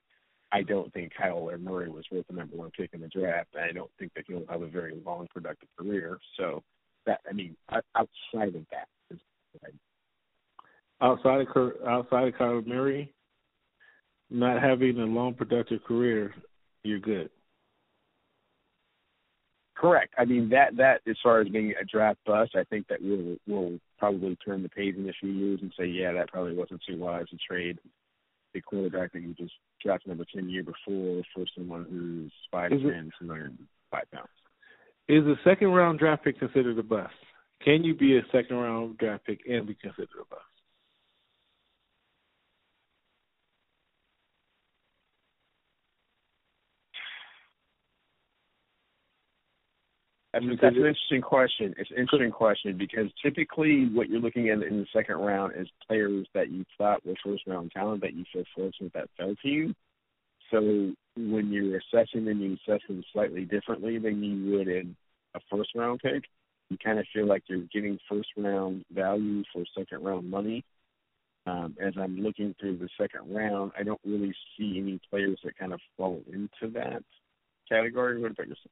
I 0.51 0.61
don't 0.61 0.93
think 0.93 1.13
Kyler 1.19 1.59
Murray 1.59 1.89
was 1.89 2.05
worth 2.11 2.27
the 2.27 2.33
number 2.33 2.55
one 2.55 2.71
pick 2.71 2.91
in 2.93 3.01
the 3.01 3.07
draft. 3.07 3.49
I 3.59 3.71
don't 3.71 3.89
think 3.97 4.13
that 4.15 4.25
he'll 4.27 4.45
have 4.49 4.61
a 4.61 4.67
very 4.67 4.95
long, 5.05 5.27
productive 5.33 5.69
career. 5.77 6.19
So 6.37 6.63
that 7.05 7.21
I 7.29 7.33
mean, 7.33 7.55
outside 7.71 8.55
of 8.55 8.65
that, 8.71 8.87
outside 11.01 11.41
of 11.41 11.71
outside 11.87 12.27
of 12.27 12.33
Kyler 12.35 12.65
Murray, 12.65 13.13
not 14.29 14.61
having 14.61 14.99
a 14.99 15.05
long, 15.05 15.33
productive 15.33 15.83
career, 15.83 16.33
you're 16.83 16.99
good. 16.99 17.29
Correct. 19.83 20.13
I 20.17 20.23
mean 20.23 20.47
that 20.47 20.77
that 20.77 21.01
as 21.09 21.17
far 21.21 21.41
as 21.41 21.49
being 21.49 21.73
a 21.77 21.83
draft 21.83 22.19
bust, 22.25 22.55
I 22.55 22.63
think 22.63 22.87
that 22.87 22.99
we'll 23.01 23.35
we'll 23.45 23.79
probably 23.99 24.37
turn 24.37 24.63
the 24.63 24.69
page 24.69 24.95
in 24.95 25.09
a 25.09 25.13
few 25.19 25.29
years 25.29 25.59
and 25.61 25.73
say, 25.77 25.85
yeah, 25.85 26.13
that 26.13 26.29
probably 26.29 26.55
wasn't 26.55 26.79
too 26.87 26.97
wise 26.97 27.27
to 27.31 27.37
trade 27.45 27.79
the 28.53 28.61
quarterback 28.61 29.11
that 29.11 29.21
you 29.21 29.33
just 29.33 29.51
drafted 29.83 30.07
number 30.07 30.25
ten 30.33 30.47
year 30.47 30.63
before 30.63 31.21
for 31.35 31.43
someone 31.53 31.85
who's 31.89 32.31
five 32.49 32.69
ten, 32.69 33.11
two 33.19 33.27
hundred 33.27 33.57
five 33.91 34.09
pounds. 34.09 34.29
Is 35.09 35.25
a 35.25 35.35
second 35.43 35.73
round 35.73 35.99
draft 35.99 36.23
pick 36.23 36.39
considered 36.39 36.79
a 36.79 36.83
bust? 36.83 37.11
Can 37.61 37.83
you 37.83 37.93
be 37.93 38.17
a 38.17 38.21
second 38.31 38.55
round 38.55 38.97
draft 38.99 39.25
pick 39.25 39.41
and 39.49 39.67
be 39.67 39.75
considered 39.75 40.07
a 40.15 40.25
bust? 40.29 40.52
That's, 50.33 50.45
that's 50.61 50.75
an 50.75 50.85
interesting 50.85 51.21
question. 51.21 51.75
It's 51.77 51.91
an 51.91 51.97
interesting 51.97 52.31
question 52.31 52.75
because 52.75 53.05
typically 53.23 53.87
what 53.93 54.09
you're 54.09 54.19
looking 54.19 54.49
at 54.49 54.63
in 54.63 54.79
the 54.79 54.87
second 54.91 55.17
round 55.17 55.53
is 55.55 55.67
players 55.87 56.27
that 56.33 56.49
you 56.49 56.65
thought 56.75 57.05
were 57.05 57.13
first 57.23 57.43
round 57.45 57.71
talent 57.71 58.01
that 58.01 58.15
you 58.15 58.25
feel 58.33 58.43
fortunate 58.55 58.93
that 58.93 59.09
fell 59.15 59.35
to 59.43 59.47
you. 59.47 59.75
So 60.49 60.91
when 61.15 61.51
you're 61.51 61.77
assessing 61.79 62.25
them, 62.25 62.41
you 62.41 62.57
assess 62.67 62.81
them 62.87 63.03
slightly 63.13 63.45
differently 63.45 63.99
than 63.99 64.23
you 64.23 64.57
would 64.57 64.67
in 64.67 64.95
a 65.35 65.39
first 65.51 65.69
round 65.75 65.99
pick. 65.99 66.23
You 66.69 66.77
kind 66.83 66.97
of 66.97 67.05
feel 67.13 67.27
like 67.27 67.43
you're 67.47 67.67
getting 67.71 67.99
first 68.09 68.29
round 68.35 68.85
value 68.91 69.43
for 69.53 69.63
second 69.77 70.03
round 70.03 70.29
money. 70.29 70.65
Um, 71.45 71.75
as 71.79 71.93
I'm 71.99 72.17
looking 72.17 72.55
through 72.59 72.77
the 72.77 72.89
second 72.99 73.31
round, 73.31 73.73
I 73.77 73.83
don't 73.83 73.99
really 74.03 74.33
see 74.57 74.79
any 74.79 74.99
players 75.11 75.37
that 75.43 75.57
kind 75.57 75.73
of 75.73 75.79
fall 75.97 76.21
into 76.31 76.73
that 76.73 77.03
category. 77.69 78.19
What 78.19 78.31
about 78.31 78.47
yourself? 78.47 78.71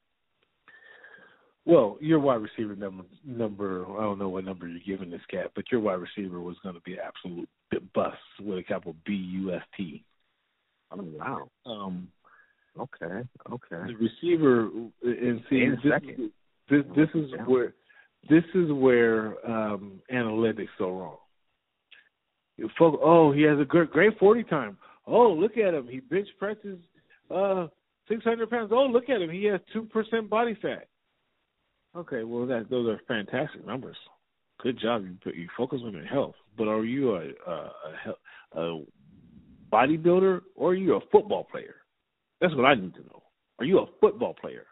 Well, 1.66 1.98
your 2.02 2.20
wide 2.20 2.42
receiver 2.42 2.76
number 2.76 3.04
number 3.24 3.86
I 3.86 4.02
don't 4.02 4.18
know 4.18 4.30
what 4.30 4.46
number 4.46 4.68
you're 4.68 4.80
giving 4.86 5.12
this 5.12 5.22
cat, 5.30 5.52
but 5.56 5.72
your 5.72 5.80
wide 5.80 6.00
receiver 6.00 6.42
was 6.42 6.58
going 6.64 6.76
to 6.76 6.82
be 6.82 6.94
an 6.94 7.00
absolute 7.06 7.48
bust 7.94 8.18
with 8.40 8.58
a 8.58 8.64
capital 8.64 8.96
B 9.06 9.14
U 9.14 9.54
S 9.54 9.62
T. 9.78 10.04
Oh 10.92 11.04
wow. 11.04 11.50
Um. 11.66 12.08
Okay. 12.80 13.28
Okay. 13.52 13.92
The 13.92 13.96
receiver 13.96 14.70
and 15.04 15.42
see 15.50 15.70
this, 15.84 16.30
this 16.70 16.84
this 16.96 17.10
is 17.14 17.30
where 17.46 17.74
this 18.28 18.44
is 18.56 18.72
where 18.72 19.36
um 19.50 20.02
analytics 20.12 20.68
go 20.80 20.98
wrong. 20.98 21.18
Folk, 22.78 23.00
oh, 23.04 23.32
he 23.32 23.44
has 23.44 23.60
a 23.60 23.66
great 23.66 23.92
great 23.92 24.18
forty 24.18 24.44
time. 24.44 24.78
Oh, 25.06 25.32
look 25.32 25.58
at 25.58 25.74
him. 25.74 25.88
He 25.88 26.00
bench 26.00 26.28
presses 26.40 26.80
uh 27.30 27.68
six 28.08 28.24
hundred 28.24 28.50
pounds. 28.50 28.72
Oh, 28.74 28.86
look 28.86 29.10
at 29.10 29.22
him. 29.22 29.30
He 29.30 29.46
has 29.46 29.62
two 29.72 29.84
percent 29.84 30.30
body 30.30 30.58
fat. 30.60 30.88
Okay, 31.96 32.24
well 32.24 32.46
that 32.46 32.70
those 32.70 32.88
are 32.88 33.02
fantastic 33.08 33.66
numbers. 33.66 33.98
Good 34.62 34.80
job. 34.80 35.04
You 35.04 35.32
you 35.34 35.48
focus 35.58 35.82
on 35.84 35.94
your 35.94 36.06
health, 36.06 36.36
but 36.58 36.68
are 36.68 36.86
you 36.86 37.16
a 37.16 37.30
a, 37.48 37.72
a, 38.56 38.62
a 38.62 38.84
bodybuilder 39.72 40.42
or 40.56 40.72
are 40.72 40.76
you 40.76 40.96
a 40.96 41.02
football 41.12 41.44
player? 41.44 41.76
That's 42.40 42.56
what 42.56 42.66
I 42.66 42.76
need 42.76 42.94
to 42.96 43.02
know. 43.02 43.24
Are 43.60 43.66
you 43.66 43.80
a 43.80 43.86
football 44.00 44.34
player? 44.34 44.66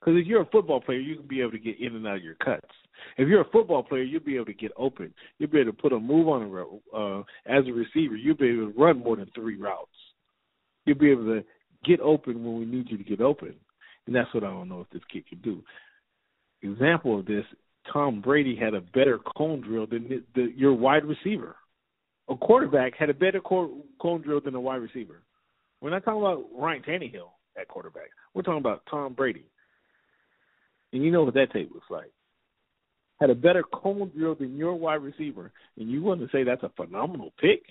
Because 0.00 0.14
if 0.20 0.26
you're 0.26 0.42
a 0.42 0.46
football 0.46 0.80
player, 0.80 1.00
you 1.00 1.16
can 1.16 1.26
be 1.26 1.40
able 1.40 1.50
to 1.50 1.58
get 1.58 1.80
in 1.80 1.96
and 1.96 2.06
out 2.06 2.16
of 2.16 2.22
your 2.22 2.36
cuts. 2.36 2.68
If 3.16 3.28
you're 3.28 3.40
a 3.40 3.50
football 3.50 3.82
player, 3.82 4.02
you'll 4.02 4.22
be 4.22 4.36
able 4.36 4.46
to 4.46 4.54
get 4.54 4.70
open. 4.76 5.12
You'll 5.38 5.50
be 5.50 5.58
able 5.58 5.72
to 5.72 5.76
put 5.76 5.92
a 5.92 5.98
move 5.98 6.28
on 6.28 6.42
a. 6.42 6.96
Uh, 6.96 7.22
as 7.46 7.66
a 7.66 7.72
receiver, 7.72 8.14
you'll 8.14 8.36
be 8.36 8.48
able 8.48 8.72
to 8.72 8.78
run 8.78 9.00
more 9.00 9.16
than 9.16 9.30
three 9.34 9.56
routes. 9.56 9.90
You'll 10.86 10.98
be 10.98 11.10
able 11.10 11.24
to 11.24 11.44
get 11.84 12.00
open 12.00 12.44
when 12.44 12.60
we 12.60 12.64
need 12.64 12.90
you 12.90 12.96
to 12.96 13.04
get 13.04 13.20
open. 13.20 13.54
And 14.06 14.14
that's 14.14 14.32
what 14.32 14.44
I 14.44 14.48
don't 14.48 14.68
know 14.68 14.80
if 14.80 14.90
this 14.90 15.02
kid 15.12 15.28
can 15.28 15.40
do 15.40 15.62
example 16.62 17.18
of 17.18 17.26
this, 17.26 17.44
Tom 17.92 18.20
Brady 18.20 18.56
had 18.56 18.74
a 18.74 18.80
better 18.80 19.18
cone 19.36 19.60
drill 19.60 19.86
than 19.86 20.08
the, 20.08 20.22
the, 20.34 20.52
your 20.56 20.74
wide 20.74 21.04
receiver. 21.04 21.56
A 22.28 22.36
quarterback 22.36 22.94
had 22.96 23.10
a 23.10 23.14
better 23.14 23.40
cone 23.40 24.22
drill 24.22 24.40
than 24.40 24.54
a 24.54 24.60
wide 24.60 24.82
receiver. 24.82 25.22
We're 25.80 25.90
not 25.90 26.04
talking 26.04 26.20
about 26.20 26.44
Ryan 26.54 26.82
Tannehill 26.82 27.30
at 27.58 27.68
quarterback. 27.68 28.10
We're 28.34 28.42
talking 28.42 28.58
about 28.58 28.82
Tom 28.90 29.14
Brady. 29.14 29.44
And 30.92 31.02
you 31.02 31.10
know 31.10 31.22
what 31.22 31.34
that 31.34 31.52
tape 31.52 31.70
looks 31.72 31.90
like. 31.90 32.10
Had 33.20 33.30
a 33.30 33.34
better 33.34 33.62
cone 33.62 34.10
drill 34.16 34.34
than 34.34 34.56
your 34.56 34.74
wide 34.74 35.02
receiver, 35.02 35.52
and 35.76 35.90
you 35.90 36.02
want 36.02 36.20
to 36.20 36.28
say 36.30 36.44
that's 36.44 36.62
a 36.62 36.70
phenomenal 36.76 37.32
pick? 37.40 37.62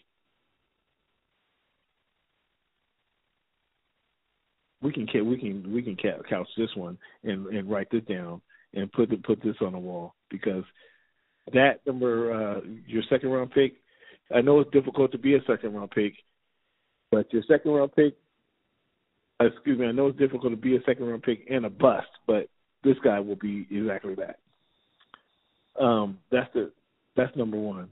We 4.82 4.92
can 4.94 5.08
we 5.28 5.38
can 5.38 5.74
we 5.74 5.82
can 5.82 5.96
couch 5.96 6.48
this 6.58 6.70
one 6.76 6.98
and 7.24 7.48
and 7.48 7.70
write 7.70 7.90
this 7.92 8.04
down 8.04 8.42
and 8.74 8.92
put 8.92 9.10
the, 9.10 9.18
put 9.18 9.42
this 9.44 9.56
on 9.62 9.74
the 9.74 9.80
wall 9.80 10.14
because 10.30 10.64
that 11.54 11.80
number, 11.86 12.34
uh, 12.34 12.62
your 12.86 13.04
second 13.10 13.30
round 13.30 13.52
pick. 13.52 13.76
I 14.34 14.42
know 14.42 14.60
it's 14.60 14.72
difficult 14.72 15.12
to 15.14 15.18
be 15.18 15.36
a 15.36 15.44
second 15.48 15.74
round 15.74 15.92
pick, 15.92 16.14
but 17.12 17.32
your 17.32 17.44
second 17.48 17.72
round 17.72 17.96
pick. 17.96 18.16
Excuse 19.40 19.80
me. 19.80 19.86
I 19.86 19.92
know 19.92 20.08
it's 20.08 20.20
difficult 20.20 20.52
to 20.52 20.58
be 20.58 20.76
a 20.76 20.84
second 20.86 21.06
round 21.06 21.24
pick 21.24 21.46
and 21.50 21.66
a 21.66 21.70
bust, 21.70 22.08
but 22.26 22.50
this 22.84 22.98
guy 23.04 23.20
will 23.20 23.36
be 23.36 23.68
exactly 23.72 24.16
that. 24.16 24.40
Um, 25.82 26.18
that's 26.32 26.52
the 26.54 26.72
that's 27.16 27.36
number 27.36 27.58
one. 27.58 27.90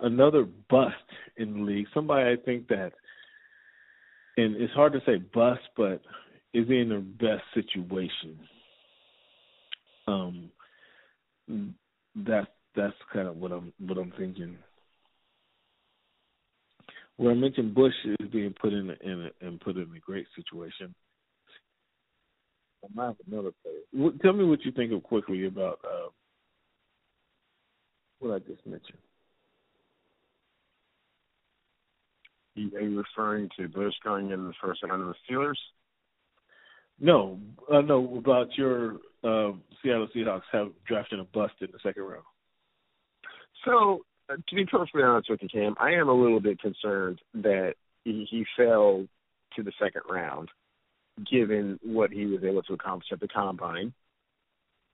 Another 0.00 0.46
bust 0.70 0.94
in 1.36 1.54
the 1.54 1.60
league. 1.60 1.86
Somebody 1.94 2.30
I 2.30 2.36
think 2.44 2.68
that, 2.68 2.92
and 4.36 4.56
it's 4.56 4.72
hard 4.74 4.92
to 4.92 5.00
say 5.06 5.16
bust, 5.34 5.62
but 5.76 6.02
is 6.54 6.68
in 6.68 6.90
the 6.90 6.98
best 6.98 7.42
situation 7.54 8.38
um, 10.06 10.50
that's 12.16 12.46
that's 12.74 12.94
kind 13.12 13.28
of 13.28 13.36
what 13.36 13.52
I'm 13.52 13.72
what 13.78 13.98
I'm 13.98 14.12
thinking. 14.18 14.56
Where 17.16 17.32
I 17.32 17.34
mentioned 17.34 17.74
Bush 17.74 17.92
is 18.04 18.28
being 18.30 18.54
put 18.60 18.72
in 18.72 18.90
in 19.02 19.30
and 19.40 19.60
put 19.60 19.76
in 19.76 19.82
a 19.94 20.00
great 20.00 20.26
situation. 20.34 20.94
I 22.84 23.12
another 23.30 23.52
player. 23.62 24.10
Tell 24.22 24.32
me 24.32 24.44
what 24.44 24.64
you 24.64 24.72
think 24.72 24.92
of 24.92 25.02
quickly 25.02 25.46
about 25.46 25.78
uh, 25.84 26.08
what 28.18 28.34
I 28.34 28.38
just 28.40 28.66
mentioned. 28.66 28.98
Are 32.56 32.80
you 32.80 32.98
referring 32.98 33.48
to 33.58 33.68
Bush 33.68 33.94
going 34.04 34.30
in 34.30 34.44
the 34.44 34.52
first 34.62 34.82
round 34.82 35.02
of 35.02 35.08
the 35.08 35.14
Steelers? 35.34 35.54
No, 37.00 37.38
uh, 37.72 37.80
no. 37.80 38.16
About 38.18 38.56
your 38.56 38.94
uh, 39.24 39.52
Seattle 39.82 40.08
Seahawks 40.14 40.42
have 40.52 40.68
drafted 40.86 41.20
a 41.20 41.24
bust 41.24 41.54
in 41.60 41.68
the 41.72 41.78
second 41.82 42.02
round. 42.04 42.24
So, 43.64 44.04
uh, 44.30 44.36
to 44.48 44.54
be 44.54 44.66
perfectly 44.66 45.02
honest 45.02 45.30
with 45.30 45.42
you, 45.42 45.48
Cam, 45.48 45.74
I 45.80 45.92
am 45.92 46.08
a 46.08 46.14
little 46.14 46.40
bit 46.40 46.60
concerned 46.60 47.20
that 47.34 47.74
he, 48.04 48.26
he 48.30 48.44
fell 48.56 49.06
to 49.56 49.62
the 49.62 49.72
second 49.80 50.02
round, 50.10 50.48
given 51.30 51.78
what 51.82 52.10
he 52.10 52.26
was 52.26 52.42
able 52.44 52.62
to 52.62 52.74
accomplish 52.74 53.08
at 53.12 53.20
the 53.20 53.28
combine. 53.28 53.92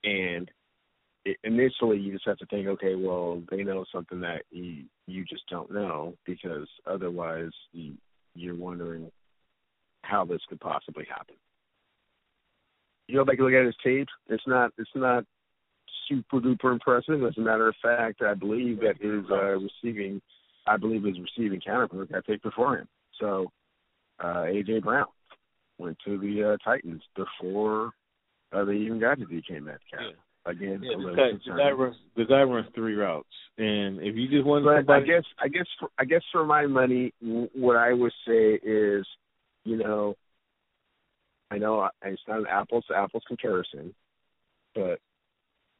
And 0.04 0.50
it, 1.24 1.36
initially, 1.44 1.98
you 1.98 2.12
just 2.12 2.26
have 2.26 2.38
to 2.38 2.46
think, 2.46 2.66
okay, 2.68 2.94
well, 2.94 3.42
they 3.50 3.62
know 3.62 3.84
something 3.92 4.20
that 4.20 4.42
you 4.50 4.84
you 5.06 5.24
just 5.24 5.48
don't 5.48 5.72
know, 5.72 6.14
because 6.26 6.68
otherwise, 6.86 7.50
you, 7.72 7.94
you're 8.34 8.54
wondering 8.54 9.10
how 10.02 10.24
this 10.24 10.40
could 10.48 10.60
possibly 10.60 11.06
happen 11.08 11.36
you 13.08 13.16
go 13.16 13.24
back 13.24 13.38
and 13.38 13.46
look 13.46 13.54
at 13.54 13.66
his 13.66 13.74
tape, 13.82 14.08
it's 14.28 14.46
not 14.46 14.72
it's 14.78 14.90
not 14.94 15.24
super 16.08 16.40
duper 16.40 16.72
impressive. 16.72 17.22
As 17.24 17.36
a 17.36 17.40
matter 17.40 17.68
of 17.68 17.74
fact, 17.82 18.22
I 18.22 18.34
believe 18.34 18.80
that 18.80 19.00
his 19.00 19.24
uh, 19.30 19.58
receiving, 19.58 20.20
I 20.66 20.76
believe 20.76 21.04
his 21.04 21.16
receiving 21.18 21.60
counterpart 21.60 22.12
got 22.12 22.26
picked 22.26 22.42
before 22.42 22.78
him. 22.78 22.88
So 23.20 23.50
uh, 24.20 24.44
AJ 24.44 24.82
Brown 24.82 25.06
went 25.78 25.96
to 26.04 26.18
the 26.18 26.54
uh, 26.54 26.56
Titans 26.64 27.02
before 27.16 27.92
uh, 28.52 28.64
they 28.64 28.74
even 28.74 29.00
got 29.00 29.18
to 29.18 29.24
DK 29.24 29.62
Metcalf. 29.62 29.80
Yeah. 29.92 30.10
Again, 30.46 30.80
yeah, 30.82 30.96
the, 30.96 31.14
guy, 31.14 31.30
the 31.44 31.58
guy 31.58 31.70
runs 31.72 31.96
the 32.16 32.24
guy 32.24 32.42
runs 32.42 32.68
three 32.74 32.94
routes, 32.94 33.28
and 33.58 33.98
if 34.00 34.16
you 34.16 34.28
just 34.28 34.46
want 34.46 34.64
somebody, 34.64 34.88
I 34.88 35.06
guess 35.06 35.24
I 35.38 35.48
guess 35.48 35.66
for, 35.78 35.90
I 35.98 36.06
guess 36.06 36.22
for 36.32 36.46
my 36.46 36.64
money, 36.64 37.12
what 37.20 37.76
I 37.76 37.92
would 37.92 38.12
say 38.26 38.54
is, 38.54 39.06
you 39.64 39.76
know, 39.76 40.14
I 41.50 41.58
know 41.58 41.88
it's 42.04 42.22
not 42.28 42.40
an 42.40 42.46
apples 42.50 42.84
to 42.88 42.96
apples 42.96 43.22
comparison, 43.26 43.94
but 44.74 45.00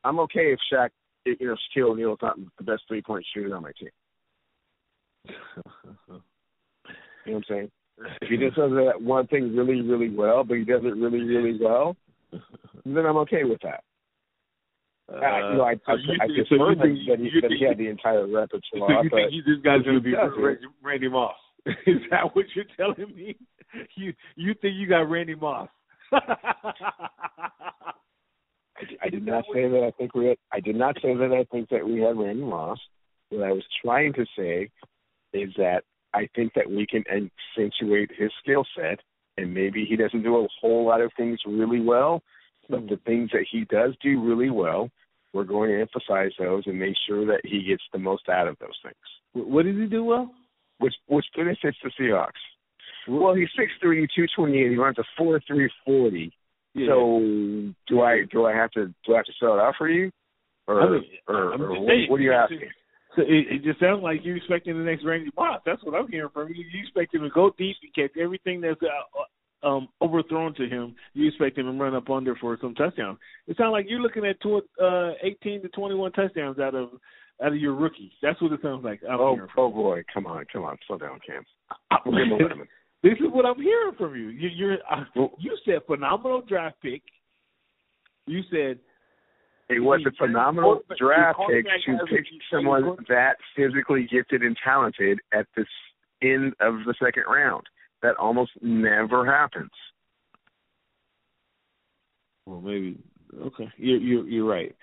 I'm 0.04 0.18
okay 0.20 0.52
if 0.52 0.58
Shaq, 0.72 0.90
you 1.26 1.36
know, 1.40 1.56
Shaquille 1.76 1.90
O'Neal 1.90 2.12
is 2.12 2.18
not 2.22 2.38
the 2.56 2.64
best 2.64 2.82
three 2.88 3.02
point 3.02 3.26
shooter 3.34 3.54
on 3.54 3.62
my 3.62 3.72
team. 3.78 3.90
you 5.26 5.32
know 6.08 6.20
what 7.24 7.36
I'm 7.36 7.44
saying? 7.48 7.70
If 8.22 8.28
he 8.28 8.36
just 8.36 8.56
does 8.56 8.70
that 8.70 9.00
one 9.00 9.26
thing 9.26 9.54
really, 9.56 9.82
really 9.82 10.08
well, 10.08 10.44
but 10.44 10.56
he 10.56 10.64
does 10.64 10.82
it 10.84 10.96
really, 10.96 11.20
really 11.20 11.58
well, 11.60 11.96
then 12.84 13.04
I'm 13.04 13.16
okay 13.18 13.44
with 13.44 13.60
that. 13.62 13.82
Uh, 15.12 15.16
I, 15.16 15.50
you 15.50 15.56
know, 15.56 15.64
I, 15.64 15.74
so 15.74 15.92
I, 15.92 15.94
I, 15.94 16.24
I 16.24 16.26
prefer 16.26 16.74
so 16.74 16.80
that, 16.80 17.18
he, 17.18 17.40
that 17.40 17.50
he 17.50 17.64
had 17.66 17.78
the 17.78 17.88
entire 17.88 18.26
repertoire. 18.26 18.60
So 18.88 19.02
you 19.02 19.10
think 19.10 19.30
he, 19.30 19.40
this 19.40 19.60
guy's 19.64 19.82
going 19.82 19.96
to 19.96 20.00
be 20.00 20.14
Randy 20.82 21.08
Moss? 21.08 21.34
Is 21.86 22.00
that 22.10 22.34
what 22.34 22.46
you're 22.54 22.64
telling 22.76 23.14
me? 23.14 23.36
you 23.96 24.12
you 24.36 24.54
think 24.60 24.74
you 24.76 24.88
got 24.88 25.10
Randy 25.10 25.34
Moss? 25.34 25.68
I, 26.12 26.20
I 29.02 29.08
did 29.10 29.26
not 29.26 29.44
say 29.52 29.68
that 29.68 29.84
I 29.86 29.90
think 29.98 30.14
we. 30.14 30.26
Had, 30.26 30.38
I 30.52 30.60
did 30.60 30.76
not 30.76 30.96
say 31.02 31.14
that 31.14 31.32
I 31.32 31.44
think 31.52 31.68
that 31.70 31.86
we 31.86 32.00
had 32.00 32.16
Randy 32.16 32.42
Moss. 32.42 32.78
What 33.30 33.44
I 33.44 33.52
was 33.52 33.64
trying 33.84 34.12
to 34.14 34.24
say 34.36 34.70
is 35.34 35.50
that 35.58 35.82
I 36.14 36.28
think 36.34 36.54
that 36.54 36.70
we 36.70 36.86
can 36.86 37.04
accentuate 37.08 38.10
his 38.16 38.30
skill 38.42 38.64
set, 38.76 39.00
and 39.36 39.52
maybe 39.52 39.84
he 39.84 39.96
doesn't 39.96 40.22
do 40.22 40.36
a 40.36 40.48
whole 40.60 40.86
lot 40.86 41.00
of 41.00 41.10
things 41.16 41.38
really 41.46 41.80
well, 41.80 42.22
But 42.70 42.88
the 42.88 42.98
things 43.04 43.30
that 43.32 43.46
he 43.50 43.64
does 43.64 43.94
do 44.02 44.22
really 44.22 44.50
well, 44.50 44.90
we're 45.34 45.44
going 45.44 45.70
to 45.70 45.80
emphasize 45.80 46.32
those 46.38 46.62
and 46.66 46.78
make 46.78 46.94
sure 47.06 47.26
that 47.26 47.40
he 47.44 47.62
gets 47.62 47.82
the 47.92 47.98
most 47.98 48.28
out 48.30 48.48
of 48.48 48.56
those 48.60 48.78
things. 48.82 48.94
What 49.34 49.66
does 49.66 49.76
he 49.76 49.86
do 49.86 50.04
well? 50.04 50.32
Which 50.78 50.94
which 51.06 51.26
benefits 51.36 51.76
the 51.82 51.90
Seahawks. 51.98 52.30
Well, 53.08 53.34
he's 53.34 53.48
six 53.56 53.72
three, 53.80 54.06
two 54.14 54.26
twenty 54.36 54.60
eight. 54.60 54.70
He 54.70 54.76
runs 54.76 54.98
a 54.98 55.04
four 55.16 55.40
three 55.46 55.70
forty. 55.84 56.32
Yeah. 56.74 56.86
So 56.88 57.20
do 57.88 58.02
I 58.02 58.22
do 58.30 58.44
I 58.44 58.54
have 58.54 58.70
to 58.72 58.86
do 59.06 59.14
I 59.14 59.16
have 59.16 59.26
to 59.26 59.32
sell 59.40 59.54
it 59.54 59.60
out 59.60 59.74
for 59.78 59.88
you, 59.88 60.10
or 60.66 60.82
I 60.82 60.90
mean, 60.90 61.04
or, 61.26 61.54
or 61.54 61.80
what, 61.80 61.94
what, 62.08 62.20
are 62.20 62.22
you 62.22 62.32
asking? 62.32 62.60
So 63.16 63.22
it, 63.22 63.46
it 63.50 63.64
just 63.64 63.80
sounds 63.80 64.02
like 64.02 64.20
you're 64.22 64.36
expecting 64.36 64.76
the 64.76 64.84
next 64.84 65.04
Randy 65.04 65.30
Moss. 65.36 65.60
That's 65.64 65.82
what 65.82 65.94
I'm 65.94 66.08
hearing 66.08 66.30
from 66.32 66.48
you. 66.48 66.64
You 66.70 66.82
expect 66.82 67.14
him 67.14 67.22
to 67.22 67.30
go 67.30 67.50
deep 67.58 67.76
and 67.82 67.94
catch 67.94 68.16
everything 68.20 68.60
that's 68.60 68.80
uh, 68.82 69.66
um, 69.66 69.88
overthrown 70.00 70.54
to 70.54 70.68
him. 70.68 70.94
You 71.14 71.28
expect 71.28 71.58
him 71.58 71.66
to 71.66 71.72
run 71.72 71.94
up 71.94 72.10
under 72.10 72.36
for 72.36 72.56
some 72.60 72.74
touchdowns. 72.74 73.18
It 73.46 73.56
sounds 73.56 73.72
like 73.72 73.86
you're 73.88 74.00
looking 74.00 74.26
at 74.26 74.40
two, 74.40 74.62
uh, 74.80 75.12
18 75.22 75.62
to 75.62 75.68
21 75.68 76.12
touchdowns 76.12 76.58
out 76.58 76.74
of 76.74 76.90
out 77.42 77.52
of 77.52 77.58
your 77.58 77.74
rookie. 77.74 78.12
That's 78.22 78.40
what 78.42 78.52
it 78.52 78.60
sounds 78.62 78.84
like. 78.84 79.00
I'm 79.08 79.20
oh, 79.20 79.38
oh 79.56 79.70
boy, 79.70 80.02
come 80.12 80.26
on, 80.26 80.44
come 80.52 80.64
on, 80.64 80.76
slow 80.86 80.98
down, 80.98 81.20
Cam. 81.26 81.44
this 83.02 83.12
is 83.12 83.26
what 83.30 83.46
I'm 83.46 83.60
hearing 83.60 83.94
from 83.96 84.14
you. 84.16 84.28
you 84.28 84.48
you're 84.48 84.78
uh, 84.90 85.04
you 85.38 85.56
said 85.64 85.80
phenomenal 85.86 86.42
draft 86.46 86.76
pick. 86.82 87.02
You 88.26 88.42
said 88.50 88.78
it 89.68 89.80
was 89.80 90.00
a 90.06 90.10
phenomenal 90.16 90.80
draft 90.98 91.38
pick 91.48 91.64
to 91.64 91.98
pick 92.06 92.24
someone 92.52 92.96
that 93.08 93.36
physically 93.56 94.08
gifted 94.10 94.42
and 94.42 94.56
talented 94.64 95.18
at 95.32 95.46
the 95.56 95.64
end 96.22 96.54
of 96.60 96.74
the 96.86 96.94
second 97.02 97.24
round. 97.30 97.64
That 98.02 98.16
almost 98.16 98.52
never 98.62 99.26
happens. 99.26 99.70
Well, 102.46 102.60
maybe 102.60 102.98
okay. 103.40 103.68
You're 103.76 103.98
you're, 103.98 104.28
you're 104.28 104.46
right. 104.48 104.74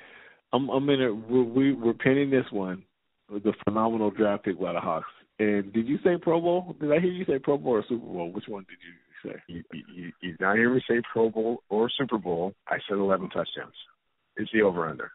I'm 0.56 0.70
I'm 0.70 0.90
in 0.90 1.02
it. 1.02 1.10
We're, 1.10 1.44
we, 1.44 1.74
we're 1.74 1.94
pinning 1.94 2.30
this 2.30 2.46
one 2.52 2.84
with 3.30 3.44
the 3.44 3.54
phenomenal 3.64 4.12
draft 4.12 4.46
pick 4.46 4.60
by 4.60 4.74
the 4.74 4.80
Hawks. 4.80 5.08
And 5.40 5.74
did 5.74 5.88
you 5.88 5.98
say 6.04 6.18
Pro 6.22 6.40
Bowl? 6.40 6.76
Did 6.80 6.92
I 6.92 7.00
hear 7.00 7.12
you 7.12 7.26
say 7.26 7.40
Pro 7.40 7.58
Bowl 7.58 7.74
or 7.74 7.84
Super 7.84 8.06
Bowl? 8.06 8.32
Which 8.32 8.48
one 8.48 8.66
did 8.70 8.78
you 8.82 9.32
say? 9.32 9.42
You, 9.48 9.64
you, 9.74 10.12
you 10.22 10.32
did 10.32 10.40
not 10.40 10.56
hear 10.56 10.74
me 10.74 10.82
say 10.88 11.02
Pro 11.12 11.30
Bowl 11.30 11.64
or 11.70 11.90
Super 11.90 12.18
Bowl. 12.18 12.54
I 12.70 12.78
said 12.88 12.98
11 12.98 13.30
touchdowns 13.30 13.74
It's 14.38 14.50
the 14.54 14.62
over 14.62 14.88
under. 14.88 15.12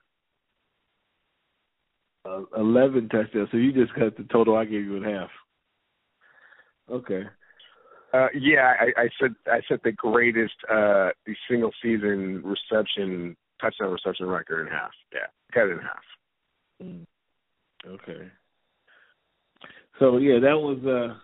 Uh, 2.28 2.42
Eleven 2.58 3.08
touchdowns. 3.08 3.48
So 3.50 3.56
you 3.56 3.72
just 3.72 3.94
cut 3.94 4.16
the 4.16 4.24
total 4.30 4.56
I 4.56 4.64
gave 4.64 4.84
you 4.84 4.96
in 4.96 5.04
half. 5.04 5.30
Okay. 6.90 7.22
Uh, 8.12 8.26
yeah, 8.38 8.74
I, 8.78 9.02
I 9.02 9.08
said 9.20 9.34
I 9.46 9.60
said 9.68 9.78
the 9.84 9.92
greatest 9.92 10.54
uh, 10.68 11.10
the 11.24 11.34
single 11.48 11.70
season 11.80 12.42
reception 12.44 13.36
touchdown 13.60 13.90
reception 13.90 14.26
record 14.26 14.66
in 14.66 14.72
half. 14.72 14.90
Yeah, 15.12 15.26
cut 15.52 15.68
it 15.68 15.72
in 15.72 15.78
half. 15.78 16.04
Mm. 16.82 17.06
Okay. 17.86 18.28
So 19.98 20.16
yeah, 20.16 20.38
that 20.40 20.58
was 20.58 20.78
uh 20.84 21.14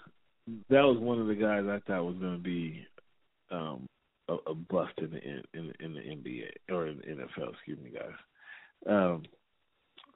that 0.70 0.82
was 0.82 0.98
one 0.98 1.20
of 1.20 1.26
the 1.26 1.34
guys 1.34 1.64
I 1.68 1.80
thought 1.86 2.04
was 2.04 2.16
going 2.16 2.36
to 2.36 2.42
be 2.42 2.86
um 3.50 3.86
a, 4.28 4.34
a 4.50 4.54
bust 4.54 4.92
in 4.98 5.10
the 5.10 5.22
in, 5.58 5.72
in 5.80 5.94
the 5.94 6.00
NBA 6.00 6.48
or 6.70 6.88
in 6.88 6.98
the 6.98 7.04
NFL. 7.04 7.52
Excuse 7.52 7.78
me, 7.82 7.90
guys. 7.90 8.12
Um, 8.88 9.22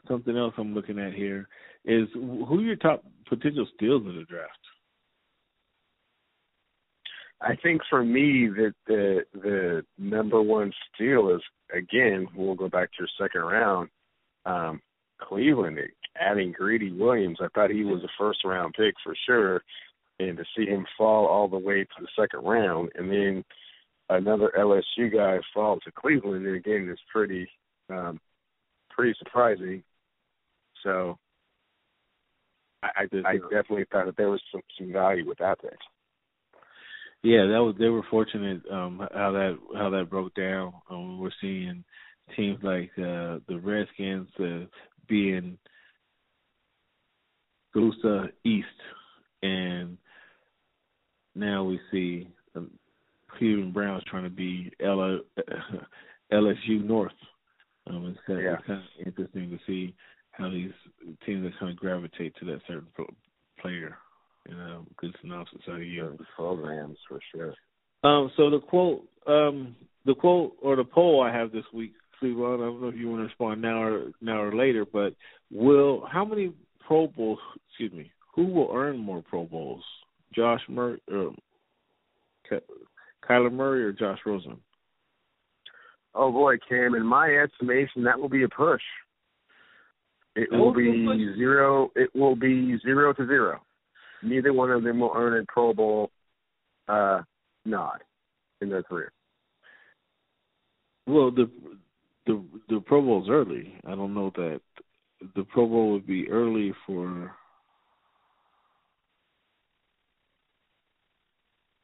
something 0.08 0.36
else 0.36 0.54
I'm 0.58 0.74
looking 0.74 0.98
at 0.98 1.12
here 1.12 1.48
is 1.84 2.08
who 2.14 2.58
are 2.58 2.62
your 2.62 2.76
top 2.76 3.04
potential 3.28 3.66
steals 3.74 4.02
in 4.06 4.16
the 4.16 4.24
draft? 4.24 4.58
I 7.42 7.56
think 7.56 7.82
for 7.88 8.04
me 8.04 8.48
that 8.48 8.74
the 8.86 9.24
the 9.32 9.82
number 9.98 10.42
one 10.42 10.72
steal 10.94 11.34
is 11.34 11.42
again 11.74 12.26
we'll 12.34 12.54
go 12.54 12.68
back 12.68 12.90
to 12.92 12.96
your 13.00 13.08
second 13.18 13.42
round. 13.42 13.88
Um, 14.44 14.80
Cleveland 15.20 15.78
adding 16.18 16.52
Greedy 16.52 16.92
Williams. 16.92 17.38
I 17.40 17.48
thought 17.54 17.70
he 17.70 17.84
was 17.84 18.02
a 18.02 18.08
first 18.18 18.44
round 18.44 18.74
pick 18.74 18.94
for 19.04 19.14
sure, 19.26 19.62
and 20.18 20.36
to 20.36 20.44
see 20.56 20.66
him 20.66 20.86
fall 20.96 21.26
all 21.26 21.48
the 21.48 21.58
way 21.58 21.84
to 21.84 22.00
the 22.00 22.08
second 22.18 22.44
round, 22.44 22.90
and 22.94 23.10
then 23.10 23.44
another 24.08 24.52
LSU 24.58 25.12
guy 25.12 25.38
fall 25.54 25.78
to 25.80 25.92
Cleveland, 25.92 26.46
and 26.46 26.56
again, 26.56 26.88
is 26.90 26.98
pretty 27.12 27.48
um, 27.88 28.20
pretty 28.90 29.14
surprising. 29.18 29.82
So 30.82 31.18
I, 32.82 32.88
I, 32.96 33.02
I 33.26 33.32
definitely 33.50 33.86
thought 33.90 34.06
that 34.06 34.16
there 34.16 34.30
was 34.30 34.42
some, 34.50 34.62
some 34.78 34.92
value 34.92 35.26
with 35.26 35.38
that 35.38 35.60
pick. 35.60 35.78
Yeah, 37.22 37.46
that 37.46 37.62
was 37.62 37.74
they 37.78 37.88
were 37.88 38.04
fortunate 38.10 38.62
um 38.70 39.06
how 39.12 39.32
that 39.32 39.58
how 39.76 39.90
that 39.90 40.08
broke 40.08 40.34
down. 40.34 40.72
Um, 40.90 41.18
we're 41.18 41.30
seeing 41.40 41.84
teams 42.36 42.58
like 42.62 42.90
uh 42.96 43.38
the 43.48 43.60
Redskins 43.62 44.28
uh, 44.38 44.66
being 45.06 45.58
OSU 47.74 48.30
East, 48.44 48.66
and 49.42 49.96
now 51.34 51.64
we 51.64 51.80
see 51.90 52.28
um, 52.56 52.70
Cleveland 53.38 53.74
Browns 53.74 54.02
trying 54.06 54.24
to 54.24 54.30
be 54.30 54.72
LSU 54.82 55.24
North. 56.84 57.12
Um, 57.86 58.06
it's 58.06 58.18
kind, 58.26 58.38
of, 58.38 58.44
yeah. 58.44 58.54
it's 58.54 58.66
kind 58.66 58.80
of 58.80 59.06
interesting 59.06 59.50
to 59.50 59.58
see 59.66 59.94
how 60.32 60.50
these 60.50 60.72
teams 61.26 61.46
are 61.46 61.58
kind 61.58 61.72
of 61.72 61.76
gravitate 61.76 62.34
to 62.38 62.44
that 62.46 62.60
certain 62.66 62.86
player. 63.60 63.96
You 64.50 64.56
know, 64.56 64.84
good 64.96 65.14
synopsis 65.20 65.60
out 65.68 65.76
of 65.76 65.82
you. 65.84 66.18
Programs 66.34 66.98
for 67.08 67.20
sure. 67.32 67.54
Um, 68.02 68.32
so 68.36 68.50
the 68.50 68.58
quote, 68.58 69.04
um, 69.28 69.76
the 70.04 70.14
quote 70.14 70.56
or 70.60 70.74
the 70.74 70.82
poll 70.82 71.22
I 71.22 71.32
have 71.32 71.52
this 71.52 71.64
week, 71.72 71.92
Cleveland. 72.18 72.60
I 72.60 72.66
don't 72.66 72.82
know 72.82 72.88
if 72.88 72.96
you 72.96 73.08
want 73.08 73.20
to 73.20 73.26
respond 73.26 73.62
now 73.62 73.80
or 73.80 74.10
now 74.20 74.42
or 74.42 74.54
later, 74.54 74.84
but 74.84 75.14
will 75.52 76.04
how 76.10 76.24
many 76.24 76.52
Pro 76.84 77.06
Bowls? 77.06 77.38
Excuse 77.68 77.92
me. 77.92 78.10
Who 78.34 78.46
will 78.46 78.70
earn 78.74 78.98
more 78.98 79.22
Pro 79.22 79.44
Bowls? 79.44 79.84
Josh 80.34 80.60
Murray, 80.68 81.00
or 81.12 81.32
Kyler 83.28 83.52
Murray 83.52 83.84
or 83.84 83.92
Josh 83.92 84.18
Rosen? 84.26 84.56
Oh 86.12 86.32
boy, 86.32 86.56
Cam, 86.68 86.96
in 86.96 87.06
my 87.06 87.28
estimation, 87.28 88.02
that 88.02 88.18
will 88.18 88.28
be 88.28 88.42
a 88.42 88.48
push. 88.48 88.82
It 90.34 90.50
will 90.50 90.74
be 90.74 91.06
zero. 91.36 91.92
It 91.94 92.10
will 92.16 92.34
be 92.34 92.78
zero 92.82 93.12
to 93.12 93.26
zero. 93.26 93.60
Neither 94.22 94.52
one 94.52 94.70
of 94.70 94.82
them 94.82 95.00
will 95.00 95.12
earn 95.14 95.40
a 95.40 95.44
Pro 95.46 95.72
Bowl 95.72 96.10
uh, 96.88 97.22
nod 97.64 98.02
in 98.60 98.68
their 98.68 98.82
career. 98.82 99.12
Well, 101.06 101.30
the 101.30 101.50
the 102.26 102.42
the 102.68 102.80
Pro 102.80 103.00
Bowl's 103.02 103.28
early. 103.28 103.74
I 103.86 103.94
don't 103.94 104.14
know 104.14 104.30
that 104.36 104.60
the 105.34 105.44
Pro 105.44 105.66
Bowl 105.66 105.92
would 105.92 106.06
be 106.06 106.28
early 106.28 106.72
for 106.86 107.32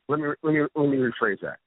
let 0.09 0.20
me 0.20 0.28
let 0.43 0.55
me 0.55 0.61
let 0.74 0.89
me 0.89 0.97
rephrase 0.97 1.41
that. 1.43 1.59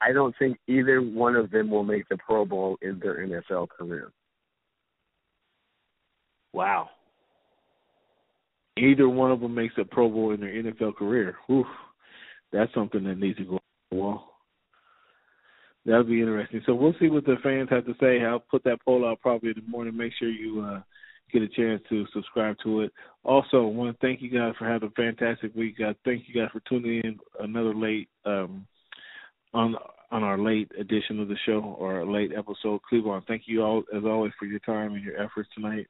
I 0.00 0.12
don't 0.12 0.34
think 0.38 0.58
either 0.66 1.00
one 1.00 1.36
of 1.36 1.50
them 1.50 1.70
will 1.70 1.84
make 1.84 2.08
the 2.08 2.16
Pro 2.16 2.44
Bowl 2.44 2.76
in 2.82 2.98
their 2.98 3.26
NFL 3.26 3.68
career. 3.68 4.10
Wow. 6.52 6.90
Either 8.78 9.08
one 9.08 9.30
of 9.30 9.40
them 9.40 9.54
makes 9.54 9.74
a 9.78 9.84
Pro 9.84 10.08
Bowl 10.08 10.32
in 10.32 10.40
their 10.40 10.50
NFL 10.50 10.96
career. 10.96 11.36
Oof, 11.50 11.66
that's 12.52 12.72
something 12.74 13.04
that 13.04 13.18
needs 13.18 13.38
to 13.38 13.44
go 13.44 13.54
on 13.54 13.98
well. 13.98 14.28
That'll 15.84 16.04
be 16.04 16.20
interesting. 16.20 16.62
So 16.64 16.74
we'll 16.74 16.94
see 17.00 17.08
what 17.08 17.24
the 17.24 17.36
fans 17.42 17.68
have 17.70 17.86
to 17.86 17.94
say. 18.00 18.24
I'll 18.24 18.38
put 18.38 18.62
that 18.64 18.78
poll 18.84 19.06
out 19.06 19.20
probably 19.20 19.50
in 19.50 19.56
the 19.56 19.70
morning. 19.70 19.96
Make 19.96 20.12
sure 20.18 20.30
you 20.30 20.62
uh, 20.62 20.80
get 21.32 21.42
a 21.42 21.48
chance 21.48 21.82
to 21.88 22.06
subscribe 22.14 22.56
to 22.62 22.82
it. 22.82 22.92
Also, 23.24 23.62
I 23.62 23.70
want 23.70 23.98
to 23.98 24.06
thank 24.06 24.22
you 24.22 24.30
guys 24.30 24.54
for 24.58 24.66
having 24.68 24.88
a 24.88 24.92
fantastic 24.92 25.54
week. 25.54 25.76
Uh, 25.80 25.94
thank 26.04 26.22
you 26.28 26.40
guys 26.40 26.50
for 26.52 26.60
tuning 26.68 27.00
in 27.04 27.18
another 27.40 27.74
late 27.74 28.08
um, 28.24 28.66
on 29.54 29.74
on 30.12 30.22
our 30.22 30.38
late 30.38 30.70
edition 30.78 31.18
of 31.20 31.28
the 31.28 31.36
show 31.46 31.74
or 31.78 32.06
late 32.06 32.32
episode. 32.36 32.82
Cleveland, 32.82 33.24
thank 33.26 33.44
you 33.46 33.62
all 33.62 33.82
as 33.96 34.04
always 34.04 34.32
for 34.38 34.44
your 34.44 34.58
time 34.58 34.92
and 34.92 35.02
your 35.02 35.20
efforts 35.20 35.48
tonight. 35.54 35.86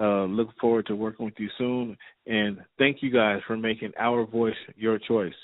Uh, 0.00 0.24
look 0.24 0.48
forward 0.60 0.86
to 0.86 0.96
working 0.96 1.24
with 1.24 1.34
you 1.38 1.48
soon, 1.56 1.96
and 2.26 2.58
thank 2.78 3.00
you 3.00 3.10
guys 3.10 3.40
for 3.46 3.56
making 3.56 3.92
our 3.98 4.26
voice 4.26 4.56
your 4.76 4.98
choice. 4.98 5.34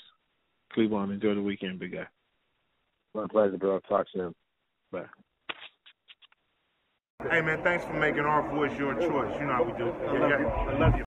Cleveland, 0.73 1.11
enjoy 1.11 1.35
the 1.35 1.41
weekend, 1.41 1.79
big 1.79 1.93
guy. 1.93 2.07
My 3.13 3.25
pleasure, 3.29 3.57
bro. 3.57 3.79
Talk 3.87 4.07
soon. 4.13 4.33
Bye. 4.91 5.05
Hey 7.29 7.41
man, 7.41 7.61
thanks 7.63 7.85
for 7.85 7.93
making 7.93 8.21
our 8.21 8.49
voice 8.49 8.71
your 8.79 8.93
choice. 8.95 9.35
You 9.39 9.45
know 9.45 9.53
how 9.53 9.63
we 9.63 9.71
do. 9.73 9.89
I 9.89 10.19
love 10.19 10.39
you. 10.39 10.47
I 10.47 10.79
love 10.79 10.93
you. 10.97 11.03